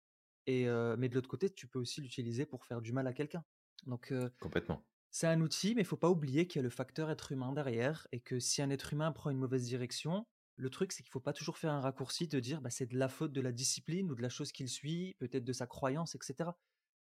Et, 0.47 0.67
mais 0.99 1.09
de 1.09 1.15
l'autre 1.15 1.29
côté, 1.29 1.51
tu 1.51 1.69
peux 1.69 1.79
aussi 1.79 2.01
l'utiliser 2.01 2.47
pour 2.47 2.65
faire 2.67 2.81
du 2.83 2.93
mal 2.93 3.07
à 3.07 3.13
quelqu'un. 3.13 3.45
Donc, 3.87 4.13
Complètement. 4.41 4.85
c'est 5.11 5.27
un 5.27 5.41
outil, 5.41 5.75
mais 5.75 5.83
il 5.83 5.87
faut 5.87 5.97
pas 5.97 6.11
oublier 6.11 6.47
qu'il 6.47 6.59
y 6.59 6.61
a 6.61 6.65
le 6.65 6.71
facteur 6.71 7.11
être 7.11 7.33
humain 7.33 7.53
derrière 7.53 8.07
et 8.13 8.21
que 8.21 8.39
si 8.41 8.63
un 8.63 8.71
être 8.71 8.93
humain 8.93 9.13
prend 9.13 9.31
une 9.31 9.39
mauvaise 9.39 9.65
direction, 9.65 10.27
le 10.59 10.71
truc, 10.71 10.93
c'est 10.93 11.03
qu'il 11.03 11.11
faut 11.11 11.21
pas 11.21 11.33
toujours 11.33 11.57
faire 11.57 11.73
un 11.73 11.81
raccourci 11.81 12.29
de 12.29 12.41
dire 12.41 12.61
bah, 12.61 12.71
c'est 12.71 12.87
de 12.87 12.99
la 12.99 13.09
faute 13.09 13.33
de 13.33 13.41
la 13.41 13.53
discipline 13.53 14.11
ou 14.11 14.15
de 14.15 14.23
la 14.23 14.29
chose 14.29 14.53
qu'il 14.53 14.69
suit, 14.69 15.17
peut-être 15.19 15.45
de 15.45 15.53
sa 15.53 15.67
croyance, 15.67 16.15
etc. 16.15 16.51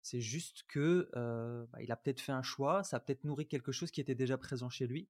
C'est 0.02 0.20
juste 0.20 0.64
que 0.68 1.08
bah, 1.72 1.82
il 1.82 1.90
a 1.90 1.96
peut-être 1.96 2.20
fait 2.20 2.32
un 2.32 2.42
choix, 2.42 2.84
ça 2.84 2.98
a 2.98 3.00
peut-être 3.00 3.24
nourri 3.24 3.48
quelque 3.48 3.72
chose 3.72 3.90
qui 3.90 4.00
était 4.00 4.14
déjà 4.14 4.38
présent 4.38 4.68
chez 4.68 4.86
lui. 4.86 5.08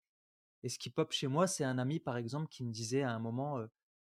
Et 0.63 0.69
ce 0.69 0.79
qui 0.79 0.91
pop 0.91 1.13
chez 1.13 1.27
moi, 1.27 1.47
c'est 1.47 1.65
un 1.65 1.79
ami, 1.79 2.01
par 2.01 2.17
exemple, 2.17 2.49
qui 2.49 2.65
me 2.65 2.73
disait 2.73 3.03
à 3.03 3.11
un 3.11 3.19
moment, 3.19 3.61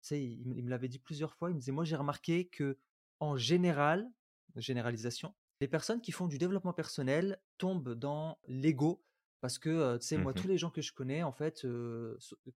sais, 0.02 0.24
il, 0.24 0.54
il 0.56 0.64
me 0.64 0.70
l'avait 0.70 0.88
dit 0.88 1.00
plusieurs 1.00 1.34
fois, 1.34 1.50
il 1.50 1.56
me 1.56 1.60
disait, 1.60 1.72
moi 1.72 1.84
j'ai 1.84 1.96
remarqué 1.96 2.48
que 2.48 2.78
en 3.20 3.36
général, 3.36 4.10
généralisation, 4.56 5.36
les 5.62 5.68
personnes 5.68 6.02
qui 6.02 6.12
font 6.12 6.28
du 6.28 6.38
développement 6.38 6.74
personnel 6.74 7.40
tombent 7.58 7.94
dans 7.94 8.40
l'ego 8.48 9.04
parce 9.42 9.60
que, 9.60 9.98
tu 9.98 10.08
sais, 10.08 10.18
moi, 10.18 10.32
Mmh 10.32 10.36
tous 10.36 10.48
les 10.48 10.58
gens 10.58 10.70
que 10.72 10.82
je 10.82 10.94
connais, 10.94 11.24
en 11.24 11.32
fait, 11.32 11.66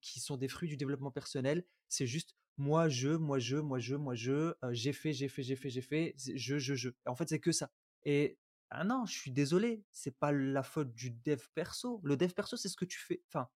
qui 0.02 0.20
sont 0.20 0.38
des 0.38 0.48
fruits 0.48 0.70
du 0.70 0.78
développement 0.78 1.12
personnel, 1.12 1.66
c'est 1.90 2.08
juste 2.08 2.36
moi, 2.58 2.90
je, 2.90 3.10
moi, 3.10 3.40
je, 3.40 3.58
moi, 3.58 3.80
je, 3.80 3.96
moi, 3.96 4.14
je, 4.16 4.54
j'ai 4.72 4.94
fait, 4.94 5.14
j'ai 5.14 5.28
fait, 5.28 5.44
j'ai 5.44 5.56
fait, 5.56 5.70
j'ai 5.70 5.82
fait, 5.82 6.16
je, 6.18 6.58
je, 6.60 6.76
je. 6.76 6.90
En 7.06 7.16
fait, 7.16 7.28
c'est 7.30 7.40
que 7.40 7.52
ça. 7.52 7.72
Et 8.04 8.38
ah 8.70 8.84
non, 8.84 9.06
je 9.06 9.14
suis 9.14 9.32
désolé, 9.32 9.84
c'est 9.92 10.18
pas 10.18 10.32
la 10.32 10.64
faute 10.64 10.94
du 10.94 11.12
dev 11.12 11.42
perso. 11.54 12.00
Le 12.04 12.16
dev 12.18 12.32
perso, 12.32 12.58
c'est 12.58 12.70
ce 12.70 12.78
que 12.78 12.86
tu 12.86 13.00
fais. 13.00 13.24
Enfin, 13.28 13.50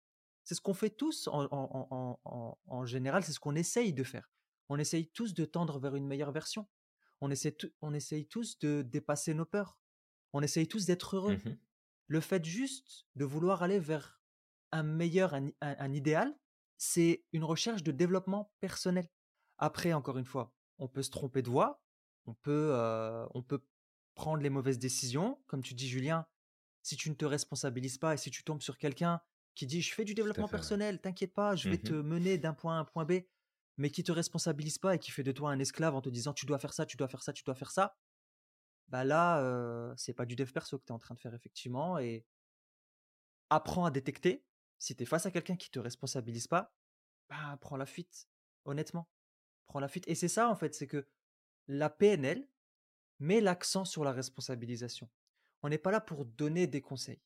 c'est 0.45 0.55
ce 0.55 0.61
qu'on 0.61 0.75
fait 0.75 0.91
tous 0.91 1.29
en, 1.29 1.47
en, 1.51 2.19
en, 2.25 2.59
en 2.65 2.87
général, 2.87 3.23
c'est 3.25 3.33
ce 3.33 3.41
qu'on 3.41 3.55
essaye 3.55 3.93
de 3.93 4.05
faire. 4.05 4.31
On 4.69 4.79
essaye 4.79 5.09
tous 5.11 5.35
de 5.35 5.45
tendre 5.45 5.79
vers 5.79 5.97
une 5.97 6.07
meilleure 6.07 6.33
version. 6.33 6.67
On 7.21 7.31
essaye, 7.31 7.57
on 7.81 7.95
essaye 7.95 8.27
tous 8.27 8.59
de 8.59 8.83
dépasser 8.83 9.35
nos 9.35 9.45
peurs. 9.45 9.79
On 10.33 10.43
essaye 10.43 10.67
tous 10.67 10.87
d'être 10.87 11.17
heureux. 11.17 11.37
Mmh 11.37 11.57
Le 12.07 12.21
fait 12.21 12.45
juste 12.45 13.07
de 13.17 13.25
vouloir 13.25 13.63
aller 13.63 13.79
vers 13.79 14.21
un 14.71 14.83
meilleur, 14.83 15.35
un, 15.61 15.93
idéal, 15.93 16.35
c'est 16.79 17.25
une 17.33 17.45
recherche 17.45 17.83
de 17.83 17.93
développement 17.93 18.53
personnel. 18.61 19.09
Après, 19.59 19.93
encore 19.93 20.19
une 20.19 20.25
fois, 20.25 20.53
on 20.79 20.89
peut 20.89 21.03
se 21.03 21.11
tromper 21.11 21.43
de 21.43 21.51
voie, 21.51 21.83
on 22.27 22.35
peut, 22.35 22.75
on 23.35 23.43
peut 23.43 23.63
prendre 24.15 24.43
les 24.43 24.51
mauvaises 24.51 24.79
décisions. 24.79 25.39
Comme 25.47 25.63
tu 25.63 25.75
dis, 25.75 25.89
Julien, 25.89 26.27
si 26.83 26.97
tu 26.97 27.11
ne 27.11 27.15
te 27.15 27.25
responsabilises 27.25 27.99
pas 27.99 28.15
et 28.15 28.17
si 28.17 28.31
tu 28.31 28.45
tombes 28.45 28.63
sur 28.63 28.79
quelqu'un 28.79 29.21
qui 29.55 29.67
dit 29.67 29.83
je 29.83 29.93
fais 29.95 30.05
du 30.05 30.15
développement 30.15 30.49
personnel, 30.49 31.01
t'inquiète 31.01 31.35
pas, 31.35 31.57
je 31.57 31.69
vais 31.69 31.77
mmh 31.77 31.83
te 31.83 31.93
mener 31.93 32.39
d'un 32.39 32.55
point 32.55 32.75
A 32.75 32.79
à 32.79 32.81
un 32.81 32.85
point 32.85 33.05
B, 33.05 33.21
mais 33.77 33.91
qui 33.91 34.03
te 34.03 34.13
responsabilise 34.13 34.79
pas 34.79 34.95
et 34.95 34.99
qui 34.99 35.11
fait 35.11 35.23
de 35.23 35.33
toi 35.33 35.51
un 35.51 35.59
esclave 35.59 35.95
en 35.95 36.01
te 36.01 36.09
disant 36.09 36.33
tu 36.33 36.47
dois 36.47 36.59
faire 36.59 36.73
ça, 36.73 36.87
tu 36.87 36.97
dois 36.97 37.09
faire 37.09 37.23
ça, 37.23 37.33
tu 37.33 37.45
dois 37.45 37.55
faire 37.55 37.71
ça, 37.71 37.95
bah 38.93 39.05
là, 39.05 39.95
c'est 39.97 40.13
pas 40.13 40.27
du 40.27 40.37
dev 40.37 40.53
perso 40.53 40.79
que 40.79 40.85
tu 40.85 40.93
es 40.93 40.95
en 40.95 40.99
train 40.99 41.15
de 41.15 41.21
faire 41.21 41.35
effectivement. 41.35 41.99
Et 41.99 42.27
apprends 43.49 43.87
à 43.87 43.91
détecter. 43.91 44.45
Si 44.79 44.95
tu 44.95 45.03
es 45.03 45.07
face 45.07 45.25
à 45.25 45.31
quelqu'un 45.31 45.57
qui 45.57 45.71
te 45.71 45.79
responsabilise 45.79 46.47
pas, 46.47 46.75
bah 47.31 47.57
prends 47.61 47.79
la 47.79 47.87
fuite, 47.87 48.29
honnêtement. 48.67 49.09
Prends 49.67 49.81
la 49.81 49.89
fuite. 49.89 50.07
Et 50.09 50.15
c'est 50.15 50.29
ça 50.29 50.49
en 50.49 50.57
fait, 50.57 50.75
c'est 50.75 50.87
que 50.87 51.09
la 51.69 51.89
PNL 51.89 52.47
met 53.19 53.41
l'accent 53.41 53.87
sur 53.87 54.05
la 54.05 54.13
responsabilisation. 54.13 55.09
On 55.63 55.71
n'est 55.71 55.79
pas 55.79 55.91
là 55.91 56.01
pour 56.01 56.27
donner 56.27 56.67
des 56.67 56.83
conseils 56.83 57.23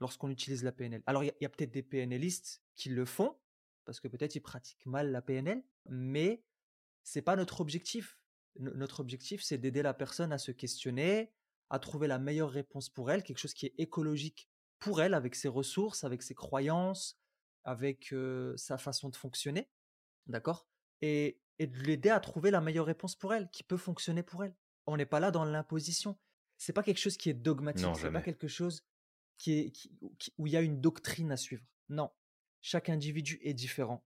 lorsqu'on 0.00 0.30
utilise 0.30 0.64
la 0.64 0.72
PNL. 0.72 1.02
Alors 1.06 1.22
il 1.22 1.32
y 1.40 1.44
a, 1.44 1.48
peut-être 1.48 1.70
des 1.70 1.82
PNListes 1.82 2.62
qui 2.74 2.88
le 2.88 3.04
font, 3.04 3.38
parce 3.84 4.00
que 4.00 4.08
peut-être 4.08 4.34
ils 4.34 4.40
pratiquent 4.40 4.86
mal 4.86 5.12
la 5.12 5.22
PNL, 5.22 5.62
mais 5.86 6.42
c'est 7.04 7.22
pas 7.22 7.36
notre 7.36 7.60
objectif 7.60 8.18
notre 8.56 9.00
objectif, 9.00 9.42
c'est 9.42 9.58
d'aider 9.58 9.82
la 9.82 9.94
personne 9.94 10.32
à 10.32 10.38
se 10.38 10.52
questionner, 10.52 11.32
à 11.70 11.78
trouver 11.78 12.06
la 12.06 12.18
meilleure 12.18 12.50
réponse 12.50 12.88
pour 12.88 13.10
elle, 13.10 13.22
quelque 13.22 13.38
chose 13.38 13.54
qui 13.54 13.66
est 13.66 13.74
écologique 13.78 14.48
pour 14.78 15.02
elle, 15.02 15.14
avec 15.14 15.34
ses 15.34 15.48
ressources, 15.48 16.04
avec 16.04 16.22
ses 16.22 16.34
croyances, 16.34 17.18
avec 17.64 18.14
sa 18.56 18.78
façon 18.78 19.08
de 19.08 19.16
fonctionner, 19.16 19.68
d'accord? 20.26 20.68
Et, 21.00 21.40
de 21.58 21.78
l'aider 21.84 22.10
à 22.10 22.18
trouver 22.18 22.50
la 22.50 22.60
meilleure 22.60 22.86
réponse 22.86 23.14
pour 23.14 23.32
elle, 23.32 23.48
qui 23.50 23.62
peut 23.62 23.76
fonctionner 23.76 24.22
pour 24.22 24.44
elle. 24.44 24.54
On 24.86 24.96
n'est 24.96 25.06
pas 25.06 25.20
là 25.20 25.30
dans 25.30 25.44
l'imposition. 25.44 26.18
C'est 26.58 26.72
pas 26.72 26.82
quelque 26.82 26.98
chose 26.98 27.16
qui 27.16 27.30
est 27.30 27.34
dogmatique. 27.34 27.86
C'est 27.96 28.10
pas 28.10 28.22
quelque 28.22 28.48
chose 28.48 28.84
qui 29.38 29.52
est 29.52 29.72
où 30.38 30.46
il 30.46 30.52
y 30.52 30.56
a 30.56 30.60
une 30.60 30.80
doctrine 30.80 31.30
à 31.32 31.36
suivre. 31.36 31.64
Non, 31.88 32.10
chaque 32.60 32.88
individu 32.88 33.38
est 33.42 33.54
différent. 33.54 34.04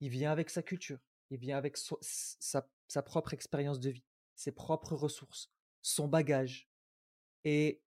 Il 0.00 0.10
vient 0.10 0.30
avec 0.32 0.50
sa 0.50 0.62
culture, 0.62 0.98
il 1.30 1.38
vient 1.38 1.56
avec 1.56 1.76
sa, 1.76 2.68
sa 2.88 3.02
propre 3.02 3.34
expérience 3.34 3.80
de 3.80 3.90
vie, 3.90 4.04
ses 4.34 4.52
propres 4.52 4.94
ressources, 4.94 5.52
son 5.82 6.08
bagage. 6.08 6.68
Et 7.44 7.82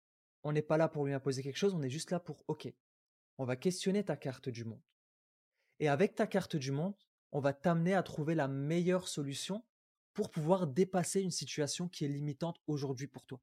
on 0.44 0.52
n'est 0.52 0.62
pas 0.62 0.78
là 0.78 0.88
pour 0.88 1.06
lui 1.06 1.14
imposer 1.14 1.42
quelque 1.42 1.58
chose, 1.58 1.74
on 1.74 1.82
est 1.82 1.90
juste 1.90 2.12
là 2.12 2.20
pour, 2.20 2.44
OK, 2.48 2.72
on 3.38 3.46
va 3.46 3.56
questionner 3.56 4.04
ta 4.04 4.18
carte 4.18 4.50
du 4.50 4.66
monde. 4.66 4.84
Et 5.80 5.88
avec 5.88 6.16
ta 6.16 6.28
carte 6.28 6.56
du 6.56 6.72
monde, 6.72 6.96
on 7.32 7.40
va 7.40 7.54
t'amener 7.54 7.94
à 7.94 8.04
trouver 8.04 8.36
la 8.36 8.48
meilleure 8.48 9.08
solution 9.08 9.64
pour 10.14 10.32
pouvoir 10.32 10.68
dépasser 10.68 11.22
une 11.22 11.32
situation 11.32 11.88
qui 11.88 12.06
est 12.06 12.10
limitante 12.10 12.60
aujourd'hui 12.68 13.08
pour 13.08 13.26
toi. 13.26 13.42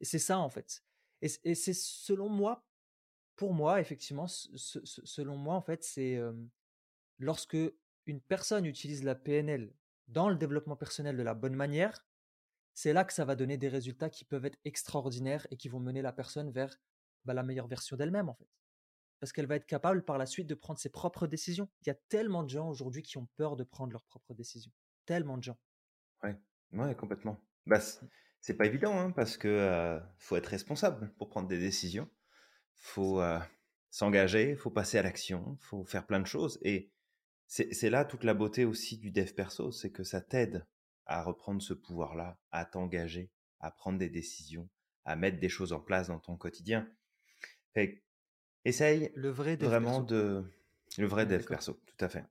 Et 0.00 0.04
c'est 0.04 0.18
ça, 0.18 0.38
en 0.38 0.48
fait. 0.48 0.84
Et, 1.20 1.54
c'est 1.56 1.74
selon 1.74 2.28
moi, 2.28 2.64
pour 3.34 3.52
moi, 3.52 3.80
effectivement, 3.80 4.28
selon 4.28 5.36
moi, 5.36 5.56
en 5.56 5.62
fait, 5.62 5.82
c'est 5.82 6.20
lorsque 7.18 7.56
une 8.06 8.20
personne 8.20 8.66
utilise 8.66 9.02
la 9.02 9.16
PNL 9.16 9.74
dans 10.08 10.28
le 10.28 10.36
développement 10.36 10.76
personnel 10.76 11.16
de 11.16 11.22
la 11.22 11.34
bonne 11.34 11.54
manière, 11.54 12.04
c'est 12.74 12.92
là 12.92 13.04
que 13.04 13.12
ça 13.12 13.24
va 13.24 13.34
donner 13.34 13.56
des 13.56 13.68
résultats 13.68 14.10
qui 14.10 14.24
peuvent 14.24 14.44
être 14.44 14.58
extraordinaires 14.64 15.46
et 15.50 15.56
qui 15.56 15.68
vont 15.68 15.80
mener 15.80 16.02
la 16.02 16.12
personne 16.12 16.50
vers 16.50 16.76
bah, 17.24 17.34
la 17.34 17.42
meilleure 17.42 17.66
version 17.66 17.96
d'elle-même 17.96 18.28
en 18.28 18.34
fait. 18.34 18.48
Parce 19.20 19.32
qu'elle 19.32 19.46
va 19.46 19.56
être 19.56 19.66
capable 19.66 20.04
par 20.04 20.16
la 20.16 20.26
suite 20.26 20.46
de 20.46 20.54
prendre 20.54 20.78
ses 20.78 20.90
propres 20.90 21.26
décisions. 21.26 21.68
Il 21.82 21.88
y 21.88 21.90
a 21.90 21.96
tellement 22.08 22.44
de 22.44 22.48
gens 22.48 22.68
aujourd'hui 22.68 23.02
qui 23.02 23.18
ont 23.18 23.28
peur 23.36 23.56
de 23.56 23.64
prendre 23.64 23.92
leurs 23.92 24.04
propres 24.04 24.32
décisions. 24.32 24.70
Tellement 25.06 25.36
de 25.36 25.42
gens. 25.42 25.58
Ouais, 26.22 26.36
ouais 26.72 26.94
complètement. 26.94 27.36
Bah, 27.66 27.78
mmh. 27.78 28.06
c'est 28.40 28.54
pas 28.54 28.66
évident 28.66 28.96
hein, 28.96 29.10
parce 29.10 29.36
que 29.36 29.48
euh, 29.48 29.98
faut 30.18 30.36
être 30.36 30.46
responsable 30.46 31.12
pour 31.18 31.28
prendre 31.28 31.48
des 31.48 31.58
décisions. 31.58 32.08
Faut 32.76 33.20
euh, 33.20 33.40
s'engager, 33.90 34.54
faut 34.54 34.70
passer 34.70 34.98
à 34.98 35.02
l'action, 35.02 35.56
faut 35.60 35.84
faire 35.84 36.06
plein 36.06 36.20
de 36.20 36.26
choses 36.26 36.60
et 36.62 36.92
c'est 37.48 37.90
là 37.90 38.04
toute 38.04 38.24
la 38.24 38.34
beauté 38.34 38.64
aussi 38.64 38.98
du 38.98 39.10
dev 39.10 39.32
perso, 39.32 39.72
c'est 39.72 39.90
que 39.90 40.04
ça 40.04 40.20
t'aide 40.20 40.66
à 41.06 41.22
reprendre 41.22 41.62
ce 41.62 41.72
pouvoir-là, 41.72 42.38
à 42.52 42.66
t'engager, 42.66 43.30
à 43.60 43.70
prendre 43.70 43.98
des 43.98 44.10
décisions, 44.10 44.68
à 45.06 45.16
mettre 45.16 45.40
des 45.40 45.48
choses 45.48 45.72
en 45.72 45.80
place 45.80 46.08
dans 46.08 46.20
ton 46.20 46.36
quotidien. 46.36 46.86
essaye 48.64 49.10
le 49.14 49.30
vrai 49.30 49.56
vraiment 49.56 50.02
de 50.02 50.44
le 50.98 51.06
vrai 51.06 51.24
dev 51.24 51.44
perso, 51.44 51.80
tout 51.86 52.04
à 52.04 52.08
fait. 52.08 52.24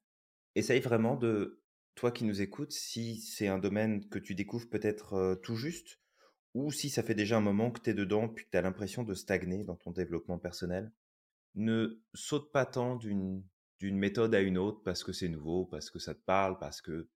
Essaye 0.55 0.81
vraiment 0.81 1.15
de 1.15 1.61
toi 1.95 2.11
qui 2.11 2.23
nous 2.23 2.41
écoutes, 2.41 2.71
si 2.71 3.19
c'est 3.19 3.47
un 3.47 3.57
domaine 3.57 4.07
que 4.09 4.19
tu 4.19 4.35
découvres 4.35 4.69
peut-être 4.69 5.39
tout 5.41 5.55
juste, 5.55 5.99
ou 6.53 6.71
si 6.71 6.89
ça 6.89 7.01
fait 7.01 7.15
déjà 7.15 7.37
un 7.37 7.41
moment 7.41 7.71
que 7.71 7.81
tu 7.81 7.89
es 7.89 7.93
dedans, 7.95 8.29
puis 8.29 8.45
que 8.45 8.51
tu 8.51 8.57
as 8.57 8.61
l'impression 8.61 9.03
de 9.03 9.15
stagner 9.15 9.63
dans 9.63 9.75
ton 9.75 9.91
développement 9.91 10.37
personnel, 10.37 10.91
ne 11.55 11.99
saute 12.13 12.51
pas 12.51 12.67
tant 12.67 12.95
d'une 12.95 13.43
d'une 13.79 13.97
méthode 13.97 14.33
à 14.33 14.41
une 14.41 14.57
autre 14.57 14.81
parce 14.83 15.03
que 15.03 15.13
c'est 15.13 15.29
nouveau, 15.29 15.65
parce 15.65 15.89
que 15.89 15.99
ça 15.99 16.15
te 16.15 16.21
parle, 16.21 16.57
parce 16.57 16.81
que 16.81 17.09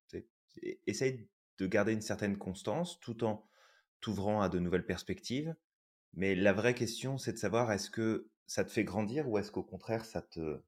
essaye 0.86 1.28
de 1.58 1.68
garder 1.68 1.94
une 1.94 2.02
certaine 2.02 2.38
constance 2.38 3.00
tout 3.00 3.24
en 3.24 3.48
t'ouvrant 4.00 4.42
à 4.42 4.50
de 4.50 4.60
nouvelles 4.60 4.86
perspectives. 4.86 5.56
Mais 6.14 6.36
la 6.36 6.54
vraie 6.54 6.76
question, 6.76 7.18
c'est 7.18 7.34
de 7.34 7.38
savoir 7.38 7.72
est-ce 7.72 7.90
que 7.90 8.30
ça 8.48 8.66
te 8.66 8.72
fait 8.72 8.84
grandir 8.84 9.30
ou 9.30 9.38
est-ce 9.38 9.52
qu'au 9.52 9.64
contraire 9.64 10.06
ça 10.06 10.22
te 10.22 10.62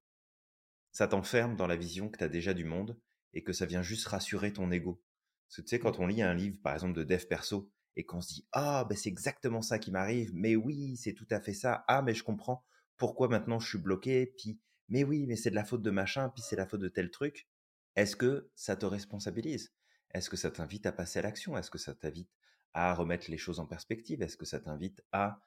ça 0.91 1.07
t'enferme 1.07 1.55
dans 1.55 1.67
la 1.67 1.75
vision 1.75 2.07
que 2.09 2.19
tu 2.19 2.23
as 2.23 2.29
déjà 2.29 2.53
du 2.53 2.65
monde 2.65 2.99
et 3.33 3.43
que 3.43 3.51
ça 3.51 3.65
vient 3.65 3.81
juste 3.81 4.07
rassurer 4.07 4.53
ton 4.53 4.71
ego? 4.71 5.01
Parce 5.47 5.57
que 5.57 5.61
tu 5.63 5.69
sais, 5.69 5.79
quand 5.79 5.99
on 5.99 6.07
lit 6.07 6.21
un 6.21 6.35
livre, 6.35 6.59
par 6.61 6.73
exemple, 6.73 6.93
de 6.93 7.03
dev 7.03 7.25
perso, 7.25 7.71
et 7.95 8.05
qu'on 8.05 8.21
se 8.21 8.33
dit 8.33 8.47
ah 8.53 8.85
ben 8.89 8.95
c'est 8.95 9.09
exactement 9.09 9.61
ça 9.61 9.79
qui 9.79 9.91
m'arrive, 9.91 10.31
mais 10.33 10.55
oui 10.55 10.97
c'est 10.97 11.13
tout 11.13 11.27
à 11.29 11.39
fait 11.39 11.53
ça, 11.53 11.83
ah 11.87 12.01
mais 12.01 12.13
je 12.13 12.23
comprends 12.23 12.63
pourquoi 12.97 13.27
maintenant 13.27 13.59
je 13.59 13.67
suis 13.67 13.77
bloqué, 13.77 14.33
puis 14.37 14.59
mais 14.89 15.03
oui, 15.03 15.25
mais 15.27 15.36
c'est 15.36 15.49
de 15.49 15.55
la 15.55 15.65
faute 15.65 15.81
de 15.81 15.91
machin, 15.91 16.29
puis 16.29 16.43
c'est 16.43 16.55
la 16.55 16.67
faute 16.67 16.81
de 16.81 16.89
tel 16.89 17.11
truc. 17.11 17.47
Est-ce 17.95 18.15
que 18.15 18.49
ça 18.55 18.75
te 18.75 18.86
responsabilise? 18.86 19.73
Est-ce 20.13 20.29
que 20.29 20.38
ça 20.38 20.51
t'invite 20.51 20.86
à 20.86 20.91
passer 20.91 21.19
à 21.19 21.21
l'action? 21.23 21.57
Est-ce 21.57 21.71
que 21.71 21.77
ça 21.77 21.93
t'invite 21.95 22.29
à 22.73 22.93
remettre 22.93 23.29
les 23.29 23.38
choses 23.38 23.59
en 23.59 23.65
perspective? 23.65 24.21
Est-ce 24.21 24.38
que 24.38 24.45
ça 24.45 24.59
t'invite 24.59 25.03
à 25.11 25.41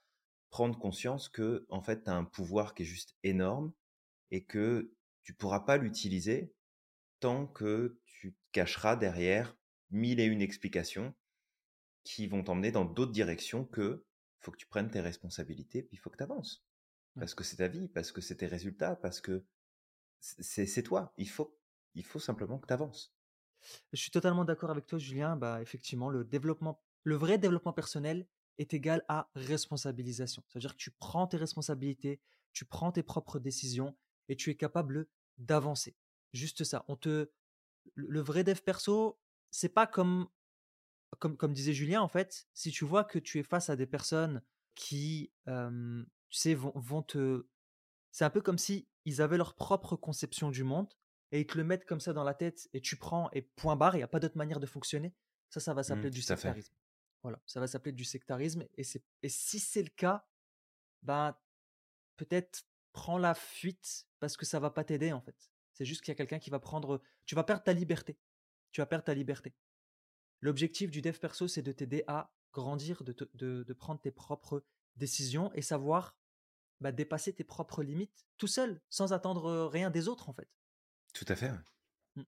prendre 0.51 0.79
conscience 0.79 1.29
que 1.29 1.67
en 1.69 1.83
fait 1.83 2.05
tu 2.05 2.11
as 2.11 2.15
un 2.15 2.25
pouvoir 2.25 2.75
qui 2.75 2.83
est 2.83 2.87
juste 2.87 3.17
énorme 3.23 3.73
et 4.31 4.45
que 4.45 4.93
tu 5.23 5.35
pourras 5.35 5.61
pas 5.61 5.77
l'utiliser 5.77 6.55
tant 7.21 7.47
que 7.47 8.01
tu 8.07 8.33
te 8.33 8.39
cacheras 8.53 8.97
derrière 8.97 9.57
mille 9.91 10.21
et 10.21 10.25
une 10.25 10.43
explications 10.43 11.15
qui 12.05 12.27
vont 12.27 12.45
t'emmener 12.45 12.71
dans 12.71 12.85
d'autres 12.85 13.13
directions 13.13 13.65
que 13.65 14.05
faut 14.39 14.53
que 14.53 14.57
tu 14.59 14.67
prennes 14.67 14.91
tes 14.91 15.01
responsabilités, 15.01 15.83
puis 15.83 15.97
il 15.97 15.99
faut 15.99 16.11
que 16.11 16.19
tu 16.19 16.23
avances. 16.23 16.65
Parce 17.19 17.35
que 17.35 17.45
c'est 17.45 17.57
ta 17.57 17.69
vie, 17.69 17.89
parce 17.89 18.13
que 18.13 18.21
c'est 18.21 18.37
tes 18.37 18.47
résultats, 18.47 18.97
parce 18.97 19.21
que 19.21 19.45
c'est 20.21 20.83
toi. 20.83 21.13
Il 21.17 21.29
faut, 21.29 21.59
il 21.95 22.05
faut 22.05 22.19
simplement 22.19 22.59
que 22.59 22.67
tu 22.67 22.73
avances. 22.73 23.15
Je 23.93 24.01
suis 24.01 24.11
totalement 24.11 24.45
d'accord 24.45 24.71
avec 24.71 24.87
toi, 24.87 24.99
Julien. 24.99 25.37
Bah, 25.37 25.63
effectivement, 25.63 26.11
le 26.11 26.25
développement, 26.25 26.83
le 27.05 27.17
vrai 27.17 27.39
développement 27.39 27.73
personnel 27.73 28.27
est 28.59 28.75
égal 28.75 29.05
à 29.09 29.31
responsabilisation. 29.35 30.43
C'est-à-dire 30.49 30.73
que 30.73 30.79
tu 30.81 30.91
prends 30.91 31.27
tes 31.27 31.37
responsabilités, 31.37 32.21
tu 32.53 32.65
prends 32.65 32.93
tes 32.93 33.03
propres 33.03 33.39
décisions 33.39 33.97
et 34.29 34.37
tu 34.37 34.51
es 34.51 34.55
capable 34.55 35.07
d'avancer. 35.39 35.97
Juste 36.33 36.65
ça. 36.65 36.85
On 36.89 36.97
te, 36.97 37.31
le 37.95 38.21
vrai 38.21 38.45
dev 38.45 38.61
perso, 38.61 39.19
c'est 39.51 39.69
pas 39.69 39.87
comme, 39.87 40.29
comme, 41.19 41.37
comme 41.37 41.53
disait 41.53 41.73
Julien, 41.73 42.03
en 42.03 42.09
fait, 42.09 42.47
si 42.55 42.71
tu 42.71 42.85
vois 42.85 43.05
que 43.05 43.19
tu 43.19 43.39
es 43.39 43.43
face 43.43 43.71
à 43.71 43.77
des 43.77 43.87
personnes 43.87 44.43
qui, 44.75 45.33
tu 46.29 46.39
sais, 46.39 46.55
vont, 46.55 46.73
vont 46.75 47.03
te. 47.03 47.47
C'est 48.13 48.25
un 48.25 48.31
peu 48.31 48.41
comme 48.41 48.59
si 48.59 48.89
ils 49.05 49.23
avaient 49.23 49.37
leur 49.37 49.55
propre 49.55 49.97
conception 49.97 50.51
du 50.51 50.65
monde 50.65 50.93
et 51.33 51.41
ils 51.41 51.47
te 51.47 51.57
le 51.57 51.65
mettent 51.65 51.85
comme 51.85 52.01
ça 52.01 52.13
dans 52.13 52.25
la 52.25 52.35
tête 52.35 52.69
et 52.73 52.81
tu 52.81 52.97
prends 52.97 53.31
et 53.33 53.43
point 53.43 53.77
barre, 53.77 53.95
il 53.95 53.99
n'y 53.99 54.05
a 54.05 54.09
pas 54.09 54.21
d'autre 54.21 54.37
manière 54.37 54.61
de 54.61 54.67
fonctionner. 54.67 55.15
Ça, 55.51 55.61
ça 55.61 55.75
va 55.75 55.83
mmh, 55.83 55.85
s'appeler 55.85 56.11
du 56.11 56.23
sectarisme. 56.23 56.75
Voilà, 57.23 57.41
ça 57.47 57.61
va 57.61 57.67
s'appeler 57.67 57.93
du 57.93 58.05
sectarisme. 58.05 58.65
Et, 58.77 58.85
et 59.23 59.29
si 59.29 59.59
c'est 59.61 59.83
le 59.83 59.91
cas, 59.91 60.27
ben, 61.03 61.37
peut-être 62.17 62.67
prends 62.93 63.19
la 63.19 63.35
fuite 63.35 64.07
parce 64.21 64.37
que 64.37 64.47
ça 64.47 64.59
va 64.59 64.71
pas 64.71 64.85
t'aider 64.85 65.13
en 65.13 65.21
fait. 65.21 65.51
C'est 65.75 65.85
juste 65.85 66.01
qu'il 66.01 66.11
y 66.11 66.13
a 66.13 66.17
quelqu'un 66.17 66.39
qui 66.39 66.51
va 66.51 66.59
prendre. 66.59 67.03
Tu 67.27 67.35
vas 67.35 67.45
perdre 67.45 67.63
ta 67.63 67.75
liberté. 67.75 68.19
Tu 68.73 68.81
vas 68.81 68.87
perdre 68.87 69.05
ta 69.05 69.15
liberté. 69.15 69.55
L'objectif 70.41 70.91
du 70.91 71.03
dev 71.03 71.19
perso, 71.19 71.49
c'est 71.49 71.63
de 71.63 71.73
t'aider 71.73 72.05
à 72.07 72.33
grandir, 72.53 73.03
de, 73.05 73.15
de, 73.35 73.73
prendre 73.75 74.01
tes 74.01 74.11
propres 74.11 74.65
décisions 74.97 75.53
et 75.55 75.63
savoir 75.63 76.17
bah, 76.81 76.93
dépasser 76.93 77.33
tes 77.33 77.45
propres 77.45 77.83
limites 77.83 78.27
tout 78.37 78.47
seul, 78.47 78.81
sans 78.91 79.13
attendre 79.13 79.67
rien 79.67 79.91
des 79.91 80.09
autres 80.09 80.29
en 80.29 80.33
fait. 80.33 80.49
Tout 81.15 81.25
à 81.29 81.37
fait. 81.37 81.51
Mmh. 82.17 82.23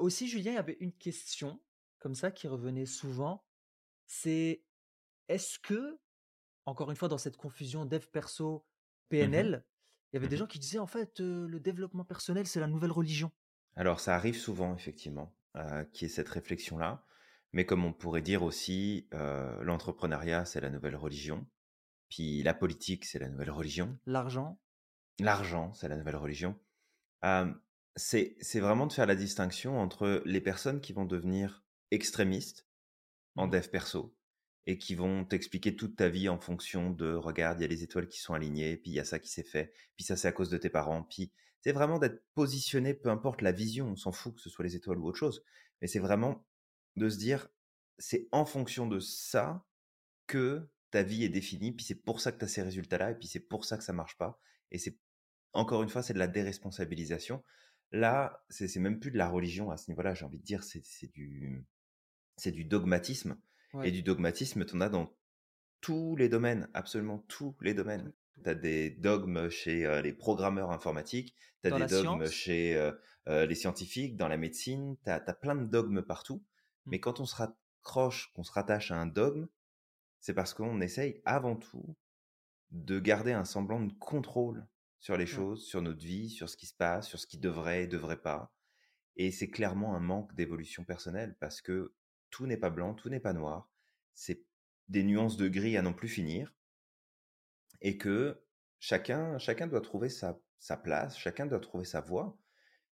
aussi, 0.00 0.28
Julien, 0.28 0.52
il 0.52 0.56
y 0.56 0.58
avait 0.58 0.76
une 0.80 0.92
question 0.92 1.60
comme 1.98 2.14
ça 2.14 2.30
qui 2.30 2.48
revenait 2.48 2.86
souvent. 2.86 3.44
C'est 4.06 4.62
est-ce 5.28 5.58
que, 5.58 5.98
encore 6.66 6.90
une 6.90 6.96
fois, 6.96 7.08
dans 7.08 7.18
cette 7.18 7.36
confusion 7.36 7.86
dev 7.86 8.06
perso, 8.06 8.58
mmh 8.58 8.62
PNL, 9.10 9.64
il 10.12 10.16
y 10.16 10.18
avait 10.18 10.28
des 10.28 10.36
mmh 10.36 10.38
gens 10.38 10.46
qui 10.46 10.58
disaient 10.58 10.78
en 10.78 10.86
fait 10.86 11.20
le 11.20 11.58
développement 11.60 12.04
personnel, 12.04 12.46
c'est 12.46 12.60
la 12.60 12.66
nouvelle 12.66 12.92
religion. 12.92 13.30
Alors, 13.76 14.00
ça 14.00 14.14
arrive 14.14 14.36
souvent, 14.36 14.74
effectivement, 14.74 15.34
qui 15.92 16.06
est 16.06 16.08
cette 16.08 16.28
réflexion-là. 16.28 17.04
Mais 17.52 17.66
comme 17.66 17.84
on 17.84 17.92
pourrait 17.92 18.22
dire 18.22 18.42
aussi, 18.42 19.08
l'entrepreneuriat, 19.12 20.44
c'est 20.44 20.60
la 20.60 20.70
nouvelle 20.70 20.96
religion. 20.96 21.46
Puis 22.14 22.44
la 22.44 22.54
politique, 22.54 23.04
c'est 23.06 23.18
la 23.18 23.28
nouvelle 23.28 23.50
religion. 23.50 23.98
L'argent. 24.06 24.60
L'argent, 25.18 25.72
c'est 25.74 25.88
la 25.88 25.96
nouvelle 25.96 26.14
religion. 26.14 26.56
c'est 27.96 28.60
vraiment 28.60 28.86
de 28.86 28.92
faire 28.92 29.06
la 29.06 29.16
distinction 29.16 29.80
entre 29.80 30.22
les 30.24 30.40
personnes 30.40 30.80
qui 30.80 30.92
vont 30.92 31.06
devenir 31.06 31.64
extrémistes 31.90 32.68
en 33.34 33.48
mmh 33.48 33.50
dev 33.50 33.68
perso 33.68 34.16
et 34.66 34.78
qui 34.78 34.94
vont 34.94 35.24
t'expliquer 35.24 35.74
toute 35.74 35.96
ta 35.96 36.08
vie 36.08 36.28
en 36.28 36.38
fonction 36.38 36.90
de 36.90 37.14
regarde, 37.14 37.58
il 37.58 37.62
y 37.62 37.64
a 37.64 37.68
les 37.68 37.82
étoiles 37.82 38.06
qui 38.06 38.20
sont 38.20 38.34
alignées, 38.34 38.76
puis 38.76 38.92
il 38.92 38.94
y 38.94 39.00
a 39.00 39.04
ça 39.04 39.18
qui 39.18 39.28
s'est 39.28 39.42
fait, 39.42 39.72
puis 39.96 40.04
ça 40.04 40.16
c'est 40.16 40.28
à 40.28 40.32
cause 40.32 40.50
de 40.50 40.56
tes 40.56 40.70
parents, 40.70 41.02
puis 41.02 41.32
c'est 41.62 41.72
vraiment 41.72 41.98
d'être 41.98 42.22
positionné, 42.34 42.94
peu 42.94 43.10
importe 43.10 43.42
la 43.42 43.50
vision, 43.50 43.88
on 43.88 43.96
s'en 43.96 44.12
fout 44.12 44.36
que 44.36 44.40
ce 44.40 44.50
soit 44.50 44.64
les 44.64 44.76
étoiles 44.76 44.98
ou 44.98 45.08
autre 45.08 45.18
chose, 45.18 45.44
mais 45.80 45.88
c'est 45.88 45.98
vraiment 45.98 46.46
de 46.94 47.08
se 47.08 47.18
dire 47.18 47.48
c'est 47.98 48.28
en 48.30 48.46
fonction 48.46 48.86
de 48.86 49.00
ça 49.00 49.66
que 50.28 50.68
ta 50.94 51.02
vie 51.02 51.24
est 51.24 51.28
définie, 51.28 51.72
puis 51.72 51.84
c'est 51.84 51.96
pour 51.96 52.20
ça 52.20 52.30
que 52.30 52.38
tu 52.38 52.44
as 52.44 52.48
ces 52.48 52.62
résultats-là, 52.62 53.10
et 53.10 53.14
puis 53.16 53.26
c'est 53.26 53.40
pour 53.40 53.64
ça 53.64 53.76
que 53.76 53.82
ça 53.82 53.92
marche 53.92 54.16
pas. 54.16 54.38
Et 54.70 54.78
c'est, 54.78 54.96
encore 55.52 55.82
une 55.82 55.88
fois, 55.88 56.04
c'est 56.04 56.14
de 56.14 56.20
la 56.20 56.28
déresponsabilisation. 56.28 57.42
Là, 57.90 58.44
c'est 58.48 58.76
même 58.76 59.00
plus 59.00 59.10
de 59.10 59.18
la 59.18 59.28
religion 59.28 59.72
à 59.72 59.76
ce 59.76 59.90
niveau-là, 59.90 60.14
j'ai 60.14 60.24
envie 60.24 60.38
de 60.38 60.44
dire, 60.44 60.62
c'est 60.62 61.12
du, 61.12 61.66
du 62.46 62.64
dogmatisme. 62.64 63.36
Et 63.82 63.90
du 63.90 64.04
dogmatisme, 64.04 64.64
tu 64.64 64.76
en 64.76 64.80
as 64.82 64.88
dans 64.88 65.12
tous 65.80 66.14
les 66.14 66.28
domaines, 66.28 66.68
absolument 66.74 67.18
tous 67.26 67.56
les 67.60 67.74
domaines. 67.74 68.12
Tu 68.44 68.48
as 68.48 68.54
des 68.54 68.90
dogmes 68.90 69.48
chez 69.48 70.00
les 70.00 70.12
programmeurs 70.12 70.70
informatiques, 70.70 71.34
tu 71.64 71.72
as 71.72 71.76
des 71.76 71.86
dogmes 71.86 72.26
chez 72.28 72.92
les 73.26 73.54
scientifiques, 73.56 74.16
dans 74.16 74.28
la 74.28 74.36
médecine, 74.36 74.96
tu 75.04 75.10
as, 75.10 75.18
plein 75.18 75.56
de 75.56 75.64
dogmes 75.64 76.02
partout. 76.02 76.36
Mmh. 76.36 76.90
Mais 76.90 77.00
quand 77.00 77.18
on 77.18 77.26
se 77.26 77.34
raccroche, 77.34 78.32
qu'on 78.32 78.44
se 78.44 78.52
rattache 78.52 78.92
à 78.92 78.96
un 78.96 79.06
dogme, 79.06 79.48
c'est 80.24 80.32
parce 80.32 80.54
qu'on 80.54 80.80
essaye 80.80 81.20
avant 81.26 81.54
tout 81.54 81.98
de 82.70 82.98
garder 82.98 83.32
un 83.32 83.44
semblant 83.44 83.82
de 83.82 83.92
contrôle 83.92 84.66
sur 84.98 85.18
les 85.18 85.26
choses, 85.26 85.66
sur 85.66 85.82
notre 85.82 86.02
vie, 86.02 86.30
sur 86.30 86.48
ce 86.48 86.56
qui 86.56 86.64
se 86.64 86.72
passe, 86.72 87.08
sur 87.08 87.18
ce 87.18 87.26
qui 87.26 87.36
devrait 87.36 87.84
et 87.84 87.86
devrait 87.86 88.22
pas. 88.22 88.50
Et 89.16 89.30
c'est 89.30 89.50
clairement 89.50 89.94
un 89.94 90.00
manque 90.00 90.34
d'évolution 90.34 90.82
personnelle 90.82 91.36
parce 91.40 91.60
que 91.60 91.92
tout 92.30 92.46
n'est 92.46 92.56
pas 92.56 92.70
blanc, 92.70 92.94
tout 92.94 93.10
n'est 93.10 93.20
pas 93.20 93.34
noir. 93.34 93.70
C'est 94.14 94.42
des 94.88 95.02
nuances 95.02 95.36
de 95.36 95.46
gris 95.46 95.76
à 95.76 95.82
non 95.82 95.92
plus 95.92 96.08
finir. 96.08 96.54
Et 97.82 97.98
que 97.98 98.42
chacun, 98.78 99.36
chacun 99.36 99.66
doit 99.66 99.82
trouver 99.82 100.08
sa, 100.08 100.40
sa 100.58 100.78
place, 100.78 101.18
chacun 101.18 101.44
doit 101.44 101.60
trouver 101.60 101.84
sa 101.84 102.00
voie. 102.00 102.38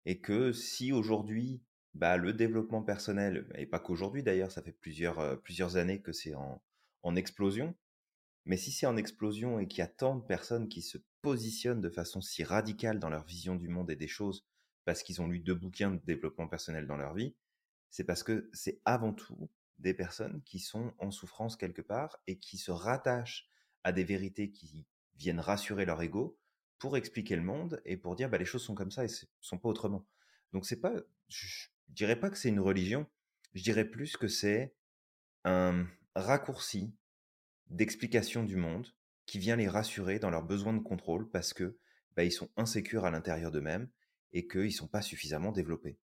Et 0.05 0.21
que 0.21 0.53
si 0.53 0.93
aujourd'hui, 0.93 1.61
bah, 1.93 2.19
le 2.19 2.33
développement 2.33 2.85
personnel, 2.85 3.51
et 3.57 3.67
pas 3.67 3.81
qu'aujourd'hui 3.81 4.23
d'ailleurs, 4.23 4.53
ça 4.53 4.63
fait 4.63 4.71
plusieurs, 4.71 5.43
plusieurs 5.43 5.77
années 5.77 6.01
que 6.01 6.13
c'est 6.13 6.37
en, 6.37 6.63
en 7.07 7.17
explosion. 7.17 7.75
Mais 8.45 8.57
si 8.57 8.73
c'est 8.73 8.87
en 8.87 8.97
explosion 8.97 9.59
et 9.59 9.67
qu'il 9.67 9.79
y 9.79 9.83
a 9.83 9.89
tant 9.89 10.17
de 10.17 10.25
personnes 10.25 10.69
qui 10.69 10.83
se 10.83 10.99
positionnent 11.23 11.81
de 11.81 11.91
façon 11.91 12.21
si 12.21 12.45
radicale 12.45 12.99
dans 12.99 13.09
leur 13.09 13.25
vision 13.25 13.57
du 13.57 13.69
monde 13.69 13.91
et 13.91 13.97
des 13.97 14.09
choses 14.09 14.47
parce 14.85 15.03
qu'ils 15.03 15.21
ont 15.21 15.27
lu 15.27 15.41
deux 15.41 15.55
bouquins 15.55 15.93
de 15.93 16.01
développement 16.05 16.47
personnel 16.47 16.87
dans 16.87 16.97
leur 16.97 17.15
vie, 17.15 17.35
c'est 17.91 18.05
parce 18.05 18.23
que 18.23 18.51
c'est 18.53 18.81
avant 18.85 19.13
tout 19.13 19.51
des 19.79 19.95
personnes 19.95 20.43
qui 20.45 20.59
sont 20.59 20.93
en 20.99 21.11
souffrance 21.11 21.57
quelque 21.57 21.83
part 21.83 22.21
et 22.27 22.39
qui 22.39 22.57
se 22.57 22.71
rattachent 22.71 23.49
à 23.85 23.93
des 23.93 24.05
vérités 24.05 24.51
qui 24.51 24.87
viennent 25.17 25.41
rassurer 25.41 25.85
leur 25.85 26.03
ego 26.03 26.39
pour 26.79 26.97
expliquer 26.97 27.37
le 27.37 27.43
monde 27.43 27.81
et 27.85 27.97
pour 27.97 28.17
dire 28.17 28.29
bah, 28.29 28.39
les 28.39 28.45
choses 28.45 28.63
sont 28.63 28.75
comme 28.75 28.91
ça 28.91 29.05
et 29.05 29.09
sont 29.41 29.59
pas 29.59 29.69
autrement. 29.69 30.07
Donc 30.53 30.67
c'est 30.67 30.81
pas, 30.81 30.95
je 31.29 31.69
dirais 31.89 32.19
pas 32.19 32.31
que 32.31 32.39
c'est 32.39 32.49
une 32.49 32.61
religion, 32.61 33.07
je 33.55 33.63
dirais 33.63 33.85
plus 33.85 34.17
que 34.17 34.29
c'est 34.29 34.75
un, 35.45 35.87
raccourci 36.17 36.95
d'explication 37.69 38.43
du 38.43 38.57
monde 38.57 38.89
qui 39.27 39.39
vient 39.39 39.57
les 39.57 39.69
rassurer 39.69 40.19
dans 40.19 40.31
leurs 40.31 40.45
besoins 40.45 40.73
de 40.73 40.83
contrôle 40.83 41.29
parce 41.31 41.53
que 41.53 41.79
bah, 42.17 42.25
ils 42.25 42.33
sont 42.33 42.51
insécures 42.57 43.05
à 43.05 43.11
l'intérieur 43.11 43.51
d'eux-mêmes 43.51 43.89
et 44.33 44.47
qu'ils 44.47 44.65
ne 44.65 44.71
sont 44.71 44.89
pas 44.89 45.03
suffisamment 45.03 45.53
développés. 45.53 45.99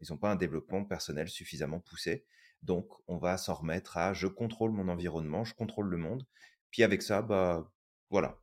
Ils 0.00 0.10
n'ont 0.10 0.18
pas 0.18 0.32
un 0.32 0.36
développement 0.36 0.84
personnel 0.84 1.28
suffisamment 1.28 1.78
poussé. 1.78 2.24
Donc, 2.62 2.88
on 3.06 3.18
va 3.18 3.38
s'en 3.38 3.54
remettre 3.54 3.96
à 3.96 4.12
je 4.12 4.26
contrôle 4.26 4.72
mon 4.72 4.88
environnement, 4.88 5.44
je 5.44 5.54
contrôle 5.54 5.88
le 5.88 5.96
monde. 5.96 6.26
Puis 6.70 6.82
avec 6.82 7.02
ça, 7.02 7.22
bah 7.22 7.70
voilà, 8.10 8.40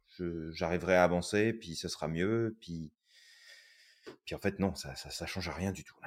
j'arriverai 0.52 0.96
à 0.96 1.04
avancer, 1.04 1.52
puis 1.52 1.76
ce 1.76 1.90
sera 1.90 2.08
mieux. 2.08 2.56
Puis, 2.62 2.94
puis 4.24 4.36
en 4.36 4.40
fait, 4.40 4.60
non, 4.60 4.76
ça, 4.76 4.96
ça 4.96 5.26
change 5.26 5.50
rien 5.50 5.74
du 5.74 5.84
tout. 5.84 5.98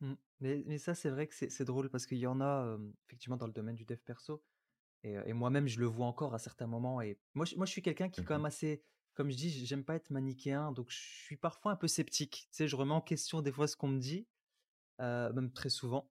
Mmh. 0.00 0.14
Mais, 0.44 0.76
ça, 0.76 0.94
c'est 0.94 1.08
vrai 1.08 1.26
que 1.26 1.34
c'est 1.34 1.64
drôle 1.64 1.88
parce 1.88 2.04
qu'il 2.04 2.18
y 2.18 2.26
en 2.26 2.40
a 2.42 2.76
effectivement 3.08 3.38
dans 3.38 3.46
le 3.46 3.52
domaine 3.52 3.76
du 3.76 3.86
dev 3.86 3.96
perso. 3.96 4.42
Et, 5.02 5.32
moi-même, 5.32 5.66
je 5.66 5.80
le 5.80 5.86
vois 5.86 6.06
encore 6.06 6.34
à 6.34 6.38
certains 6.38 6.66
moments. 6.66 7.00
Et 7.00 7.18
moi, 7.32 7.46
je, 7.46 7.56
moi, 7.56 7.64
je 7.64 7.72
suis 7.72 7.82
quelqu'un 7.82 8.10
qui 8.10 8.20
est 8.20 8.24
quand 8.24 8.34
mmh 8.34 8.38
même 8.38 8.46
assez, 8.46 8.82
comme 9.14 9.30
je 9.30 9.36
dis, 9.36 9.66
j'aime 9.66 9.84
pas 9.84 9.94
être 9.94 10.10
manichéen, 10.10 10.72
donc 10.72 10.90
je 10.90 10.98
suis 10.98 11.36
parfois 11.36 11.72
un 11.72 11.76
peu 11.76 11.88
sceptique. 11.88 12.46
Tu 12.50 12.56
sais, 12.56 12.68
je 12.68 12.76
remets 12.76 12.92
en 12.92 13.00
question 13.00 13.40
des 13.40 13.52
fois 13.52 13.66
ce 13.66 13.76
qu'on 13.76 13.88
me 13.88 13.98
dit, 13.98 14.26
même 14.98 15.50
très 15.52 15.70
souvent. 15.70 16.10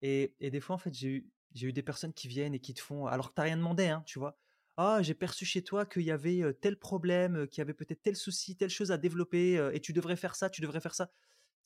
Et, 0.00 0.34
des 0.40 0.60
fois, 0.60 0.76
en 0.76 0.78
fait, 0.78 0.94
j'ai 0.94 1.08
eu, 1.08 1.30
eu 1.60 1.72
des 1.72 1.82
personnes 1.82 2.14
qui 2.14 2.26
viennent 2.26 2.54
et 2.54 2.60
qui 2.60 2.72
te 2.72 2.80
font, 2.80 3.06
alors 3.06 3.30
que 3.30 3.34
t'as 3.34 3.42
rien 3.42 3.58
demandé, 3.58 3.88
hein, 3.88 4.02
tu 4.06 4.18
vois. 4.18 4.38
Ah, 4.78 5.02
j'ai 5.02 5.14
perçu 5.14 5.44
chez 5.44 5.62
toi 5.62 5.84
qu'il 5.84 6.02
y 6.02 6.10
avait 6.10 6.54
tel 6.54 6.78
problème, 6.78 7.48
qu'il 7.48 7.58
y 7.58 7.62
avait 7.62 7.74
peut-être 7.74 8.00
tel 8.00 8.16
souci, 8.16 8.56
telle 8.56 8.70
chose 8.70 8.92
à 8.92 8.96
développer, 8.96 9.70
et 9.74 9.80
tu 9.80 9.92
devrais 9.92 10.16
faire 10.16 10.36
ça, 10.36 10.48
tu 10.48 10.62
devrais 10.62 10.80
faire 10.80 10.94
ça 10.94 11.10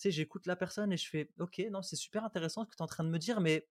sais, 0.02 0.10
j'écoute 0.10 0.46
la 0.46 0.56
personne 0.56 0.92
et 0.92 0.96
je 0.96 1.08
fais, 1.08 1.30
ok, 1.38 1.62
non, 1.70 1.82
c'est 1.82 1.96
super 1.96 2.24
intéressant 2.24 2.64
ce 2.64 2.68
que 2.68 2.74
tu 2.74 2.78
es 2.78 2.82
en 2.82 2.86
train 2.86 3.04
de 3.04 3.10
me 3.10 3.18
dire, 3.18 3.40
mais 3.40 3.68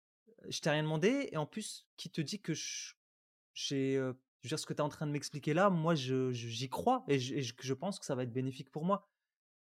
je 0.47 0.59
t'ai 0.59 0.69
rien 0.69 0.83
demandé. 0.83 1.29
Et 1.31 1.37
en 1.37 1.45
plus, 1.45 1.87
qui 1.97 2.09
te 2.09 2.21
dit 2.21 2.41
que 2.41 2.53
j'ai, 2.53 3.95
je 3.95 4.03
veux 4.03 4.17
dire, 4.43 4.59
ce 4.59 4.65
que 4.65 4.73
tu 4.73 4.77
es 4.77 4.81
en 4.81 4.89
train 4.89 5.07
de 5.07 5.11
m'expliquer 5.11 5.53
là, 5.53 5.69
moi, 5.69 5.95
j'y 5.95 6.69
crois 6.69 7.03
et 7.07 7.19
je, 7.19 7.53
je, 7.59 7.73
pense 7.73 7.99
que 7.99 8.05
ça 8.05 8.15
va 8.15 8.23
être 8.23 8.33
bénéfique 8.33 8.71
pour 8.71 8.85
moi. 8.85 9.09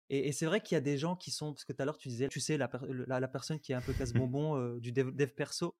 Et, 0.09 0.33
c'est 0.33 0.47
vrai 0.47 0.61
qu'il 0.61 0.75
y 0.75 0.79
a 0.79 0.83
des 0.83 0.99
gens 0.99 1.17
qui 1.17 1.31
sont, 1.31 1.53
parce 1.53 1.65
que 1.65 1.73
tout 1.73 1.83
à 1.83 1.87
l'heure 1.87 1.97
tu 1.97 2.09
disais, 2.09 2.29
tu 2.29 2.41
sais, 2.41 2.59
la, 2.59 2.69
la, 3.07 3.29
personne 3.29 3.59
qui 3.59 3.73
est 3.73 3.75
un 3.75 3.81
peu 3.81 3.93
casse-bonbon 4.29 4.77
du 4.79 4.93
dev, 4.93 5.13
perso. 5.29 5.77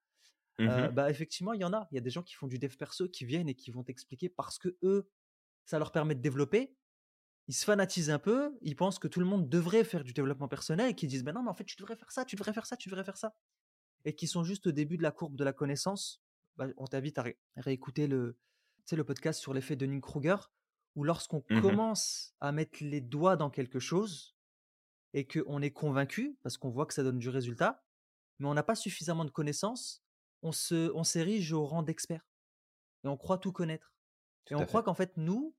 Mmh 0.59 0.89
bah 0.89 1.11
effectivement, 1.11 1.55
il 1.55 1.61
y 1.61 1.65
en 1.65 1.73
a. 1.73 1.89
Il 1.91 1.95
y 1.95 1.99
a 1.99 2.03
des 2.03 2.11
gens 2.11 2.23
qui 2.23 2.35
font 2.35 2.47
du 2.47 2.59
dev 2.59 2.77
perso 2.77 3.09
qui 3.09 3.25
viennent 3.25 3.49
et 3.49 3.55
qui 3.55 3.71
vont 3.71 3.83
t'expliquer 3.83 4.29
parce 4.29 4.59
que 4.59 4.77
eux, 4.83 5.09
ça 5.65 5.79
leur 5.79 5.93
permet 5.93 6.15
de 6.15 6.21
développer 6.21 6.77
ils 7.49 7.55
se 7.55 7.65
fanatisent 7.65 8.11
un 8.11 8.19
peu, 8.19 8.57
ils 8.63 8.77
pensent 8.77 8.99
que 8.99 9.09
tout 9.09 9.21
le 9.21 9.27
monde 9.27 9.49
devrait 9.49 9.85
faire 9.85 10.05
du 10.05 10.13
développement 10.13 10.49
personnel 10.49 10.91
et 10.91 10.95
qu'ils 10.95 11.09
disent 11.09 11.25
ben 11.25 11.33
non 11.33 11.43
mais 11.43 11.51
en 11.51 11.55
fait 11.55 11.65
tu 11.65 11.77
devrais 11.77 11.97
faire 11.97 12.11
ça, 12.11 12.25
tu 12.25 12.37
devrais 12.37 12.53
faire 12.53 12.67
ça, 12.67 12.77
tu 12.77 12.89
devrais 12.89 13.05
faire 13.05 13.17
ça 13.17 13.35
et 14.05 14.15
qui 14.15 14.27
sont 14.27 14.45
juste 14.45 14.67
au 14.67 14.73
début 14.73 14.97
de 14.97 15.03
la 15.03 15.13
courbe 15.13 15.37
de 15.37 15.45
la 15.45 15.53
connaissance. 15.53 16.23
Bah, 16.57 16.67
on 16.77 16.87
t'invite 16.87 17.19
à 17.19 17.25
réécouter 17.57 18.07
le, 18.07 18.37
le 18.91 19.05
podcast 19.05 19.41
sur 19.41 19.55
l'effet 19.55 19.77
de 19.77 19.87
Kruger 20.01 20.37
où 20.95 21.05
lorsqu'on 21.05 21.43
Mmh 21.49 21.63
commence 21.63 22.35
à 22.41 22.53
mettre 22.53 22.79
les 22.83 23.01
doigts 23.01 23.37
dans 23.37 23.49
quelque 23.49 23.79
chose 23.79 24.37
et 25.15 25.27
qu'on 25.27 25.63
est 25.63 25.71
convaincu 25.71 26.37
parce 26.43 26.59
qu'on 26.59 26.69
voit 26.71 26.85
que 26.85 26.93
ça 26.93 27.03
donne 27.03 27.19
du 27.19 27.31
résultat, 27.31 27.83
mais 28.39 28.49
on 28.49 28.55
n'a 28.55 28.63
pas 28.63 28.75
suffisamment 28.75 29.25
de 29.25 29.31
connaissances, 29.31 30.05
on 30.43 30.53
se, 30.53 30.91
on 30.95 31.05
s'érige 31.05 31.53
au 31.53 31.65
rang 31.65 31.83
d'expert 31.83 32.27
et 33.05 33.09
on 33.09 33.17
croit 33.17 33.39
tout 33.39 33.53
connaître. 33.53 33.95
et 34.51 34.55
on 34.55 34.67
croit 34.67 34.83
qu'en 34.83 34.95
fait 34.95 35.17
nous, 35.17 35.55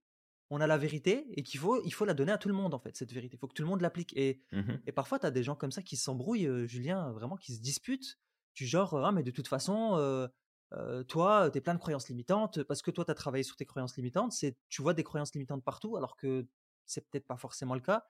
on 0.50 0.62
a 0.62 0.68
la 0.68 0.78
vérité 0.78 1.26
et 1.36 1.44
qu'il 1.44 1.60
faut, 1.60 1.84
il 1.84 1.94
faut 1.94 2.06
la 2.06 2.14
donner 2.14 2.32
à 2.32 2.38
tout 2.38 2.48
le 2.48 2.54
monde, 2.54 2.74
en 2.74 2.80
fait, 2.80 2.96
cette 2.96 3.12
vérité. 3.12 3.36
Il 3.38 3.40
faut 3.40 3.48
que 3.48 3.54
tout 3.54 3.64
le 3.64 3.68
monde 3.68 3.82
l'applique. 3.82 4.16
Et, 4.16 4.42
mmh 4.52 4.74
et 4.86 4.92
parfois, 4.92 5.20
tu 5.20 5.26
as 5.26 5.32
des 5.32 5.44
gens 5.44 5.56
comme 5.56 5.72
ça 5.72 5.82
qui 5.82 5.98
s'embrouillent, 5.98 6.48
euh, 6.48 6.68
Julien, 6.68 7.12
vraiment, 7.12 7.38
qui 7.38 7.56
se 7.56 7.62
disputent, 7.62 8.20
du 8.56 8.66
genre, 8.66 8.96
ah, 9.04 9.12
mais 9.12 9.24
de 9.24 9.32
toute 9.32 9.48
façon, 9.48 9.96
euh, 9.98 10.28
euh, 10.74 11.04
toi, 11.04 11.50
tu 11.52 11.58
es 11.58 11.62
plein 11.62 11.74
de 11.74 11.80
croyances 11.80 12.08
limitantes, 12.08 12.64
parce 12.64 12.82
que 12.82 12.92
toi, 12.92 13.06
tu 13.06 13.12
as 13.12 13.16
travaillé 13.16 13.44
sur 13.44 13.56
tes 13.56 13.66
croyances 13.66 13.96
limitantes, 13.98 14.32
c'est, 14.32 14.58
tu 14.70 14.82
vois 14.82 14.94
des 14.94 15.04
croyances 15.04 15.34
limitantes 15.34 15.64
partout, 15.64 15.98
alors 15.98 16.16
que 16.16 16.48
c'est 16.86 17.10
peut-être 17.10 17.26
pas 17.26 17.38
forcément 17.38 17.74
le 17.74 17.82
cas, 17.82 18.06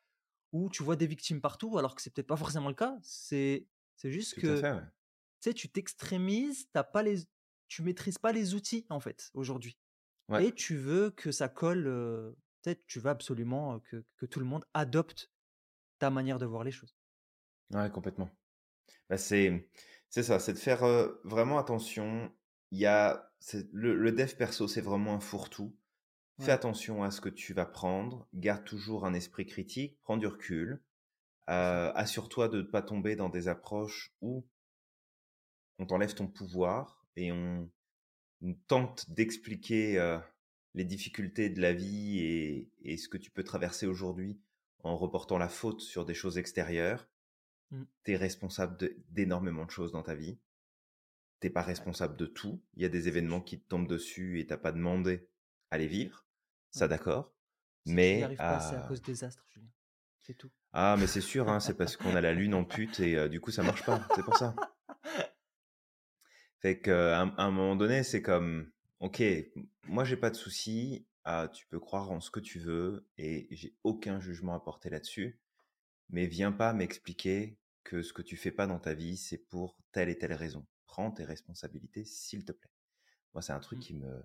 ou 0.52 0.70
tu 0.70 0.84
vois 0.84 0.96
des 0.96 1.08
victimes 1.08 1.40
partout, 1.40 1.78
alors 1.78 1.96
que 1.96 2.02
c'est 2.02 2.14
peut-être 2.14 2.28
pas 2.28 2.36
forcément 2.36 2.68
le 2.68 2.76
cas. 2.76 2.98
C'est, 3.02 3.68
c'est 3.96 4.12
juste 4.12 4.36
que, 4.36 4.62
tu 4.62 4.82
sais, 5.40 5.54
tu 5.54 5.70
t'extrémises, 5.70 6.68
t'as 6.74 6.84
pas 6.84 7.04
les, 7.04 7.20
tu 7.68 7.84
maîtrises 7.84 8.18
pas 8.18 8.34
les 8.34 8.54
outils, 8.54 8.86
en 8.90 9.00
fait, 9.00 9.32
aujourd'hui 9.34 9.78
et 10.40 10.52
tu 10.52 10.78
veux 10.78 11.12
que 11.12 11.32
ça 11.32 11.50
colle, 11.50 11.84
peut-être 12.62 12.86
tu 12.88 13.00
veux 13.00 13.10
absolument 13.10 13.80
que, 13.80 14.04
que, 14.18 14.26
tout 14.26 14.40
le 14.40 14.46
monde 14.46 14.66
adopte 14.74 15.32
ta 16.00 16.10
manière 16.10 16.40
de 16.40 16.46
voir 16.46 16.64
les 16.64 16.72
choses. 16.72 16.96
Ouais, 17.72 17.90
complètement. 17.90 18.30
Bah, 19.10 19.18
c'est, 19.18 19.70
c'est 20.10 20.24
ça, 20.24 20.40
c'est 20.40 20.54
de 20.54 20.60
faire 20.60 20.84
vraiment 21.24 21.58
attention. 21.58 22.32
Il 22.72 22.80
y 22.80 22.86
a, 22.86 23.32
le, 23.72 23.96
le, 23.96 24.12
dev 24.12 24.34
perso, 24.36 24.68
c'est 24.68 24.82
vraiment 24.82 25.16
un 25.16 25.20
fourre-tout. 25.20 25.76
Fais 26.40 26.52
attention 26.52 27.04
à 27.04 27.12
ce 27.12 27.22
que 27.22 27.30
tu 27.30 27.54
vas 27.54 27.66
prendre. 27.66 28.28
Garde 28.34 28.66
toujours 28.66 29.06
un 29.06 29.14
esprit 29.14 29.46
critique. 29.46 30.00
Prends 30.02 30.18
du 30.18 30.28
recul. 30.28 30.82
Assure-toi 31.48 32.48
de 32.48 32.58
ne 32.58 32.64
pas 32.64 32.82
tomber 32.82 33.16
dans 33.16 33.30
des 33.30 33.48
approches 33.48 34.14
où 34.22 34.46
on 35.80 35.86
t'enlève 35.86 36.14
ton 36.14 36.28
pouvoir 36.28 37.06
et 37.16 37.32
on, 37.32 37.70
tente 38.68 39.10
d'expliquer 39.10 40.20
les 40.74 40.84
difficultés 40.84 41.50
de 41.50 41.62
la 41.62 41.74
vie 41.74 42.20
et, 42.84 42.98
ce 42.98 43.08
que 43.08 43.18
tu 43.18 43.32
peux 43.32 43.44
traverser 43.44 43.86
aujourd'hui 43.86 44.39
en 44.84 44.98
reportant 44.98 45.38
la 45.38 45.50
faute 45.50 45.82
sur 45.82 46.06
des 46.06 46.14
choses 46.14 46.38
extérieures. 46.38 47.08
Mmh. 47.72 47.84
Tu 48.04 48.12
es 48.12 48.18
responsable 48.18 48.78
d'énormément 49.10 49.66
de, 49.66 49.72
choses 49.72 49.91
dans 49.91 50.04
ta 50.04 50.16
vie. 50.16 50.38
T'es 51.39 51.50
pas 51.50 51.62
responsable 51.62 52.18
de 52.18 52.26
tout. 52.26 52.62
Il 52.76 52.84
y 52.84 52.86
a 52.86 52.89
des 52.89 53.08
événements 53.08 53.41
qui 53.41 53.60
te 53.60 53.68
tombent 53.68 53.88
dessus 53.88 54.39
et 54.39 54.46
t'as 54.46 54.58
pas 54.58 54.72
demandé 54.72 55.28
à 55.72 55.78
les 55.78 55.88
vivre. 55.88 56.26
Ça, 56.72 56.88
d'accord. 56.88 57.34
Mais 57.86 58.36
pas, 58.38 58.60
c'est 58.60 58.76
à 58.76 58.82
cause 58.88 59.02
des 59.02 59.24
astres, 59.24 59.46
Julien. 59.50 59.70
C'est 60.22 60.36
tout. 60.36 60.52
Ah, 60.72 60.96
mais 60.98 61.08
c'est 61.08 61.22
sûr, 61.22 61.50
hein, 61.50 61.60
c'est 61.60 61.74
parce 61.74 61.98
qu'on 61.98 62.16
a 62.16 62.22
la 62.22 62.34
lune 62.34 62.54
en 62.54 62.64
pute 62.64 63.00
et 63.02 63.28
du 63.28 63.41
coup 63.41 63.52
ça 63.52 63.62
marche 63.62 63.86
pas. 63.86 64.08
C'est 64.16 64.24
pour 64.24 64.38
ça. 64.38 64.56
Fait 66.64 66.80
qu'à 66.80 67.20
un, 67.20 67.38
un 67.38 67.51
moment 67.51 67.76
donné, 67.76 68.03
c'est 68.03 68.22
comme, 68.22 68.72
ok, 69.01 69.22
moi 69.84 70.05
j'ai 70.05 70.16
pas 70.16 70.30
de 70.30 70.38
souci, 70.38 71.05
ah, 71.26 71.49
tu 71.53 71.68
peux 71.68 71.82
croire 71.82 72.09
en 72.09 72.22
ce 72.22 72.32
que 72.32 72.39
tu 72.39 72.57
veux 72.57 73.05
et 73.18 73.49
j'ai 73.51 73.76
aucun 73.84 74.22
jugement 74.22 74.55
à 74.55 74.61
porter 74.61 74.89
là-dessus, 74.89 75.41
mais 76.07 76.26
viens 76.26 76.53
pas 76.53 76.72
m'expliquer 76.72 77.57
que 77.84 78.01
ce 78.01 78.14
que 78.14 78.22
tu 78.22 78.38
fais 78.38 78.51
pas 78.51 78.66
dans 78.66 78.80
ta 78.80 78.93
vie, 78.93 79.18
c'est 79.18 79.39
pour 79.39 79.78
telle 79.91 80.07
et 80.07 80.18
telle 80.18 80.32
raison. 80.32 80.66
Prends 80.86 81.11
tes 81.11 81.26
responsabilités, 81.26 82.05
s'il 82.05 82.45
te 82.45 82.53
plaît. 82.53 82.72
Moi, 83.34 83.41
c'est 83.41 83.51
un 83.51 83.59
truc 83.59 83.80
mmh. 83.80 83.82
qui 83.82 83.93
me, 83.95 84.24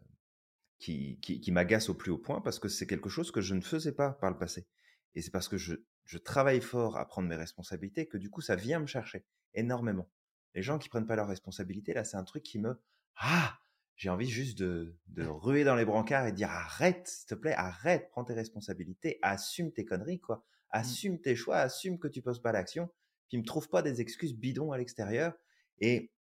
qui, 0.78 1.18
qui, 1.20 1.40
qui 1.40 1.50
m'agace 1.50 1.88
au 1.88 1.94
plus 1.94 2.12
haut 2.12 2.18
point 2.18 2.40
parce 2.40 2.60
que 2.60 2.68
c'est 2.68 2.86
quelque 2.86 3.08
chose 3.08 3.32
que 3.32 3.40
je 3.40 3.54
ne 3.54 3.62
faisais 3.62 3.90
pas 3.90 4.12
par 4.12 4.30
le 4.30 4.38
passé. 4.38 4.68
Et 5.16 5.22
c'est 5.22 5.32
parce 5.32 5.48
que 5.48 5.56
je, 5.56 5.74
je 6.04 6.18
travaille 6.18 6.60
fort 6.60 6.98
à 6.98 7.08
prendre 7.08 7.26
mes 7.26 7.34
responsabilités 7.34 8.06
que 8.06 8.16
du 8.16 8.30
coup, 8.30 8.42
ça 8.42 8.54
vient 8.54 8.78
me 8.78 8.86
chercher 8.86 9.26
énormément. 9.54 10.08
Les 10.54 10.62
gens 10.62 10.78
qui 10.78 10.88
prennent 10.88 11.06
pas 11.06 11.16
leurs 11.16 11.28
responsabilités, 11.28 11.94
là, 11.94 12.04
c'est 12.04 12.16
un 12.16 12.24
truc 12.24 12.42
qui 12.42 12.58
me... 12.58 12.80
Ah 13.16 13.58
J'ai 13.96 14.08
envie 14.08 14.28
juste 14.28 14.58
de, 14.58 14.96
de 15.08 15.24
ruer 15.24 15.64
dans 15.64 15.74
les 15.74 15.84
brancards 15.84 16.26
et 16.26 16.32
dire 16.32 16.50
arrête, 16.50 17.06
s'il 17.08 17.28
te 17.28 17.34
plaît, 17.34 17.54
arrête, 17.54 18.08
prends 18.10 18.24
tes 18.24 18.34
responsabilités, 18.34 19.18
assume 19.22 19.72
tes 19.72 19.84
conneries, 19.84 20.20
quoi. 20.20 20.36
Mmh. 20.36 20.42
Assume 20.70 21.20
tes 21.20 21.36
choix, 21.36 21.58
assume 21.58 21.98
que 21.98 22.08
tu 22.08 22.22
poses 22.22 22.42
pas 22.42 22.52
l'action, 22.52 22.90
puis 23.28 23.38
me 23.38 23.44
trouve 23.44 23.68
pas 23.68 23.82
des 23.82 24.00
excuses 24.00 24.34
bidons 24.34 24.72
à 24.72 24.78
l'extérieur. 24.78 25.34
Et 25.80 26.12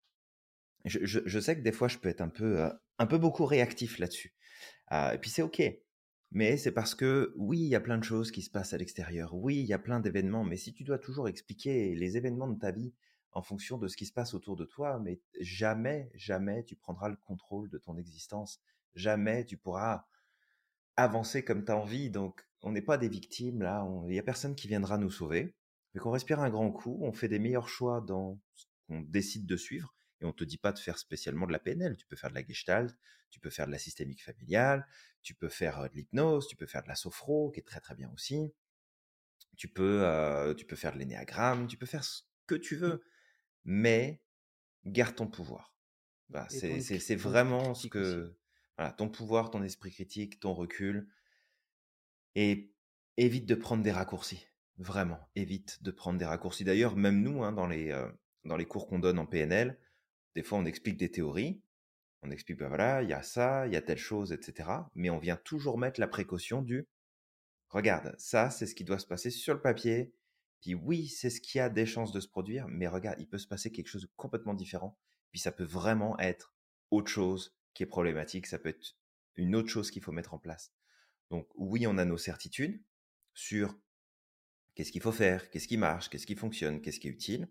je, 0.84 1.00
je, 1.04 1.40
sais 1.40 1.56
que 1.56 1.62
des 1.62 1.72
fois, 1.72 1.88
je 1.88 1.98
peux 1.98 2.08
être 2.08 2.20
un 2.20 2.28
peu, 2.28 2.60
euh, 2.60 2.70
un 2.98 3.06
peu 3.06 3.18
beaucoup 3.18 3.44
réactif 3.44 3.98
là-dessus. 3.98 4.34
Euh, 4.92 5.12
et 5.12 5.18
puis 5.18 5.30
c'est 5.30 5.42
OK. 5.42 5.62
Mais 6.32 6.56
c'est 6.56 6.72
parce 6.72 6.94
que 6.94 7.32
oui, 7.36 7.58
il 7.58 7.68
y 7.68 7.74
a 7.74 7.80
plein 7.80 7.98
de 7.98 8.04
choses 8.04 8.30
qui 8.30 8.42
se 8.42 8.50
passent 8.50 8.72
à 8.72 8.78
l'extérieur. 8.78 9.34
Oui, 9.34 9.58
il 9.58 9.66
y 9.66 9.72
a 9.72 9.78
plein 9.78 10.00
d'événements. 10.00 10.44
Mais 10.44 10.56
si 10.56 10.72
tu 10.72 10.84
dois 10.84 10.98
toujours 10.98 11.28
expliquer 11.28 11.94
les 11.94 12.16
événements 12.16 12.48
de 12.48 12.58
ta 12.58 12.72
vie 12.72 12.92
en 13.36 13.42
fonction 13.42 13.76
de 13.76 13.86
ce 13.86 13.98
qui 13.98 14.06
se 14.06 14.14
passe 14.14 14.32
autour 14.32 14.56
de 14.56 14.64
toi, 14.64 14.98
mais 14.98 15.20
jamais, 15.40 16.10
jamais 16.14 16.64
tu 16.64 16.74
prendras 16.74 17.10
le 17.10 17.16
contrôle 17.16 17.68
de 17.68 17.76
ton 17.76 17.98
existence. 17.98 18.62
Jamais 18.94 19.44
tu 19.44 19.58
pourras 19.58 20.06
avancer 20.96 21.44
comme 21.44 21.62
tu 21.62 21.70
as 21.70 21.76
envie. 21.76 22.08
Donc, 22.08 22.48
on 22.62 22.72
n'est 22.72 22.80
pas 22.80 22.96
des 22.96 23.10
victimes, 23.10 23.60
là. 23.60 23.86
Il 24.04 24.12
n'y 24.12 24.18
a 24.18 24.22
personne 24.22 24.54
qui 24.54 24.68
viendra 24.68 24.96
nous 24.96 25.10
sauver. 25.10 25.54
Mais 25.92 26.00
qu'on 26.00 26.12
respire 26.12 26.40
un 26.40 26.48
grand 26.48 26.72
coup, 26.72 26.98
on 27.02 27.12
fait 27.12 27.28
des 27.28 27.38
meilleurs 27.38 27.68
choix 27.68 28.00
dans 28.00 28.40
ce 28.54 28.64
qu'on 28.88 29.02
décide 29.02 29.44
de 29.44 29.58
suivre. 29.58 29.94
Et 30.22 30.24
on 30.24 30.28
ne 30.28 30.32
te 30.32 30.44
dit 30.44 30.56
pas 30.56 30.72
de 30.72 30.78
faire 30.78 30.96
spécialement 30.96 31.46
de 31.46 31.52
la 31.52 31.58
PNL. 31.58 31.98
Tu 31.98 32.06
peux 32.06 32.16
faire 32.16 32.30
de 32.30 32.36
la 32.36 32.42
gestalt, 32.42 32.96
tu 33.30 33.38
peux 33.38 33.50
faire 33.50 33.66
de 33.66 33.72
la 33.72 33.78
systémique 33.78 34.24
familiale, 34.24 34.88
tu 35.20 35.34
peux 35.34 35.50
faire 35.50 35.90
de 35.90 35.94
l'hypnose, 35.94 36.48
tu 36.48 36.56
peux 36.56 36.64
faire 36.66 36.82
de 36.82 36.88
la 36.88 36.94
sophro, 36.94 37.50
qui 37.50 37.60
est 37.60 37.64
très 37.64 37.80
très 37.80 37.94
bien 37.94 38.10
aussi. 38.14 38.54
Tu 39.58 39.68
peux, 39.68 40.54
tu 40.56 40.64
peux 40.64 40.76
faire 40.76 40.94
de 40.94 40.98
l'énéagramme, 40.98 41.66
tu 41.66 41.76
peux 41.76 41.84
faire 41.84 42.02
ce 42.02 42.22
que 42.46 42.54
tu 42.54 42.76
veux 42.76 43.02
mais 43.66 44.22
garde 44.86 45.14
ton 45.14 45.26
pouvoir. 45.26 45.74
c'est 46.48 47.16
vraiment 47.16 47.74
ce 47.74 47.88
que... 47.88 48.34
Voilà, 48.78 48.92
ton 48.92 49.08
pouvoir, 49.08 49.50
ton 49.50 49.62
esprit 49.62 49.90
critique, 49.90 50.40
ton 50.40 50.54
recul. 50.54 51.08
Et 52.34 52.72
évite 53.16 53.46
de 53.46 53.54
prendre 53.54 53.82
des 53.82 53.92
raccourcis. 53.92 54.46
Vraiment, 54.78 55.18
évite 55.34 55.82
de 55.82 55.90
prendre 55.90 56.18
des 56.18 56.26
raccourcis. 56.26 56.64
D'ailleurs, 56.64 56.96
même 56.96 57.22
nous, 57.22 57.42
hein, 57.42 57.52
dans, 57.52 57.66
les, 57.66 57.90
euh, 57.90 58.06
dans 58.44 58.56
les 58.56 58.66
cours 58.66 58.86
qu'on 58.86 58.98
donne 58.98 59.18
en 59.18 59.24
PNL, 59.24 59.78
des 60.34 60.42
fois 60.42 60.58
on 60.58 60.66
explique 60.66 60.98
des 60.98 61.10
théories. 61.10 61.62
On 62.22 62.30
explique, 62.30 62.58
ben 62.58 62.68
voilà, 62.68 63.02
il 63.02 63.08
y 63.08 63.14
a 63.14 63.22
ça, 63.22 63.66
il 63.66 63.72
y 63.72 63.76
a 63.76 63.82
telle 63.82 63.98
chose, 63.98 64.32
etc. 64.32 64.68
Mais 64.94 65.08
on 65.08 65.18
vient 65.18 65.36
toujours 65.36 65.78
mettre 65.78 66.00
la 66.00 66.08
précaution 66.08 66.60
du 66.60 66.86
regarde, 67.68 68.14
ça, 68.18 68.50
c'est 68.50 68.66
ce 68.66 68.74
qui 68.74 68.84
doit 68.84 68.98
se 68.98 69.06
passer 69.06 69.30
sur 69.30 69.54
le 69.54 69.60
papier. 69.60 70.12
Puis 70.60 70.74
oui, 70.74 71.08
c'est 71.08 71.30
ce 71.30 71.40
qui 71.40 71.60
a 71.60 71.68
des 71.68 71.86
chances 71.86 72.12
de 72.12 72.20
se 72.20 72.28
produire, 72.28 72.66
mais 72.68 72.88
regarde, 72.88 73.20
il 73.20 73.28
peut 73.28 73.38
se 73.38 73.46
passer 73.46 73.70
quelque 73.70 73.88
chose 73.88 74.02
de 74.02 74.10
complètement 74.16 74.54
différent. 74.54 74.98
Puis 75.30 75.40
ça 75.40 75.52
peut 75.52 75.64
vraiment 75.64 76.18
être 76.18 76.54
autre 76.90 77.10
chose 77.10 77.56
qui 77.74 77.82
est 77.82 77.86
problématique, 77.86 78.46
ça 78.46 78.58
peut 78.58 78.70
être 78.70 78.96
une 79.36 79.54
autre 79.54 79.68
chose 79.68 79.90
qu'il 79.90 80.02
faut 80.02 80.12
mettre 80.12 80.34
en 80.34 80.38
place. 80.38 80.72
Donc 81.30 81.48
oui, 81.56 81.86
on 81.86 81.98
a 81.98 82.04
nos 82.04 82.18
certitudes 82.18 82.82
sur 83.34 83.78
qu'est-ce 84.74 84.92
qu'il 84.92 85.02
faut 85.02 85.12
faire, 85.12 85.50
qu'est-ce 85.50 85.68
qui 85.68 85.76
marche, 85.76 86.08
qu'est-ce 86.08 86.26
qui 86.26 86.36
fonctionne, 86.36 86.80
qu'est-ce 86.80 87.00
qui 87.00 87.08
est 87.08 87.12
utile, 87.12 87.48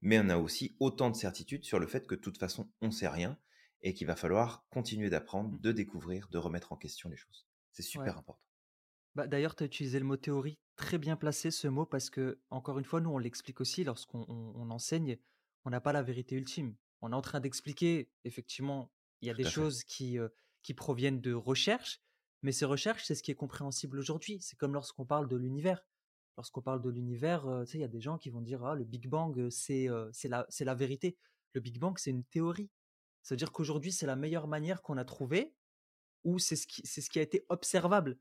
mais 0.00 0.18
on 0.18 0.28
a 0.28 0.38
aussi 0.38 0.76
autant 0.80 1.10
de 1.10 1.16
certitudes 1.16 1.64
sur 1.64 1.78
le 1.78 1.86
fait 1.86 2.06
que 2.06 2.14
de 2.14 2.20
toute 2.20 2.38
façon, 2.38 2.70
on 2.80 2.90
sait 2.90 3.08
rien 3.08 3.38
et 3.82 3.94
qu'il 3.94 4.06
va 4.06 4.16
falloir 4.16 4.66
continuer 4.70 5.10
d'apprendre, 5.10 5.50
mmh. 5.50 5.60
de 5.60 5.72
découvrir, 5.72 6.28
de 6.28 6.38
remettre 6.38 6.72
en 6.72 6.76
question 6.76 7.08
les 7.08 7.16
choses. 7.16 7.46
C'est 7.72 7.82
super 7.82 8.18
important. 8.18 8.47
Bah, 9.18 9.26
d'ailleurs, 9.26 9.56
tu 9.56 9.64
as 9.64 9.66
utilisé 9.66 9.98
le 9.98 10.04
mot 10.04 10.16
théorie, 10.16 10.60
très 10.76 10.96
bien 10.96 11.16
placé 11.16 11.50
ce 11.50 11.66
mot, 11.66 11.84
parce 11.84 12.08
que, 12.08 12.38
encore 12.50 12.78
une 12.78 12.84
fois, 12.84 13.00
nous, 13.00 13.10
on 13.10 13.18
l'explique 13.18 13.60
aussi 13.60 13.82
lorsqu'on 13.82 14.70
enseigne, 14.70 15.18
on 15.64 15.70
n'a 15.70 15.80
pas 15.80 15.92
la 15.92 16.02
vérité 16.02 16.36
ultime. 16.36 16.76
On 17.00 17.10
est 17.10 17.16
en 17.16 17.20
train 17.20 17.40
d'expliquer, 17.40 18.12
effectivement, 18.22 18.92
il 19.20 19.26
y 19.26 19.30
a 19.32 19.34
des 19.34 19.42
choses 19.42 19.82
qui, 19.82 20.18
qui 20.62 20.72
proviennent 20.72 21.20
de 21.20 21.32
recherches, 21.32 22.00
mais 22.42 22.52
ces 22.52 22.64
recherches, 22.64 23.06
c'est 23.06 23.16
ce 23.16 23.24
qui 23.24 23.32
est 23.32 23.34
compréhensible 23.34 23.98
aujourd'hui. 23.98 24.38
C'est 24.40 24.56
comme 24.56 24.72
lorsqu'on 24.72 25.04
parle 25.04 25.26
de 25.26 25.34
l'univers. 25.34 25.84
Lorsqu'on 26.36 26.62
parle 26.62 26.80
de 26.80 26.88
l'univers, 26.88 27.42
sais, 27.66 27.78
il 27.78 27.80
y 27.80 27.84
a 27.84 27.88
des 27.88 28.00
gens 28.00 28.18
qui 28.18 28.30
vont 28.30 28.40
dire, 28.40 28.64
ah, 28.64 28.76
le 28.76 28.84
Big 28.84 29.08
Bang, 29.08 29.50
c'est 29.50 29.88
c'est 30.12 30.28
la, 30.28 30.46
la 30.60 30.74
vérité. 30.76 31.18
Le 31.54 31.60
Big 31.60 31.80
Bang, 31.80 31.98
c'est 31.98 32.10
une 32.10 32.22
théorie. 32.22 32.70
C'est-à-dire 33.24 33.50
qu'aujourd'hui, 33.50 33.90
c'est 33.90 34.06
la 34.06 34.14
meilleure 34.14 34.46
manière 34.46 34.80
qu'on 34.80 34.96
a 34.96 35.04
trouvée, 35.04 35.56
ou 36.22 36.38
c'est 36.38 36.54
ce, 36.54 36.68
qui, 36.68 36.86
ce 36.86 37.00
qui 37.10 37.18
a 37.18 37.22
été 37.22 37.44
observable. 37.48 38.16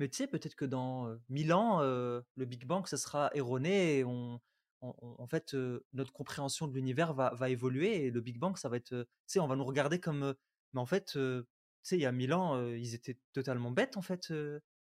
Mais 0.00 0.08
tu 0.08 0.16
sais, 0.16 0.26
peut-être 0.26 0.54
que 0.54 0.64
dans 0.64 1.14
mille 1.28 1.52
ans, 1.52 1.82
le 1.82 2.44
Big 2.46 2.64
Bang, 2.64 2.86
ça 2.86 2.96
sera 2.96 3.30
erroné 3.34 3.98
et 3.98 4.04
en 4.04 5.26
fait, 5.28 5.54
notre 5.92 6.10
compréhension 6.14 6.66
de 6.66 6.72
l'univers 6.72 7.12
va, 7.12 7.34
va, 7.34 7.50
évoluer 7.50 8.06
et 8.06 8.10
le 8.10 8.22
Big 8.22 8.38
Bang, 8.38 8.56
ça 8.56 8.70
va 8.70 8.78
être, 8.78 8.88
tu 8.88 9.06
sais, 9.26 9.40
on 9.40 9.46
va 9.46 9.56
nous 9.56 9.64
regarder 9.64 10.00
comme, 10.00 10.34
mais 10.72 10.80
en 10.80 10.86
fait, 10.86 11.04
tu 11.12 11.44
sais, 11.82 11.98
il 11.98 12.00
y 12.00 12.06
a 12.06 12.12
mille 12.12 12.32
ans, 12.32 12.66
ils 12.72 12.94
étaient 12.94 13.18
totalement 13.34 13.70
bêtes, 13.70 13.98
en 13.98 14.02
fait. 14.02 14.20
tu 14.20 14.34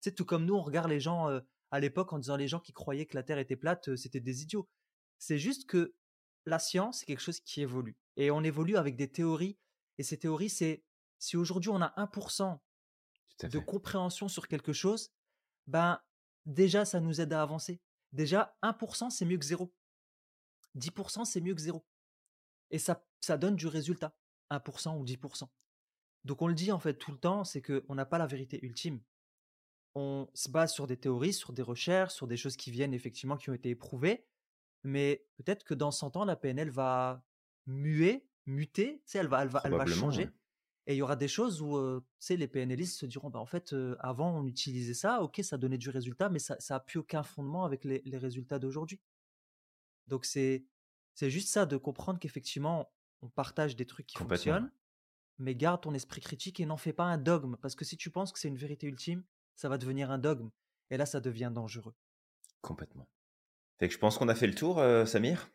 C'est 0.01 0.15
tout 0.15 0.25
comme 0.25 0.43
nous, 0.43 0.55
on 0.55 0.63
regarde 0.63 0.89
les 0.89 0.99
gens 0.99 1.39
à 1.69 1.79
l'époque 1.79 2.11
en 2.11 2.17
disant 2.17 2.35
les 2.35 2.47
gens 2.47 2.59
qui 2.59 2.73
croyaient 2.73 3.05
que 3.05 3.15
la 3.15 3.21
Terre 3.21 3.37
était 3.37 3.55
plate, 3.55 3.95
c'était 3.95 4.19
des 4.19 4.41
idiots. 4.41 4.67
C'est 5.19 5.37
juste 5.37 5.69
que 5.69 5.93
la 6.47 6.57
science, 6.57 7.01
c'est 7.01 7.05
quelque 7.05 7.21
chose 7.21 7.41
qui 7.41 7.61
évolue. 7.61 7.95
Et 8.17 8.31
on 8.31 8.41
évolue 8.41 8.75
avec 8.75 8.95
des 8.95 9.11
théories. 9.11 9.59
Et 9.99 10.03
ces 10.03 10.17
théories, 10.17 10.49
c'est 10.49 10.83
si 11.19 11.37
aujourd'hui 11.37 11.69
on 11.69 11.81
a 11.83 11.93
1% 11.95 12.57
de 13.43 13.59
compréhension 13.59 14.28
sur 14.28 14.47
quelque 14.47 14.73
chose, 14.73 15.11
ben 15.67 15.99
déjà 16.45 16.86
ça 16.86 16.99
nous 16.99 17.21
aide 17.21 17.34
à 17.34 17.41
avancer. 17.41 17.82
Déjà 18.11 18.57
1% 18.63 19.09
c'est 19.09 19.26
mieux 19.26 19.38
que 19.38 19.45
0. 19.45 19.73
10% 20.78 21.26
c'est 21.26 21.41
mieux 21.41 21.55
que 21.55 21.61
0. 21.61 21.86
Et 22.71 22.80
ça, 22.80 23.05
ça 23.21 23.38
donne 23.38 23.55
du 23.55 23.67
résultat. 23.67 24.15
1% 24.51 24.97
ou 24.97 25.05
10%. 25.05 25.47
Donc 26.23 26.41
on 26.41 26.47
le 26.47 26.53
dit 26.53 26.71
en 26.71 26.80
fait 26.80 26.95
tout 26.95 27.11
le 27.11 27.17
temps, 27.17 27.43
c'est 27.43 27.61
qu'on 27.61 27.95
n'a 27.95 28.05
pas 28.05 28.17
la 28.17 28.28
vérité 28.28 28.59
ultime. 28.63 29.01
On 29.95 30.30
se 30.34 30.49
base 30.49 30.73
sur 30.73 30.88
des 30.88 30.97
théories, 30.97 31.34
sur 31.34 31.53
des 31.53 31.61
recherches, 31.61 32.13
sur 32.13 32.28
des 32.28 32.38
choses 32.38 32.57
qui 32.57 32.71
viennent 32.71 32.93
effectivement, 32.93 33.38
qui 33.38 33.49
ont 33.49 33.53
été 33.53 33.69
éprouvées. 33.69 34.26
Mais 34.84 35.26
peut-être 35.38 35.63
que 35.63 35.73
dans 35.73 35.91
100 35.91 36.17
ans, 36.17 36.26
la 36.26 36.36
PNL 36.36 36.69
va 36.69 37.23
muer, 37.65 38.28
muter, 38.45 39.01
tu 39.07 39.17
elle 39.17 39.28
va, 39.28 39.41
elle 39.41 39.49
va, 39.49 39.61
elle 39.63 39.73
va 39.73 39.86
changer. 39.86 40.30
Et 40.88 40.93
il 40.93 40.97
y 40.97 41.01
aura 41.01 41.15
des 41.15 41.27
choses 41.27 41.61
où 41.61 41.79
les 42.29 42.47
PNListes 42.47 42.99
se 42.99 43.05
diront 43.05 43.29
bah, 43.29 43.39
en 43.39 43.45
fait, 43.45 43.75
avant, 43.99 44.38
on 44.38 44.45
utilisait 44.45 44.93
ça, 44.93 45.21
ok, 45.21 45.39
ça 45.43 45.57
donnait 45.57 45.77
du 45.77 45.89
résultat, 45.89 46.29
mais 46.29 46.39
ça 46.39 46.57
n'a 46.69 46.79
plus 46.79 46.99
aucun 46.99 47.23
fondement 47.23 47.65
avec 47.65 47.83
les, 47.83 48.17
résultats 48.17 48.59
d'aujourd'hui. 48.59 49.01
Donc, 50.07 50.25
c'est 50.25 50.65
juste 51.19 51.49
ça, 51.49 51.65
de 51.65 51.77
comprendre 51.77 52.19
qu'effectivement, 52.19 52.91
on 53.21 53.29
partage 53.29 53.75
des 53.75 53.86
trucs 53.86 54.05
qui 54.05 54.17
fonctionnent, 54.17 54.71
mais 55.39 55.55
garde 55.55 55.81
ton 55.81 55.93
esprit 55.93 56.21
critique 56.21 56.59
et 56.59 56.65
n'en 56.65 56.77
fais 56.77 56.93
pas 56.93 57.05
un 57.05 57.17
dogme. 57.17 57.55
Parce 57.61 57.75
que 57.75 57.83
si 57.83 57.97
tu 57.97 58.11
penses 58.11 58.31
que 58.31 58.39
c'est 58.39 58.47
une 58.47 58.57
vérité 58.57 58.88
ultime, 58.88 59.23
ça 59.55 59.69
va 59.69 59.77
devenir 59.77 60.11
un 60.11 60.19
dogme. 60.19 60.49
Et 60.91 60.97
là, 60.97 61.07
ça 61.07 61.19
devient 61.19 61.51
dangereux. 61.53 61.95
Complètement. 62.61 63.07
Fait 63.79 63.88
que 63.88 63.93
je 63.93 63.99
pense 63.99 64.17
qu'on 64.17 64.29
a 64.29 64.36
fait 64.36 64.47
le 64.47 64.55
tour, 64.55 64.81
Samir. 65.07 65.49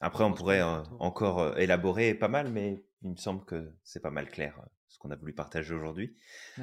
Après, 0.00 0.24
on 0.24 0.32
pourrait 0.32 0.62
encore 0.62 1.58
élaborer 1.58 2.14
pas 2.14 2.28
mal, 2.28 2.50
mais 2.50 2.82
il 3.02 3.10
me 3.10 3.16
semble 3.16 3.44
que 3.44 3.72
c'est 3.82 4.00
pas 4.00 4.10
mal 4.10 4.30
clair 4.30 4.60
ce 4.88 4.98
qu'on 4.98 5.10
a 5.10 5.16
voulu 5.16 5.32
partager 5.32 5.74
aujourd'hui. 5.74 6.16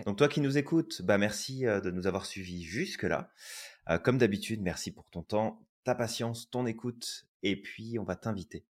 Donc 0.05 0.17
toi 0.17 0.27
qui 0.27 0.41
nous 0.41 0.57
écoutes, 0.57 1.01
bah 1.01 1.17
merci 1.17 1.61
de 1.61 1.91
nous 1.91 2.07
avoir 2.07 2.25
suivis 2.25 2.63
jusque-là. 2.63 3.31
comme 4.03 4.17
d'habitude, 4.17 4.61
merci 4.61 4.91
pour 4.91 5.09
ton 5.09 5.23
temps, 5.23 5.65
ta 5.83 5.95
patience, 5.95 6.49
ton 6.49 6.65
écoute, 6.65 7.27
et 7.43 7.61
puis 7.61 7.97
on 7.99 8.03
va 8.03 8.15
t'inviter 8.15 8.65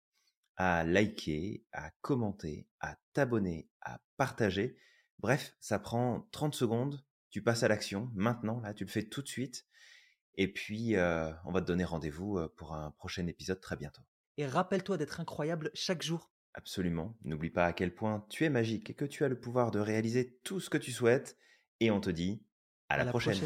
à 0.55 0.83
liker, 0.83 1.63
à 1.71 1.91
commenter, 2.01 2.67
à 2.79 2.97
t'abonner, 3.13 3.69
à 3.81 3.99
partager. 4.17 4.77
Bref, 5.19 5.55
ça 5.59 5.79
prend 5.79 6.27
30 6.31 6.53
secondes, 6.53 7.03
tu 7.29 7.41
passes 7.41 7.63
à 7.63 7.67
l'action 7.67 8.11
maintenant, 8.13 8.59
là, 8.59 8.73
tu 8.73 8.83
le 8.83 8.89
fais 8.89 9.03
tout 9.03 9.21
de 9.21 9.27
suite. 9.27 9.65
Et 10.35 10.51
puis, 10.51 10.95
on 10.97 11.51
va 11.51 11.61
te 11.61 11.67
donner 11.67 11.85
rendez-vous 11.85 12.39
pour 12.55 12.73
un 12.73 12.91
prochain 12.91 13.27
épisode 13.27 13.61
très 13.61 13.75
bientôt. 13.75 14.01
Et 14.37 14.47
rappelle-toi 14.47 14.97
d'être 14.97 15.19
incroyable 15.19 15.69
chaque 15.75 16.01
jour. 16.01 16.32
Absolument. 16.53 17.17
N'oublie 17.23 17.49
pas 17.49 17.65
à 17.65 17.73
quel 17.73 17.93
point 17.93 18.25
tu 18.29 18.45
es 18.45 18.49
magique 18.49 18.89
et 18.89 18.93
que 18.93 19.05
tu 19.05 19.23
as 19.23 19.27
le 19.27 19.39
pouvoir 19.39 19.71
de 19.71 19.79
réaliser 19.79 20.37
tout 20.43 20.59
ce 20.59 20.69
que 20.69 20.77
tu 20.77 20.91
souhaites. 20.91 21.37
Et 21.79 21.91
on 21.91 21.99
te 21.99 22.09
dit 22.09 22.43
à, 22.89 22.97
la, 22.97 23.05
prochaine. 23.05 23.39